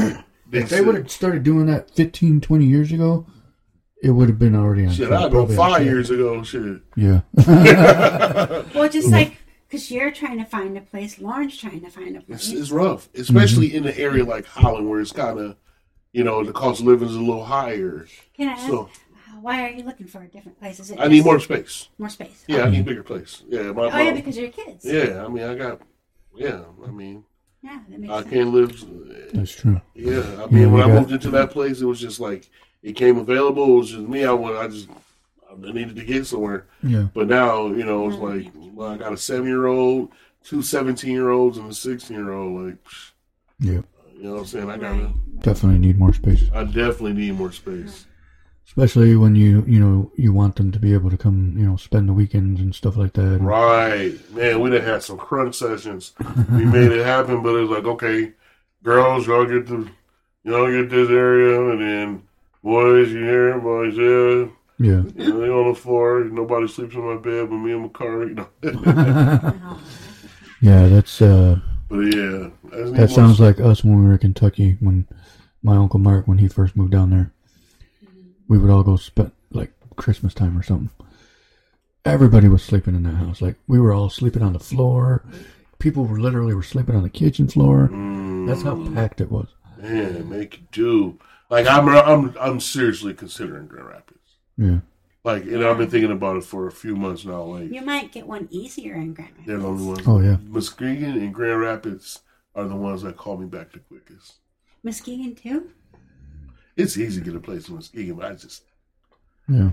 If 0.52 0.70
they 0.70 0.82
would 0.82 0.96
have 0.96 1.10
started 1.12 1.42
doing 1.44 1.66
that 1.66 1.90
15, 1.92 2.40
20 2.42 2.66
years 2.66 2.92
ago, 2.92 3.26
it 4.04 4.12
would 4.12 4.30
have 4.30 4.38
been 4.38 4.56
already 4.56 4.86
on. 4.86 4.92
Shit, 4.92 5.12
I've 5.12 5.32
been 5.32 5.48
five 5.56 5.84
years 5.84 6.10
ago. 6.12 6.44
Shit. 6.44 6.82
Yeah, 6.96 7.22
Well, 8.76 8.90
just 8.90 9.10
like 9.10 9.38
because 9.74 9.90
you're 9.90 10.12
trying 10.12 10.38
to 10.38 10.46
find 10.46 10.78
a 10.78 10.82
place, 10.82 11.18
Lauren's 11.20 11.58
trying 11.58 11.82
to 11.82 11.90
find 11.90 12.16
a 12.16 12.22
place. 12.22 12.52
it's 12.52 12.70
rough, 12.70 13.10
especially 13.16 13.70
Mm-hmm. 13.70 13.78
in 13.88 13.88
an 13.88 13.98
area 13.98 14.24
like 14.24 14.46
Holland 14.46 14.88
where 14.88 15.02
it's 15.02 15.12
kind 15.12 15.40
of, 15.40 15.56
you 16.12 16.24
know, 16.24 16.44
the 16.44 16.54
cost 16.54 16.82
of 16.82 16.86
living 16.86 17.08
is 17.10 17.16
a 17.16 17.20
little 17.20 17.44
higher. 17.44 18.06
Can 18.38 18.50
I 18.50 18.52
ask, 18.52 18.72
why 19.42 19.64
are 19.66 19.70
you 19.72 19.84
looking 19.84 20.06
for 20.06 20.22
a 20.22 20.28
different 20.28 20.60
place? 20.60 20.80
Is 20.80 20.92
it 20.92 21.00
I 21.00 21.08
need 21.08 21.24
more 21.26 21.40
space. 21.40 21.90
more 21.98 22.08
space? 22.10 22.44
Yeah, 22.48 22.66
I 22.66 22.70
need 22.70 22.82
a 22.82 22.84
bigger 22.84 23.02
place. 23.02 23.42
Yeah, 23.50 23.72
my, 23.72 23.86
Oh 23.86 23.90
my- 23.90 24.02
yeah, 24.04 24.14
because 24.14 24.38
you're 24.38 24.50
kids. 24.50 24.86
yeah. 24.86 25.26
I 25.26 25.28
mean, 25.28 25.44
I 25.44 25.56
got. 25.56 25.82
Yeah, 26.36 26.62
I 26.86 26.92
mean, 26.92 27.26
Yeah, 27.64 27.80
that 27.90 28.00
makes 28.00 28.14
I 28.14 28.20
sense. 28.22 28.32
can't 28.32 28.50
live. 28.54 29.34
that's 29.34 29.52
true. 29.56 29.82
Yeah, 29.96 30.20
I 30.44 30.46
mean, 30.52 30.52
we 30.52 30.66
when 30.68 30.82
I 30.84 30.88
got- 30.88 31.00
moved 31.00 31.12
into 31.14 31.32
that 31.32 31.50
place, 31.50 31.82
it 31.82 31.86
was 31.86 32.00
just 32.00 32.20
like 32.20 32.48
it 32.84 32.94
came 32.94 33.18
available. 33.18 33.66
It 33.74 33.78
was 33.80 33.90
just 33.92 34.08
me. 34.08 34.24
I 34.24 34.34
went. 34.34 34.56
I 34.56 34.68
just 34.68 34.88
I 35.54 35.72
needed 35.72 35.96
to 35.96 36.04
get 36.04 36.26
somewhere. 36.26 36.68
Yeah, 36.82 37.08
But 37.14 37.28
now, 37.28 37.68
you 37.68 37.84
know, 37.84 38.08
it's 38.08 38.18
mm-hmm. 38.18 38.62
like 38.66 38.74
well, 38.74 38.90
I 38.90 38.98
got 38.98 39.14
a 39.14 39.18
seven 39.18 39.48
year 39.48 39.68
old, 39.68 40.12
two 40.44 40.62
17 40.62 41.12
year 41.12 41.30
olds, 41.30 41.58
and 41.58 41.70
a 41.70 41.74
16 41.74 42.16
year 42.16 42.32
old. 42.32 42.66
Like, 42.66 42.84
psh, 42.84 43.12
yeah, 43.60 43.82
you 44.16 44.24
know 44.24 44.34
what 44.34 44.40
I'm 44.40 44.46
saying? 44.46 44.70
I 44.70 44.78
gotta. 44.78 45.14
definitely 45.40 45.80
need 45.80 46.00
more 46.00 46.14
space, 46.14 46.44
I 46.54 46.64
definitely 46.64 47.14
need 47.14 47.36
more 47.36 47.52
space. 47.52 48.06
Mm-hmm. 48.06 48.68
especially 48.68 49.16
when 49.16 49.36
you 49.36 49.64
you 49.68 49.80
know 49.80 50.12
you 50.16 50.34
want 50.34 50.56
them 50.56 50.72
to 50.72 50.80
be 50.80 50.94
able 50.94 51.10
to 51.10 51.18
come 51.18 51.56
you 51.58 51.66
know 51.66 51.76
spend 51.76 52.10
the 52.10 52.14
weekends 52.14 52.62
and 52.62 52.74
stuff 52.74 52.98
like 52.98 53.14
that. 53.14 53.40
Right, 53.40 54.18
man. 54.32 54.60
We 54.60 54.70
done 54.70 54.82
had 54.82 55.04
some 55.04 55.18
crunch 55.18 55.56
sessions. 55.56 56.14
We 56.52 56.66
made 56.66 56.92
it 56.92 57.06
happen, 57.06 57.44
but 57.44 57.56
it 57.56 57.62
was 57.62 57.70
like, 57.70 57.86
okay, 57.86 58.34
girls, 58.84 59.28
y'all 59.28 59.46
get 59.46 59.68
the, 59.68 59.90
y'all 60.44 60.72
get 60.72 60.90
this 60.90 61.10
area, 61.10 61.70
and 61.72 61.82
then 61.82 62.24
boys, 62.64 63.12
you 63.12 63.20
here, 63.24 63.60
boys, 63.60 63.96
yeah. 63.98 64.48
Yeah, 64.80 65.04
You 65.16 65.30
know, 65.30 65.40
they 65.40 65.50
on 65.50 65.74
the 65.74 65.80
floor. 65.80 66.24
Nobody 66.26 66.68
sleeps 66.68 66.96
in 66.96 67.02
my 67.06 67.16
bed 67.22 67.50
but 67.50 67.58
me 67.58 67.72
and 67.74 67.84
my 67.84 67.88
car. 67.90 68.24
You 68.26 68.36
know. 68.36 69.80
Yeah, 70.62 70.88
that's 70.88 71.22
uh, 71.22 71.60
but 71.90 72.00
yeah, 72.00 72.50
I 72.72 72.76
just 72.78 72.92
need 72.94 72.96
that 72.96 73.10
sounds 73.10 73.40
like 73.40 73.60
us 73.60 73.84
when 73.84 74.00
we 74.00 74.06
were 74.08 74.14
in 74.14 74.18
Kentucky 74.20 74.78
when 74.80 75.08
my 75.62 75.76
uncle 75.76 76.00
Mark 76.00 76.26
when 76.28 76.38
he 76.38 76.48
first 76.48 76.76
moved 76.78 76.92
down 76.92 77.10
there. 77.10 77.32
We 78.48 78.58
would 78.58 78.70
all 78.70 78.84
go 78.84 78.96
spend 78.96 79.32
like 79.52 79.72
Christmas 79.98 80.34
time 80.34 80.58
or 80.58 80.64
something. 80.64 80.90
Everybody 82.06 82.48
was 82.48 82.64
sleeping 82.64 82.96
in 82.96 83.04
that 83.04 83.16
house. 83.16 83.42
Like 83.42 83.56
we 83.68 83.80
were 83.80 83.94
all 83.94 84.10
sleeping 84.10 84.42
on 84.42 84.54
the 84.54 84.60
floor. 84.60 85.24
People 85.80 86.06
were 86.06 86.20
literally 86.20 86.54
were 86.54 86.64
sleeping 86.64 86.96
on 86.96 87.04
the 87.04 87.10
kitchen 87.10 87.48
floor. 87.50 87.90
Mm, 87.92 88.48
That's 88.48 88.62
how 88.62 88.76
packed 88.94 89.20
it 89.22 89.30
was. 89.32 89.48
man, 89.78 90.30
make 90.30 90.56
it 90.56 90.72
do. 90.72 91.20
Like 91.50 91.68
I'm, 91.68 91.90
I'm, 91.90 92.34
I'm 92.40 92.60
seriously 92.62 93.14
considering 93.14 93.68
Grand 93.68 93.88
Rapids. 93.88 94.20
Yeah. 94.58 94.80
Like, 95.24 95.44
and 95.44 95.64
I've 95.64 95.78
been 95.78 95.90
thinking 95.90 96.12
about 96.12 96.36
it 96.38 96.44
for 96.44 96.68
a 96.68 96.72
few 96.72 96.96
months 96.98 97.24
now. 97.24 97.44
Like, 97.44 97.72
You 97.72 97.82
might 97.82 98.12
get 98.12 98.28
one 98.28 98.48
easier 98.52 98.96
in 98.96 99.14
Grand 99.14 99.32
Rapids. 99.32 99.48
they're 99.48 99.58
the 99.58 99.68
only 99.68 99.86
ones. 99.86 100.02
Oh 100.08 100.20
yeah. 100.20 100.38
Muskegon 100.44 101.18
and 101.18 101.34
Grand 101.34 101.62
Rapids 101.62 102.20
are 102.56 102.66
the 102.68 102.76
ones 102.76 103.04
that 103.04 103.16
call 103.18 103.38
me 103.38 103.46
back 103.46 103.72
the 103.72 103.80
quickest. 103.80 104.34
Muskegon 104.84 105.34
too. 105.36 105.72
It's 106.76 106.98
easy 106.98 107.22
to 107.22 107.26
get 107.26 107.36
a 107.36 107.40
place 107.40 107.70
in 107.70 107.76
Muskegon, 107.76 108.16
but 108.16 108.26
I 108.32 108.34
just, 108.36 108.64
Yeah. 109.48 109.72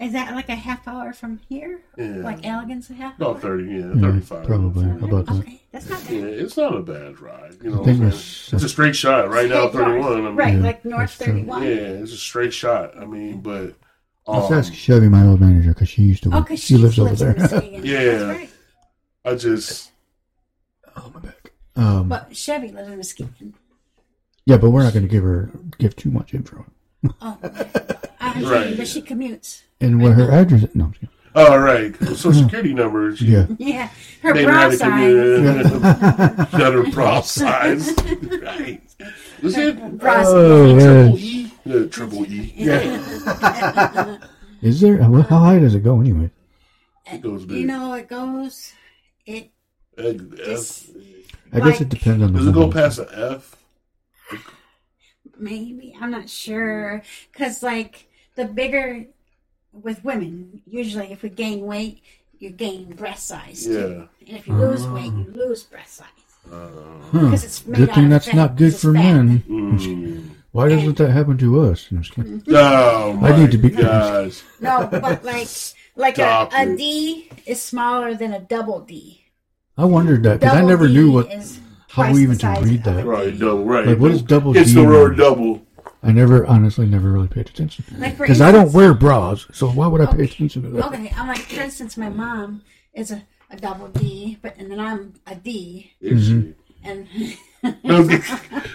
Is 0.00 0.12
that 0.14 0.34
like 0.34 0.48
a 0.48 0.54
half 0.54 0.88
hour 0.88 1.12
from 1.12 1.40
here? 1.50 1.82
yeah. 1.98 2.16
Like 2.16 2.46
Allegan's 2.46 2.88
a 2.88 2.94
half 2.94 3.16
about 3.18 3.36
hour? 3.36 3.40
30, 3.42 3.64
yeah, 3.64 3.76
Yeah, 3.94 4.00
35. 4.00 4.46
probably. 4.46 4.84
How 4.84 4.96
about 5.06 5.26
that? 5.26 5.34
Okay, 5.40 5.60
that's 5.70 5.90
not 5.90 6.10
Yeah, 6.10 6.22
it's 6.22 6.56
not 6.56 6.74
a 6.74 6.80
bad 6.80 7.16
drive. 7.16 7.58
You 7.62 7.70
know 7.72 7.76
I 7.76 7.80
what 7.80 7.88
I'm 7.90 7.98
that's- 8.00 8.24
saying? 8.24 8.56
It's 8.56 8.64
a 8.64 8.68
straight 8.70 8.96
shot 8.96 9.28
right 9.28 9.50
now, 9.50 9.68
31. 9.68 10.12
I 10.12 10.20
mean, 10.22 10.34
right, 10.36 10.54
Yeah, 10.54 10.60
like 10.62 10.84
North 10.86 11.10
31. 11.12 11.62
Yeah, 11.64 11.68
it's 11.68 12.12
a 12.12 12.16
straight 12.16 12.54
shot. 12.54 12.96
I 12.96 13.04
mean, 13.04 13.42
but. 13.42 13.74
Let's 14.28 14.50
Um, 14.50 14.58
ask 14.58 14.74
Chevy, 14.74 15.08
my 15.08 15.26
old 15.26 15.40
manager, 15.40 15.70
because 15.70 15.88
she 15.88 16.02
used 16.02 16.22
to 16.24 16.28
Oh, 16.30 16.38
work. 16.38 16.46
because 16.48 16.60
she, 16.62 16.76
lives 16.76 16.98
over 16.98 17.14
there. 17.14 17.34
in 17.62 17.84
Yeah. 17.84 18.04
That's 18.04 18.22
right. 18.38 18.50
I 19.24 19.34
just. 19.34 19.90
oh 20.96 21.10
my 21.14 21.20
back. 21.20 21.52
Um, 21.76 22.08
But 22.08 22.36
Chevy 22.36 22.70
lives 22.72 22.88
in 22.88 22.96
Muskegon. 22.96 23.54
yeah, 24.44 24.56
but 24.58 24.70
we're 24.70 24.82
not 24.82 24.92
going 24.92 25.04
to 25.04 25.08
give 25.10 25.22
her 25.24 25.50
give 25.78 25.96
too 25.96 26.10
much 26.10 26.34
info. 26.34 26.66
Oh, 27.22 27.38
okay. 27.42 27.70
I'm 28.20 28.42
Right. 28.44 28.64
saying, 28.64 28.76
but 28.76 28.88
she 28.88 29.00
commutes. 29.02 29.62
And 29.80 30.02
what 30.02 30.12
her 30.12 30.30
address? 30.30 30.66
No, 30.74 30.84
I'm 30.86 30.90
just 30.92 31.00
kidding. 31.00 31.14
All 31.36 31.58
right. 31.60 31.94
Social 32.16 32.32
security 32.42 32.74
number. 32.74 33.14
She, 33.14 33.26
yeah. 33.26 33.46
Yeah, 33.58 33.88
her 34.22 34.34
They 34.34 34.44
brow 34.44 34.62
had 34.62 34.70
to 34.72 34.76
sign. 34.76 34.90
commute. 35.70 36.50
Shut 36.50 36.72
her 36.74 36.90
bra 36.90 37.20
size. 37.20 37.92
right. 38.42 38.82
Is 39.42 39.56
it 39.56 39.98
Brow 39.98 40.22
Oh, 40.26 41.16
triple. 41.90 42.24
E? 42.26 42.52
Yeah. 42.56 44.18
Is 44.62 44.80
there? 44.80 45.00
How 45.02 45.22
high 45.38 45.58
does 45.58 45.74
it 45.74 45.84
go 45.84 46.00
anyway? 46.00 46.30
It 47.12 47.20
goes 47.22 47.44
big. 47.44 47.58
You 47.58 47.66
know, 47.66 47.94
it 47.94 48.08
goes. 48.08 48.72
It 49.26 49.50
F- 49.96 50.16
just 50.36 50.90
I 51.52 51.58
guess 51.58 51.64
Like- 51.66 51.80
it 51.82 51.88
depends 51.88 52.22
on 52.24 52.32
the. 52.32 52.38
Does 52.40 52.48
it 52.48 52.54
go 52.54 52.70
past 52.70 52.98
an 52.98 53.06
F? 53.14 53.54
maybe 55.38 55.94
I'm 56.00 56.10
not 56.10 56.28
sure 56.28 57.02
because 57.32 57.62
like 57.62 58.08
the 58.34 58.44
bigger 58.44 59.06
with 59.72 60.04
women, 60.04 60.62
usually 60.66 61.12
if 61.12 61.22
we 61.22 61.28
gain 61.28 61.60
weight, 61.64 62.02
you 62.38 62.50
gain 62.50 62.90
breast 62.94 63.26
size. 63.28 63.64
too. 63.64 63.72
Yeah. 64.20 64.28
And 64.28 64.38
if 64.38 64.46
you 64.48 64.54
lose 64.54 64.86
weight, 64.88 65.12
you 65.12 65.32
lose 65.34 65.62
breast 65.64 65.94
size 65.98 66.06
Uh, 66.50 66.68
Huh. 67.12 67.18
because 67.20 67.44
it's 67.44 67.66
made 67.66 67.76
Good 67.78 67.88
out 67.90 67.94
thing 67.94 68.04
of 68.04 68.10
that's 68.10 68.26
fat, 68.26 68.34
not 68.36 68.56
good 68.56 68.74
for 68.74 68.92
fat. 68.94 69.02
men. 69.02 69.42
mm. 69.48 70.30
Why 70.52 70.68
doesn't 70.68 70.96
that 70.98 71.10
happen 71.10 71.36
to 71.38 71.60
us? 71.60 71.88
I'm 71.90 72.02
just. 72.02 72.18
Oh 72.48 73.12
my 73.14 73.28
I 73.30 73.38
need 73.40 73.50
to 73.52 73.58
be- 73.58 73.70
gosh. 73.70 74.42
No, 74.60 74.86
but 74.90 75.24
like 75.24 75.48
like 75.96 76.14
a, 76.18 76.22
Stop 76.22 76.52
a 76.54 77.28
is 77.46 77.60
smaller 77.62 78.14
than 78.14 78.32
a 78.32 78.40
double 78.40 78.80
D. 78.80 79.24
I 79.76 79.84
wondered 79.84 80.22
that 80.24 80.40
because 80.40 80.56
I 80.56 80.62
never 80.62 80.88
D 80.88 80.94
knew 80.94 81.12
what 81.12 81.32
is 81.32 81.60
how 81.88 82.04
twice 82.04 82.16
the 82.16 82.22
even 82.22 82.38
to 82.38 82.60
read 82.62 82.84
that. 82.84 83.04
Right, 83.04 83.38
double, 83.38 83.64
right. 83.64 83.86
Like, 83.86 83.98
what 83.98 84.10
is 84.10 84.22
double 84.22 84.52
D? 84.52 84.60
It's 84.60 84.70
D 84.70 84.74
the 84.82 84.84
word 84.88 85.16
double. 85.16 85.64
I 86.02 86.12
never 86.12 86.46
honestly 86.46 86.86
never 86.86 87.10
really 87.10 87.26
paid 87.28 87.48
attention 87.48 87.84
Like 87.98 88.16
for 88.16 88.22
because 88.22 88.40
I 88.40 88.52
don't 88.52 88.72
wear 88.72 88.94
bras, 88.94 89.46
so 89.52 89.68
why 89.68 89.86
would 89.88 90.00
I 90.00 90.06
pay 90.06 90.24
attention 90.24 90.62
to 90.62 90.70
that? 90.70 90.86
Okay, 90.86 91.12
I'm 91.16 91.26
like, 91.26 91.40
for 91.40 91.60
instance, 91.60 91.96
my 91.96 92.08
mom 92.08 92.62
is 92.94 93.10
a, 93.10 93.22
a 93.50 93.56
double 93.56 93.88
D, 93.88 94.38
but 94.40 94.56
and 94.58 94.70
then 94.70 94.78
I'm 94.80 95.14
a 95.26 95.34
D, 95.34 95.92
Mm-hmm. 96.02 96.52
and 96.88 97.08
No, 97.62 98.02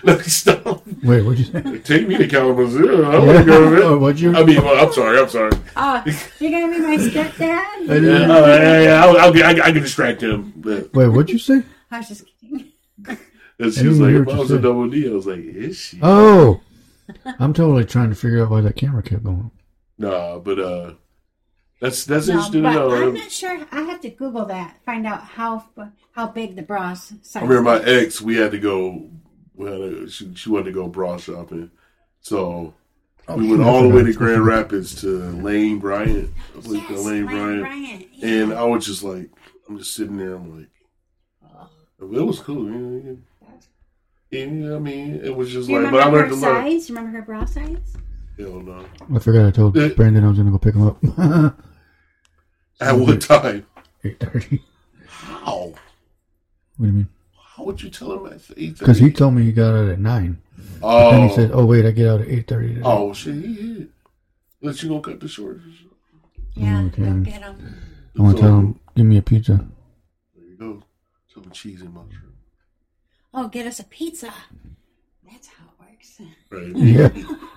no, 0.04 0.18
stop. 0.20 0.86
Wait, 1.04 1.22
what'd 1.24 1.40
you 1.40 1.46
say? 1.46 1.80
Take 1.80 2.08
me 2.08 2.18
to 2.18 2.28
Kalamazoo. 2.28 3.04
I 3.06 3.18
want 3.20 3.38
to 3.40 3.46
go 3.46 3.64
oh, 3.66 3.70
there. 3.70 3.98
what'd 3.98 4.20
you? 4.20 4.36
I 4.36 4.44
mean, 4.44 4.62
well, 4.62 4.86
I'm 4.86 4.92
sorry. 4.94 5.20
I'm 5.20 5.30
sorry. 5.30 5.52
Oh, 5.76 6.04
you're 6.40 6.52
gonna 6.52 6.74
be 6.74 6.80
my 6.82 6.94
I 6.94 6.98
stepdad? 6.98 7.38
Yeah, 7.40 7.94
didn't- 7.94 8.32
uh, 8.32 8.46
yeah, 8.46 8.82
yeah, 8.82 9.06
I'll, 9.06 9.18
I'll 9.18 9.32
be, 9.32 9.42
I, 9.44 9.52
I 9.52 9.72
can 9.72 9.82
distract 9.82 10.22
him. 10.22 10.54
But 10.58 10.94
Wait, 10.94 11.08
what'd 11.08 11.30
you 11.30 11.40
say? 11.40 11.64
I 11.92 12.00
was 12.00 12.08
just 12.10 12.26
kidding. 12.42 12.72
and 13.08 13.74
she 13.74 13.82
I 13.86 13.88
was 13.88 14.00
like, 14.00 14.10
hear 14.10 14.22
if 14.22 14.28
what 14.28 14.34
I 14.34 14.36
you 14.36 14.42
was 14.42 14.52
a 14.52 14.56
said. 14.56 14.64
double 14.64 14.90
D, 14.90 15.08
I 15.08 15.12
was 15.14 15.28
like, 15.28 15.40
is 15.40 15.78
she? 15.78 16.00
Oh, 16.02 16.60
I'm 17.40 17.54
totally 17.54 17.86
trying 17.86 18.10
to 18.10 18.16
figure 18.16 18.44
out 18.44 18.50
why 18.52 18.62
that 18.62 18.76
camera 18.76 19.04
kept 19.04 19.24
going. 19.24 19.52
Nah, 19.98 20.40
but 20.40 20.60
uh, 20.60 20.94
that's 21.84 22.06
that's 22.06 22.28
No, 22.28 22.34
interesting 22.34 22.64
to 22.64 22.72
know. 22.74 22.92
I'm 23.08 23.14
not 23.14 23.32
sure. 23.32 23.66
I 23.72 23.82
have 23.82 24.02
to 24.02 24.10
Google 24.10 24.46
that, 24.46 24.78
find 24.86 25.06
out 25.06 25.22
how 25.24 25.66
how 26.12 26.28
big 26.28 26.56
the 26.56 26.62
bras. 26.64 27.14
size. 27.22 27.36
I 27.44 27.46
remember 27.46 27.64
my 27.80 27.84
ex. 27.84 28.22
We 28.22 28.36
had 28.38 28.52
to 28.52 28.60
go. 28.60 29.10
We 29.56 29.70
had 29.70 29.78
to, 29.78 30.08
she, 30.10 30.34
she 30.36 30.50
wanted 30.50 30.66
to 30.66 30.72
go 30.72 30.88
bra 30.88 31.18
shopping, 31.18 31.70
so 32.22 32.74
Oh, 33.28 33.38
we 33.38 33.48
went 33.48 33.64
all 33.64 33.84
the 33.84 33.90
way 33.90 34.04
to 34.04 34.12
Grand 34.14 34.38
to- 34.38 34.42
Rapids 34.44 35.00
to 35.02 35.08
Lane 35.08 35.80
Bryant. 35.80 36.30
I 36.54 36.56
Yes, 36.56 36.64
the 36.66 36.72
Lane 36.72 37.06
Lane 37.06 37.26
Bryant. 37.26 37.62
Bryant. 37.62 38.06
yeah. 38.14 38.28
And 38.28 38.54
I 38.54 38.64
was 38.64 38.86
just 38.86 39.02
like, 39.04 39.30
I'm 39.70 39.78
just 39.78 39.94
sitting 39.94 40.18
there. 40.18 40.36
I'm 40.36 40.58
like, 40.60 40.70
it 42.02 42.22
was 42.26 42.40
cool. 42.40 42.70
Yeah, 42.70 43.14
yeah. 44.32 44.46
Yeah, 44.46 44.76
I 44.76 44.80
mean, 44.80 45.22
it 45.24 45.34
was 45.36 45.52
just 45.52 45.70
Do 45.70 45.80
like, 45.82 45.92
but 45.92 46.02
I 46.02 46.06
remember 46.08 46.18
learned 46.36 46.42
her 46.44 46.50
a 46.50 46.54
lot. 46.54 46.64
size? 46.66 46.90
Remember 46.90 47.12
her 47.18 47.22
bra 47.22 47.46
size? 47.46 47.78
Hell 48.38 48.60
no. 48.60 48.86
I 49.16 49.20
forgot 49.20 49.46
I 49.46 49.52
told 49.52 49.74
Brandon 49.96 50.24
I 50.24 50.28
was 50.28 50.38
gonna 50.38 50.50
go 50.52 50.58
pick 50.58 50.74
him 50.76 50.88
up. 50.88 51.56
At 52.84 52.96
what 53.00 53.22
time? 53.22 53.66
Eight 54.04 54.20
thirty. 54.20 54.62
How? 55.08 55.74
What 56.78 56.80
do 56.80 56.86
you 56.88 56.92
mean? 56.94 57.08
How 57.56 57.64
would 57.64 57.82
you 57.82 57.90
tell 57.90 58.12
him 58.14 58.26
at 58.34 58.42
eight? 58.58 58.78
Because 58.80 58.98
he 59.00 59.12
told 59.12 59.34
me 59.36 59.44
he 59.44 59.52
got 59.52 59.74
out 59.76 59.90
at 59.90 60.00
nine. 60.00 60.42
Oh, 60.82 61.12
Then 61.12 61.28
he 61.28 61.34
oh. 61.34 61.36
said, 61.36 61.52
"Oh 61.54 61.66
wait, 61.66 61.86
I 61.86 61.92
get 61.92 62.08
out 62.08 62.22
at 62.22 62.28
eight 62.28 62.48
thirty. 62.48 62.82
oh 62.84 63.14
shit. 63.14 63.36
He 63.36 63.54
hit. 63.54 63.90
Let 64.62 64.82
you 64.82 64.90
gonna 64.90 65.02
cut 65.02 65.20
the 65.20 65.28
short. 65.28 65.62
Yeah, 66.56 66.82
oh, 66.82 66.86
Okay. 66.88 67.04
go 67.04 67.20
get 67.20 67.42
them. 67.42 67.76
I 68.18 68.22
want 68.22 68.38
to 68.38 68.42
tell 68.44 68.60
him, 68.60 68.80
give 68.96 69.06
me 69.06 69.18
a 69.18 69.22
pizza. 69.22 69.66
There 70.36 70.46
you 70.46 70.56
go. 70.58 70.84
Some 71.34 71.50
cheese 71.52 71.82
and 71.82 71.94
mushroom. 71.94 72.34
Oh, 73.34 73.48
get 73.48 73.66
us 73.66 73.80
a 73.80 73.84
pizza. 73.86 74.32
That's 75.30 75.48
how 75.48 75.66
it 76.20 76.24
works. 76.24 76.32
Right. 76.50 76.76
Yeah, 76.76 77.10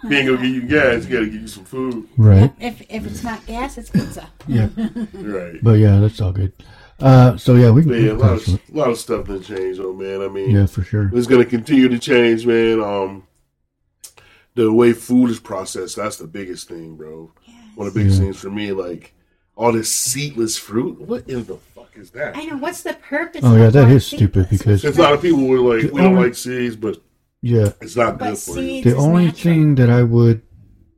He 0.09 0.17
ain't 0.17 0.27
gonna 0.29 0.37
give 0.37 0.45
you 0.55 0.63
gas. 0.63 1.07
You 1.07 1.13
gotta 1.13 1.27
give 1.27 1.43
you 1.43 1.49
some 1.49 1.65
food. 1.65 2.09
right. 2.17 2.53
If 2.61 2.83
if 2.89 3.07
it's 3.07 3.23
not 3.23 3.45
gas, 3.47 3.77
it's 3.79 3.91
pizza. 3.91 4.29
Yeah, 4.47 4.69
Right. 5.13 5.63
but 5.63 5.73
yeah, 5.79 5.99
that's 6.01 6.21
all 6.21 6.33
good. 6.33 6.53
Uh, 6.99 7.37
so 7.37 7.55
yeah, 7.57 7.71
we 7.71 7.83
can. 7.83 7.91
But 7.91 7.99
we 7.99 8.07
yeah, 8.07 8.13
a 8.13 8.15
lot 8.15 8.33
of, 8.33 8.49
a 8.49 8.61
lot 8.73 8.89
of 8.91 8.99
stuff 8.99 9.27
done 9.27 9.43
changed, 9.43 9.81
though, 9.81 9.93
man. 9.93 10.23
I 10.23 10.29
mean, 10.29 10.51
Yeah, 10.51 10.65
for 10.67 10.83
sure. 10.83 11.11
it's 11.13 11.27
gonna 11.27 11.45
continue 11.45 11.89
to 11.89 11.99
change, 11.99 12.47
man. 12.47 12.81
Um, 12.83 13.25
the 14.55 14.73
way 14.73 14.93
food 14.95 15.31
is 15.31 15.39
processed, 15.39 15.97
that's 15.97 16.17
the 16.17 16.27
biggest 16.27 16.69
thing, 16.69 16.97
bro. 16.97 17.31
One 17.75 17.89
of 17.89 17.93
the 17.95 18.01
biggest 18.01 18.19
Yeah. 18.19 18.25
things 18.27 18.39
for 18.39 18.51
me, 18.51 18.73
like 18.73 19.13
all 19.55 19.73
this 19.73 19.93
seedless 19.95 20.57
fruit. 20.57 20.99
What 21.03 21.29
in 21.29 21.45
the 21.45 21.57
fuck 21.75 21.91
is 21.97 22.11
that? 22.13 22.35
I 22.37 22.45
know. 22.45 22.57
What's 22.57 22.83
the 22.83 22.95
purpose? 22.95 23.43
Oh 23.45 23.55
yeah, 23.57 23.65
of 23.67 23.75
that 23.75 23.85
our 23.85 23.91
is 23.93 24.07
stupid 24.07 24.49
because 24.49 24.83
a 24.85 24.93
lot 25.01 25.13
of 25.13 25.21
people 25.21 25.39
who 25.41 25.53
are 25.55 25.77
like, 25.77 25.93
we 25.93 26.01
don't 26.01 26.17
like 26.17 26.35
seeds, 26.35 26.77
but 26.77 26.97
yeah, 27.43 27.73
it's 27.81 27.97
not 27.97 28.19
But 28.19 28.31
good 28.31 28.39
for 28.39 28.61
you. 28.61 28.83
the 28.83 28.97
only 28.97 29.27
natural. 29.27 29.43
thing 29.43 29.75
that 29.77 29.91
I 29.91 30.03
would 30.03 30.43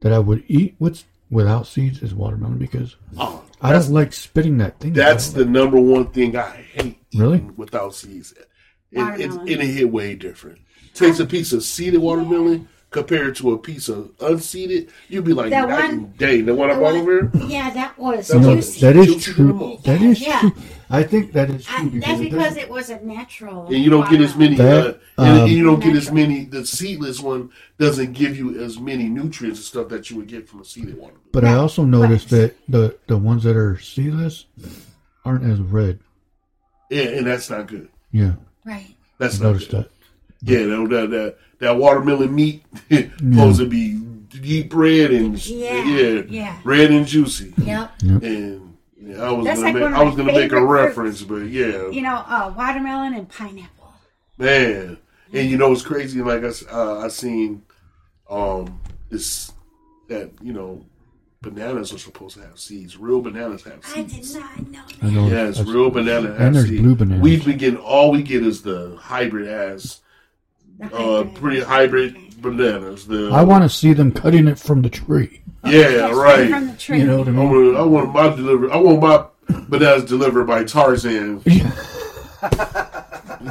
that 0.00 0.12
I 0.12 0.18
would 0.18 0.44
eat 0.48 0.76
with 0.78 1.04
without 1.30 1.66
seeds 1.66 2.02
is 2.02 2.14
watermelon 2.14 2.58
because 2.58 2.96
Oh, 3.18 3.42
I 3.60 3.72
don't 3.72 3.90
like 3.90 4.12
spitting 4.12 4.58
that 4.58 4.78
thing. 4.80 4.92
That's 4.92 5.30
out. 5.30 5.34
the 5.36 5.44
number 5.44 5.78
one 5.80 6.06
thing 6.12 6.36
I 6.36 6.50
hate. 6.72 6.98
Really? 7.14 7.40
Without 7.56 7.94
seeds, 7.94 8.32
it, 8.32 8.48
it, 8.92 8.98
Watermelon. 8.98 9.48
it, 9.48 9.60
it 9.60 9.66
hit 9.66 9.90
way 9.92 10.14
different. 10.14 10.60
Takes 10.94 11.18
a 11.20 11.26
piece 11.26 11.52
of 11.52 11.62
seeded 11.62 12.00
watermelon 12.00 12.68
compared 12.90 13.36
to 13.36 13.52
a 13.52 13.58
piece 13.58 13.88
of 13.88 14.16
unseeded, 14.18 14.88
you'd 15.08 15.24
be 15.24 15.34
like, 15.34 15.50
That 15.50 15.68
one- 15.68 15.82
and 15.90 16.16
day. 16.16 16.40
The 16.40 16.54
one 16.54 16.70
I 16.70 16.74
the 16.74 16.80
bought 16.80 16.92
one- 16.94 17.00
over 17.02 17.12
here, 17.38 17.46
Yeah, 17.46 17.70
that 17.70 17.98
was 17.98 18.28
That's 18.28 18.40
No, 18.40 18.54
juicy. 18.54 18.80
that 18.80 18.96
is 18.96 19.06
Juicy 19.06 19.32
true. 19.32 19.78
That 19.84 20.00
is 20.02 20.20
Yeah. 20.22 20.40
true. 20.40 20.52
I 20.90 21.02
think 21.02 21.32
that 21.34 21.50
is 21.50 21.66
I, 21.68 21.80
true. 21.80 21.90
because 21.90 22.08
that's 22.08 22.20
it 22.20 22.24
because 22.24 22.42
doesn't- 22.44 22.62
it 22.62 22.70
was 22.70 22.88
a 22.90 23.00
natural. 23.04 23.66
and 23.66 23.76
you 23.84 23.90
don't 23.90 24.08
get 24.10 24.22
as 24.22 24.34
many. 24.36 24.56
That, 24.56 24.86
uh, 24.86 24.94
and, 25.18 25.28
um, 25.28 25.38
and 25.44 25.52
you 25.52 25.64
don't 25.64 25.80
get 25.80 25.94
as 25.96 26.10
many. 26.10 26.46
The 26.46 26.64
seedless 26.64 27.20
one 27.20 27.50
doesn't 27.78 28.14
give 28.14 28.38
you 28.38 28.58
as 28.58 28.80
many 28.80 29.04
nutrients 29.04 29.58
and 29.58 29.66
stuff 29.66 29.88
that 29.90 30.08
you 30.08 30.16
would 30.16 30.28
get 30.28 30.48
from 30.48 30.60
a 30.62 30.64
seeded 30.64 30.96
one. 30.96 31.12
But 31.30 31.44
I 31.44 31.54
also 31.54 31.84
noticed 31.84 32.32
Right. 32.32 32.38
that 32.38 32.56
the 32.68 32.96
the 33.06 33.18
ones 33.18 33.42
that 33.44 33.54
are 33.56 33.78
seedless 33.78 34.46
aren't 35.26 35.44
as 35.44 35.60
red. 35.60 35.98
Yeah, 36.90 37.02
and 37.02 37.26
that's 37.26 37.50
not 37.50 37.66
good. 37.66 37.88
Yeah, 38.12 38.32
Right. 38.64 38.94
That's 39.18 39.38
I 39.38 39.44
not 39.44 39.52
noticed 39.52 39.70
good. 39.70 39.80
that. 39.84 39.90
Yeah, 40.42 40.58
that 40.64 40.86
that 40.90 41.10
that, 41.10 41.36
that 41.58 41.76
watermelon 41.76 42.34
meat 42.34 42.64
supposed 42.90 43.58
to 43.60 43.66
be 43.66 43.94
deep 44.28 44.72
red 44.74 45.10
and 45.10 45.44
Yeah, 45.46 45.84
yeah, 45.84 46.22
yeah. 46.28 46.58
red 46.64 46.90
and 46.90 47.06
juicy. 47.06 47.52
Yep. 47.58 47.90
And 48.02 48.76
yeah, 49.00 49.22
I 49.22 49.30
was 49.32 49.46
That's 49.46 49.60
gonna 49.60 49.72
like 49.78 49.90
make, 49.90 49.98
I 50.00 50.02
was 50.04 50.14
gonna 50.16 50.32
make 50.32 50.36
a 50.52 50.56
favorite 50.56 50.62
reference, 50.84 51.22
but 51.22 51.36
yeah, 51.48 51.88
You 51.90 52.02
know, 52.02 52.16
uh, 52.26 52.52
watermelon 52.56 53.14
and 53.14 53.28
pineapple. 53.28 53.92
man. 54.36 54.98
And 55.32 55.50
you 55.50 55.58
know 55.58 55.68
what's 55.68 55.82
crazy? 55.82 56.22
Like 56.22 56.42
I, 56.42 56.52
uh, 56.72 57.00
I 57.04 57.08
seen 57.08 57.62
um 58.30 58.80
this 59.10 59.52
that 60.08 60.30
you 60.42 60.52
know 60.54 60.84
bananas 61.42 61.92
are 61.92 61.98
supposed 61.98 62.36
to 62.36 62.42
have 62.42 62.58
seeds. 62.58 62.96
Real 62.96 63.20
bananas 63.20 63.62
have 63.64 63.84
seeds. 63.84 64.34
I 64.36 64.56
did 64.56 64.68
not 64.68 64.70
know. 64.70 64.80
I 65.02 65.10
know. 65.10 65.26
Yes, 65.28 65.56
that's- 65.58 65.66
real 65.74 65.90
banana 65.90 66.32
and 66.34 66.54
there's 66.54 66.68
seeds. 66.68 66.80
blue 66.80 66.94
bananas. 66.94 67.22
We've 67.22 67.44
been 67.44 67.58
getting 67.58 67.78
all 67.80 68.10
we 68.10 68.22
get 68.22 68.42
is 68.46 68.62
the 68.62 68.96
hybrid 68.98 69.48
ass, 69.48 70.00
The 70.00 70.00
uh, 70.92 71.24
pretty 71.34 71.60
hybrid 71.60 72.16
bananas. 72.40 73.06
The 73.06 73.30
I 73.32 73.42
want 73.42 73.64
to 73.64 73.68
see 73.68 73.92
them 73.92 74.12
cutting 74.12 74.46
it 74.48 74.58
from 74.58 74.82
the 74.82 74.90
tree. 74.90 75.40
yeah, 75.64 76.10
right. 76.12 76.48
From 76.50 76.68
the 76.68 76.76
tree. 76.76 77.00
You 77.00 77.06
know 77.06 77.18
what 77.18 77.28
I 77.28 77.30
I 77.30 77.34
mean? 77.34 77.74
want, 77.74 77.76
I 77.76 77.82
want 77.82 78.12
my 78.12 78.28
deliver. 78.36 78.72
I 78.72 78.76
want 78.76 79.00
my 79.00 79.24
bananas 79.68 80.04
delivered 80.04 80.46
by 80.46 80.62
Tarzan. 80.64 81.42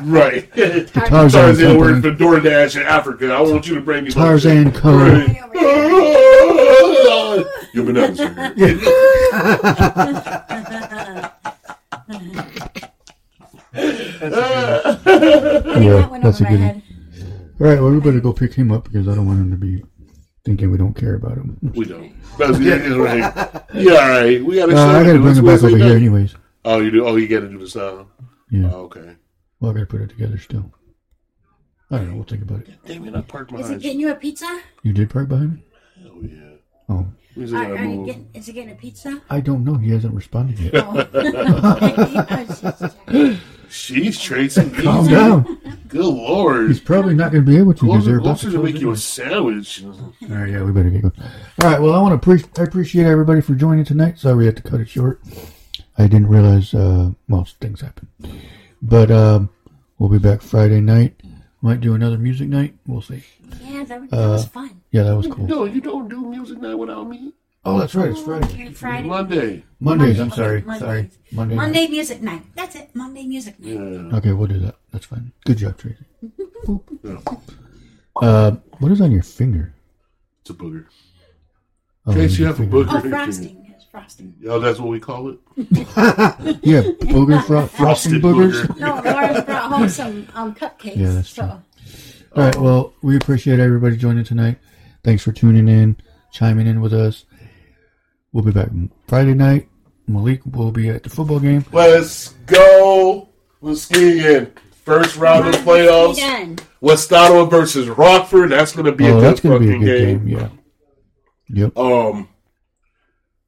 right. 0.03 0.49
Tarzan 0.53 1.29
Tarzan 1.29 1.77
working 1.77 2.01
Company. 2.01 2.01
for 2.01 2.11
DoorDash 2.41 2.75
in 2.79 2.83
Africa. 2.87 3.33
I 3.33 3.41
want 3.41 3.67
you 3.67 3.75
to 3.75 3.81
bring 3.81 4.05
me 4.05 4.11
Tarzan 4.11 4.71
shit. 4.71 4.81
Co. 4.81 4.97
Right. 4.97 5.43
Over 5.43 5.59
here. 5.59 7.43
Your 7.73 7.85
bananas. 7.85 8.19
are 8.21 8.53
here. 8.53 8.79
I 9.33 10.43
think 14.95 15.27
Yeah, 15.83 15.93
that 15.93 16.11
went 16.11 16.23
that's 16.23 16.41
over 16.41 16.49
a 16.49 16.51
my 16.51 16.57
good 16.57 16.59
head. 16.59 16.83
All 17.59 17.65
right, 17.67 17.79
well, 17.81 17.89
we 17.91 17.99
better 17.99 18.19
go 18.19 18.33
pick 18.33 18.53
him 18.53 18.71
up 18.71 18.83
because 18.85 19.07
I 19.07 19.15
don't 19.15 19.25
want 19.25 19.39
him 19.39 19.49
to 19.51 19.57
be 19.57 19.83
thinking 20.45 20.69
we 20.71 20.77
don't 20.77 20.93
care 20.93 21.15
about 21.15 21.33
him. 21.37 21.57
We 21.75 21.85
don't. 21.85 22.13
That's 22.37 22.59
yeah, 22.59 22.75
it's 22.75 22.95
right. 22.95 23.63
Yeah, 23.73 23.91
all 23.93 24.09
right. 24.09 24.43
We 24.45 24.55
got 24.57 24.67
to 24.67 24.75
Uh, 24.77 24.85
I 24.85 25.03
got 25.03 25.13
to 25.13 25.19
bring 25.19 25.35
him 25.35 25.45
back 25.45 25.63
over 25.63 25.69
here 25.69 25.79
night. 25.87 25.95
anyways. 25.95 26.35
Oh, 26.65 26.79
you 26.79 26.91
do. 26.91 27.05
Oh, 27.07 27.15
you 27.15 27.27
got 27.27 27.39
to 27.39 27.49
do 27.49 27.57
the 27.57 27.67
sound. 27.67 28.07
Yeah, 28.51 28.69
Oh, 28.71 28.81
okay. 28.83 29.15
well, 29.59 29.71
I 29.71 29.73
got 29.73 29.79
to 29.81 29.85
put 29.87 30.01
it 30.01 30.09
together 30.09 30.37
still. 30.37 30.71
I 31.89 31.97
don't 31.97 32.09
know. 32.09 32.15
We'll 32.15 32.25
think 32.25 32.43
about 32.43 32.59
it. 32.59 32.69
Damn 32.85 33.05
it! 33.07 33.15
I 33.15 33.21
parked 33.21 33.53
Is 33.53 33.69
it 33.69 33.81
getting 33.81 33.99
you. 33.99 34.07
you 34.07 34.13
a 34.13 34.15
pizza? 34.17 34.61
You 34.83 34.93
did 34.93 35.09
park 35.09 35.29
behind 35.29 35.53
me? 35.55 35.63
Oh 36.05 36.21
yeah. 36.21 36.57
Oh, 36.89 37.07
We 37.35 37.43
just 37.43 37.53
Are, 37.55 37.75
are 37.75 37.85
you 37.85 38.05
getting, 38.05 38.29
is 38.33 38.47
it 38.49 38.53
getting 38.53 38.71
a 38.71 38.75
pizza? 38.75 39.21
I 39.29 39.39
don't 39.39 39.63
know. 39.63 39.75
He 39.75 39.91
hasn't 39.91 40.13
responded 40.13 40.59
yet. 40.59 40.73
Oh. 40.75 40.93
I 43.67 43.69
was 43.69 43.75
just 43.75 43.87
checking. 43.87 44.03
She's 44.03 44.21
Tracy. 44.21 44.69
Calm 44.83 45.07
down. 45.07 45.57
Good 45.87 46.05
lord. 46.05 46.67
He's 46.67 46.79
probably 46.79 47.15
not 47.15 47.31
going 47.31 47.45
to 47.45 47.51
be 47.51 47.57
able 47.57 47.73
to 47.73 47.85
because 47.85 48.05
they're 48.05 48.19
Closer, 48.19 48.47
about 48.47 48.51
to 48.53 48.57
to 48.57 48.73
make 48.73 48.81
you 48.81 48.91
a 48.91 48.97
sandwich. 48.97 49.83
All 49.83 50.13
right, 50.29 50.49
yeah, 50.49 50.63
we 50.63 50.71
better 50.71 50.89
get 50.89 51.01
going. 51.01 51.13
All 51.63 51.69
right, 51.69 51.81
well, 51.81 51.93
I 51.93 52.01
want 52.01 52.21
to 52.21 52.25
pre- 52.25 52.43
I 52.61 52.63
appreciate 52.67 53.05
everybody 53.05 53.41
for 53.41 53.55
joining 53.55 53.85
tonight. 53.85 54.19
Sorry 54.19 54.35
we 54.35 54.45
had 54.45 54.57
to 54.57 54.63
cut 54.63 54.79
it 54.79 54.89
short. 54.89 55.21
I 55.97 56.07
didn't 56.07 56.27
realize 56.27 56.73
uh, 56.73 57.11
most 57.27 57.59
things 57.59 57.81
happen, 57.81 58.07
but 58.81 59.09
um, 59.11 59.49
we'll 59.97 60.09
be 60.09 60.19
back 60.19 60.41
Friday 60.41 60.81
night. 60.81 61.21
Might 61.61 61.81
do 61.81 61.95
another 61.95 62.17
music 62.19 62.49
night. 62.49 62.75
We'll 62.85 63.01
see. 63.01 63.23
Yeah, 63.61 63.83
that, 63.85 64.09
that 64.11 64.17
was 64.29 64.45
fun. 64.45 64.81
Yeah, 64.91 65.03
that 65.03 65.15
was 65.17 65.25
cool. 65.27 65.47
No, 65.47 65.65
you 65.65 65.81
don't 65.81 66.07
do 66.07 66.21
music 66.21 66.59
night 66.59 66.75
without 66.75 67.09
me. 67.09 67.33
Oh, 67.67 67.77
that's 67.79 67.95
right. 67.95 68.09
It's 68.11 68.21
Friday. 68.21 68.45
Okay, 68.47 68.71
Friday. 68.71 69.07
Monday. 69.07 69.63
Mondays. 69.81 70.19
I'm 70.19 70.29
Monday. 70.29 70.35
sorry. 70.35 70.61
Mondays. 70.61 70.79
Sorry. 70.79 71.09
Monday. 71.33 71.55
night. 71.55 71.63
Monday 71.63 71.87
music 71.87 72.21
night. 72.21 72.43
That's 72.55 72.75
it. 72.75 72.89
Monday 72.93 73.25
music 73.25 73.59
night. 73.59 73.73
Yeah. 73.73 74.17
Okay, 74.17 74.31
we'll 74.31 74.47
do 74.47 74.59
that. 74.59 74.75
That's 74.93 75.05
fine. 75.05 75.33
Good 75.45 75.57
job, 75.57 75.77
Tracy. 75.77 76.05
yeah. 77.03 77.17
Uh, 78.19 78.49
what 78.79 78.91
is 78.91 78.99
on 78.99 79.11
your 79.11 79.21
finger? 79.21 79.75
It's 80.41 80.49
a 80.49 80.53
booger. 80.55 80.85
Oh, 82.07 82.13
Trace, 82.13 82.39
you 82.39 82.45
your 82.45 82.55
have 82.55 82.59
a 82.59 82.65
booger. 82.65 82.87
Oh, 83.05 83.09
frosting. 83.11 83.71
It's 83.75 83.85
frosting. 83.85 84.33
Oh, 84.47 84.59
that's 84.59 84.79
what 84.79 84.89
we 84.89 84.99
call 84.99 85.29
it. 85.29 85.37
Yeah, 86.63 86.81
booger 86.81 87.45
fro- 87.45 87.67
frosting 87.67 88.21
Frosted 88.21 88.23
boogers. 88.23 88.63
booger. 88.65 88.79
No, 88.79 89.01
Lauren 89.11 89.45
brought 89.45 89.71
home 89.71 89.87
some 89.89 90.27
um, 90.33 90.55
cupcakes. 90.55 90.95
Yeah, 90.97 91.11
that's 91.11 91.29
so. 91.29 91.43
true. 91.43 91.51
All 92.35 92.43
right. 92.43 92.55
Well, 92.55 92.93
we 93.03 93.15
appreciate 93.17 93.59
everybody 93.59 93.95
joining 93.97 94.23
tonight. 94.23 94.57
Thanks 95.03 95.21
for 95.23 95.31
tuning 95.31 95.67
in, 95.67 95.95
chiming 96.31 96.65
in 96.65 96.81
with 96.81 96.93
us. 96.93 97.25
We'll 98.37 98.45
be 98.45 98.51
back 98.51 98.69
Friday 99.07 99.33
night. 99.33 99.67
Malik 100.07 100.41
will 100.45 100.71
be 100.71 100.89
at 100.89 101.01
the 101.01 101.09
football 101.09 101.39
game. 101.39 101.65
Let's 101.71 102.33
go. 102.45 103.29
Let's 103.61 103.81
ski 103.81 104.19
again. 104.19 104.51
first 104.85 105.15
round 105.17 105.47
of 105.47 105.53
the 105.53 105.57
Come 105.57 105.67
on, 105.69 105.75
playoffs. 105.75 106.55
be. 106.57 106.63
West 106.79 107.11
Ottawa 107.11 107.45
versus 107.45 107.89
Rockford. 107.89 108.51
That's 108.51 108.73
going 108.73 108.85
to 108.85 108.91
be 108.91 109.07
a 109.07 109.09
Oh, 109.09 109.13
good 109.15 109.23
that's 109.23 109.39
going 109.39 109.59
to 109.59 109.65
fucking 109.67 109.81
be 109.83 109.89
a 109.91 109.97
good 109.97 110.05
game. 110.05 110.27
game. 110.27 110.37
Yeah. 110.37 111.63
Yep. 111.63 111.77
Um, 111.79 112.29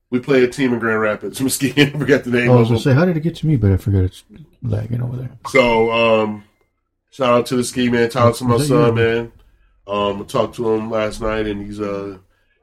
we 0.10 0.18
play 0.22 0.44
a 0.44 0.48
team 0.48 0.74
in 0.74 0.80
Grand 0.80 1.00
Rapids. 1.00 1.40
Mesquite, 1.44 1.78
I 1.78 1.90
forgot 1.92 2.24
the 2.24 2.32
name 2.32 2.50
I 2.50 2.56
was 2.56 2.70
going 2.70 2.80
to 2.80 2.84
say, 2.84 2.96
how 2.96 3.06
did 3.06 3.16
it 3.16 3.20
get 3.20 3.36
to 3.36 3.46
me? 3.46 3.58
But 3.58 3.74
I 3.74 3.78
forgot 3.78 4.06
it's 4.06 4.24
lagging 4.64 5.04
over 5.04 5.18
there. 5.18 5.30
So, 5.50 5.92
um, 5.92 6.46
shout 7.12 7.30
out 7.32 7.46
to 7.46 7.56
the 7.58 7.64
ski 7.64 7.90
man, 7.92 8.10
shout 8.10 8.30
out 8.30 8.36
to 8.38 8.44
my 8.46 8.58
son, 8.58 8.98
you? 8.98 9.04
man. 9.04 9.32
Um, 9.86 10.24
I 10.24 10.26
talked 10.26 10.56
to 10.56 10.74
him 10.74 10.90
last 10.90 11.22
night, 11.22 11.46
and 11.46 11.64
he's 11.64 11.80
uh, 11.80 12.18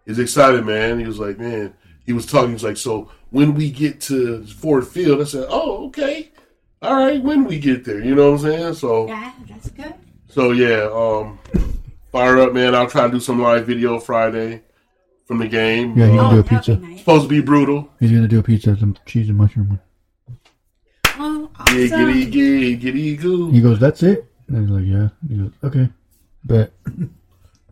he's 0.04 0.18
excited, 0.18 0.66
man. 0.66 0.98
He 0.98 1.06
was 1.06 1.20
like, 1.20 1.38
man, 1.38 1.72
he 2.06 2.12
was 2.12 2.26
talking. 2.26 2.52
He's 2.52 2.64
like, 2.64 2.76
so 2.76 3.10
when 3.30 3.54
we 3.54 3.70
get 3.70 4.00
to 4.02 4.44
Ford 4.46 4.86
Field, 4.86 5.20
I 5.20 5.24
said, 5.24 5.46
oh, 5.48 5.86
okay, 5.88 6.30
all 6.82 6.94
right, 6.94 7.20
when 7.22 7.44
we 7.44 7.58
get 7.58 7.84
there, 7.84 8.00
you 8.02 8.14
know 8.14 8.30
what 8.32 8.40
I'm 8.40 8.46
saying? 8.52 8.74
So, 8.74 9.08
Yeah, 9.08 9.32
that's 9.48 9.70
good. 9.70 9.94
so 10.28 10.52
yeah, 10.52 10.88
um, 10.92 11.38
fire 12.12 12.38
up, 12.38 12.52
man. 12.52 12.74
I'll 12.74 12.88
try 12.88 13.06
to 13.06 13.12
do 13.12 13.20
some 13.20 13.40
live 13.42 13.66
video 13.66 13.98
Friday 13.98 14.62
from 15.24 15.38
the 15.38 15.48
game. 15.48 15.98
Yeah, 15.98 16.06
you 16.12 16.20
Uh, 16.20 16.28
can 16.28 16.34
do 16.34 16.40
a 16.40 16.44
pizza. 16.44 16.76
be 16.76 16.86
nice. 16.86 16.98
supposed 17.00 17.22
to 17.24 17.28
be 17.28 17.40
brutal. 17.40 17.88
He's 17.98 18.10
going 18.10 18.22
to 18.22 18.28
do 18.28 18.38
a 18.38 18.42
pizza, 18.42 18.76
some 18.76 18.96
cheese 19.06 19.28
and 19.28 19.36
mushroom 19.38 19.70
one. 19.70 19.80
Oh, 21.18 21.50
awesome. 21.58 21.76
giddy, 21.76 22.26
giddy, 22.26 22.76
giddy, 22.76 23.16
goo. 23.16 23.50
He 23.50 23.60
goes, 23.60 23.80
that's 23.80 24.02
it? 24.02 24.30
And 24.48 24.56
I 24.58 24.60
was 24.60 24.70
like, 24.70 24.84
yeah. 24.84 25.08
He 25.28 25.36
goes, 25.36 25.52
okay. 25.64 25.88
Bet. 26.44 26.72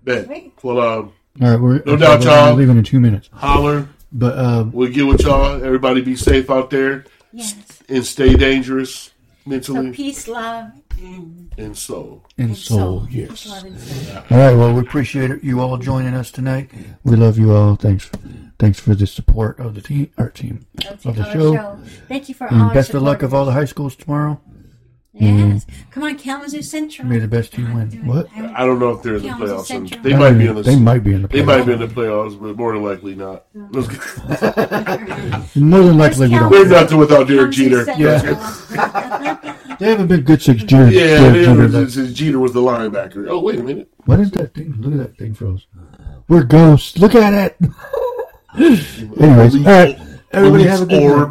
Bet. 0.02 0.24
Sweet. 0.26 0.52
Well, 0.62 0.78
uh, 0.80 0.82
All 0.82 1.10
right, 1.40 1.60
we're, 1.60 1.82
No 1.84 1.96
doubt, 1.96 2.20
we're 2.20 2.26
y'all. 2.26 2.54
leaving 2.54 2.78
in 2.78 2.84
two 2.84 2.98
minutes. 3.00 3.28
holler. 3.32 3.86
But 4.16 4.38
um, 4.38 4.70
We'll 4.72 4.92
get 4.92 5.06
with 5.06 5.22
y'all. 5.22 5.62
Everybody 5.62 6.00
be 6.00 6.14
safe 6.16 6.48
out 6.50 6.70
there 6.70 7.04
Yes. 7.32 7.54
and 7.88 8.06
stay 8.06 8.34
dangerous 8.36 9.10
So 9.44 9.50
mentally 9.50 9.90
peace, 9.92 10.28
love, 10.28 10.70
and, 11.02 11.52
and 11.58 11.76
soul. 11.76 12.24
in 12.38 12.44
and 12.46 12.56
soul, 12.56 13.06
Peace, 13.08 13.16
yes. 13.16 13.40
soul. 13.40 13.72
All 14.30 14.38
right. 14.38 14.54
Well, 14.54 14.72
we 14.72 14.80
appreciate 14.80 15.42
you 15.42 15.60
all 15.60 15.76
joining 15.78 16.14
us 16.14 16.30
tonight. 16.30 16.70
We 17.02 17.16
love 17.16 17.38
you 17.38 17.52
all. 17.52 17.74
Thanks. 17.74 18.08
Thanks 18.60 18.78
for 18.78 18.94
the 18.94 19.06
support 19.08 19.58
of 19.58 19.74
the 19.74 19.80
team, 19.82 20.10
our 20.16 20.30
team, 20.30 20.64
Of 20.88 21.04
of 21.06 21.16
the 21.16 21.32
show. 21.32 21.76
Thank 22.06 22.28
you 22.28 22.34
for 22.36 22.44
all 22.44 22.50
And 22.54 22.60
your 22.66 22.74
best 22.74 22.94
of 22.94 23.02
luck 23.02 23.16
support. 23.18 23.24
of 23.24 23.34
all 23.34 23.44
the 23.46 23.52
high 23.52 23.64
schools 23.64 23.96
tomorrow. 23.96 24.40
Mm-hmm. 25.20 25.50
Yes. 25.52 25.66
Come 25.92 26.02
on, 26.02 26.18
Kalamazoo 26.18 26.60
Central. 26.62 27.06
May 27.06 27.20
the 27.20 27.28
best 27.28 27.52
team 27.52 27.72
win. 27.72 27.88
What? 28.04 28.26
I 28.36 28.66
don't 28.66 28.80
know 28.80 28.90
if 28.90 29.02
they're 29.02 29.14
in 29.14 29.22
the 29.22 29.28
Kansas 29.28 29.50
playoffs. 29.52 29.66
Central. 29.66 30.02
They 30.02 30.16
might 30.16 30.32
be 30.32 30.46
in 30.48 30.56
the. 30.56 30.62
They 30.62 30.74
the. 30.74 30.80
might 30.80 31.04
be 31.04 31.12
in 31.14 31.22
the. 31.22 31.28
They 31.28 31.42
playoffs. 31.42 31.46
might 31.46 31.66
be 31.66 31.72
in 31.72 31.78
the 31.78 31.86
playoffs, 31.86 32.40
but 32.42 32.56
more 32.56 32.72
than 32.72 32.82
likely 32.82 33.14
not. 33.14 33.44
More 35.56 35.82
than 35.84 35.98
likely, 35.98 36.28
we 36.28 36.34
We're 36.34 36.50
don't. 36.64 36.68
nothing 36.70 36.98
without 36.98 37.28
Derek 37.28 37.52
Jeter. 37.52 37.84
Yeah. 37.96 39.56
They 39.80 39.90
haven't 39.90 40.06
been 40.06 40.20
good 40.22 40.40
since 40.40 40.62
Jared. 40.62 40.92
Yeah, 40.92 41.18
Jared 41.18 41.36
it 41.36 41.44
Jeter 41.46 41.62
was, 41.62 41.74
left. 41.74 41.88
it's- 41.90 41.96
it's 42.08 42.16
Jeter 42.18 42.38
was 42.38 42.52
the 42.52 42.60
linebacker. 42.60 43.26
Oh, 43.28 43.40
wait 43.40 43.58
a 43.58 43.62
minute. 43.62 43.88
What 44.04 44.20
is 44.20 44.30
that 44.30 44.54
thing? 44.54 44.72
Look 44.78 44.92
at 44.92 44.98
that 44.98 45.18
thing 45.18 45.34
froze. 45.34 45.66
We're 46.28 46.44
ghosts. 46.44 46.96
Look 46.96 47.16
at 47.16 47.34
it. 47.34 47.56
Anyways, 48.56 49.56
all 49.56 49.62
right. 49.64 49.98
Everybody 50.30 50.62
have 50.64 50.82
a 50.82 50.86
good 50.86 51.02
night. 51.02 51.10
Orb. 51.10 51.18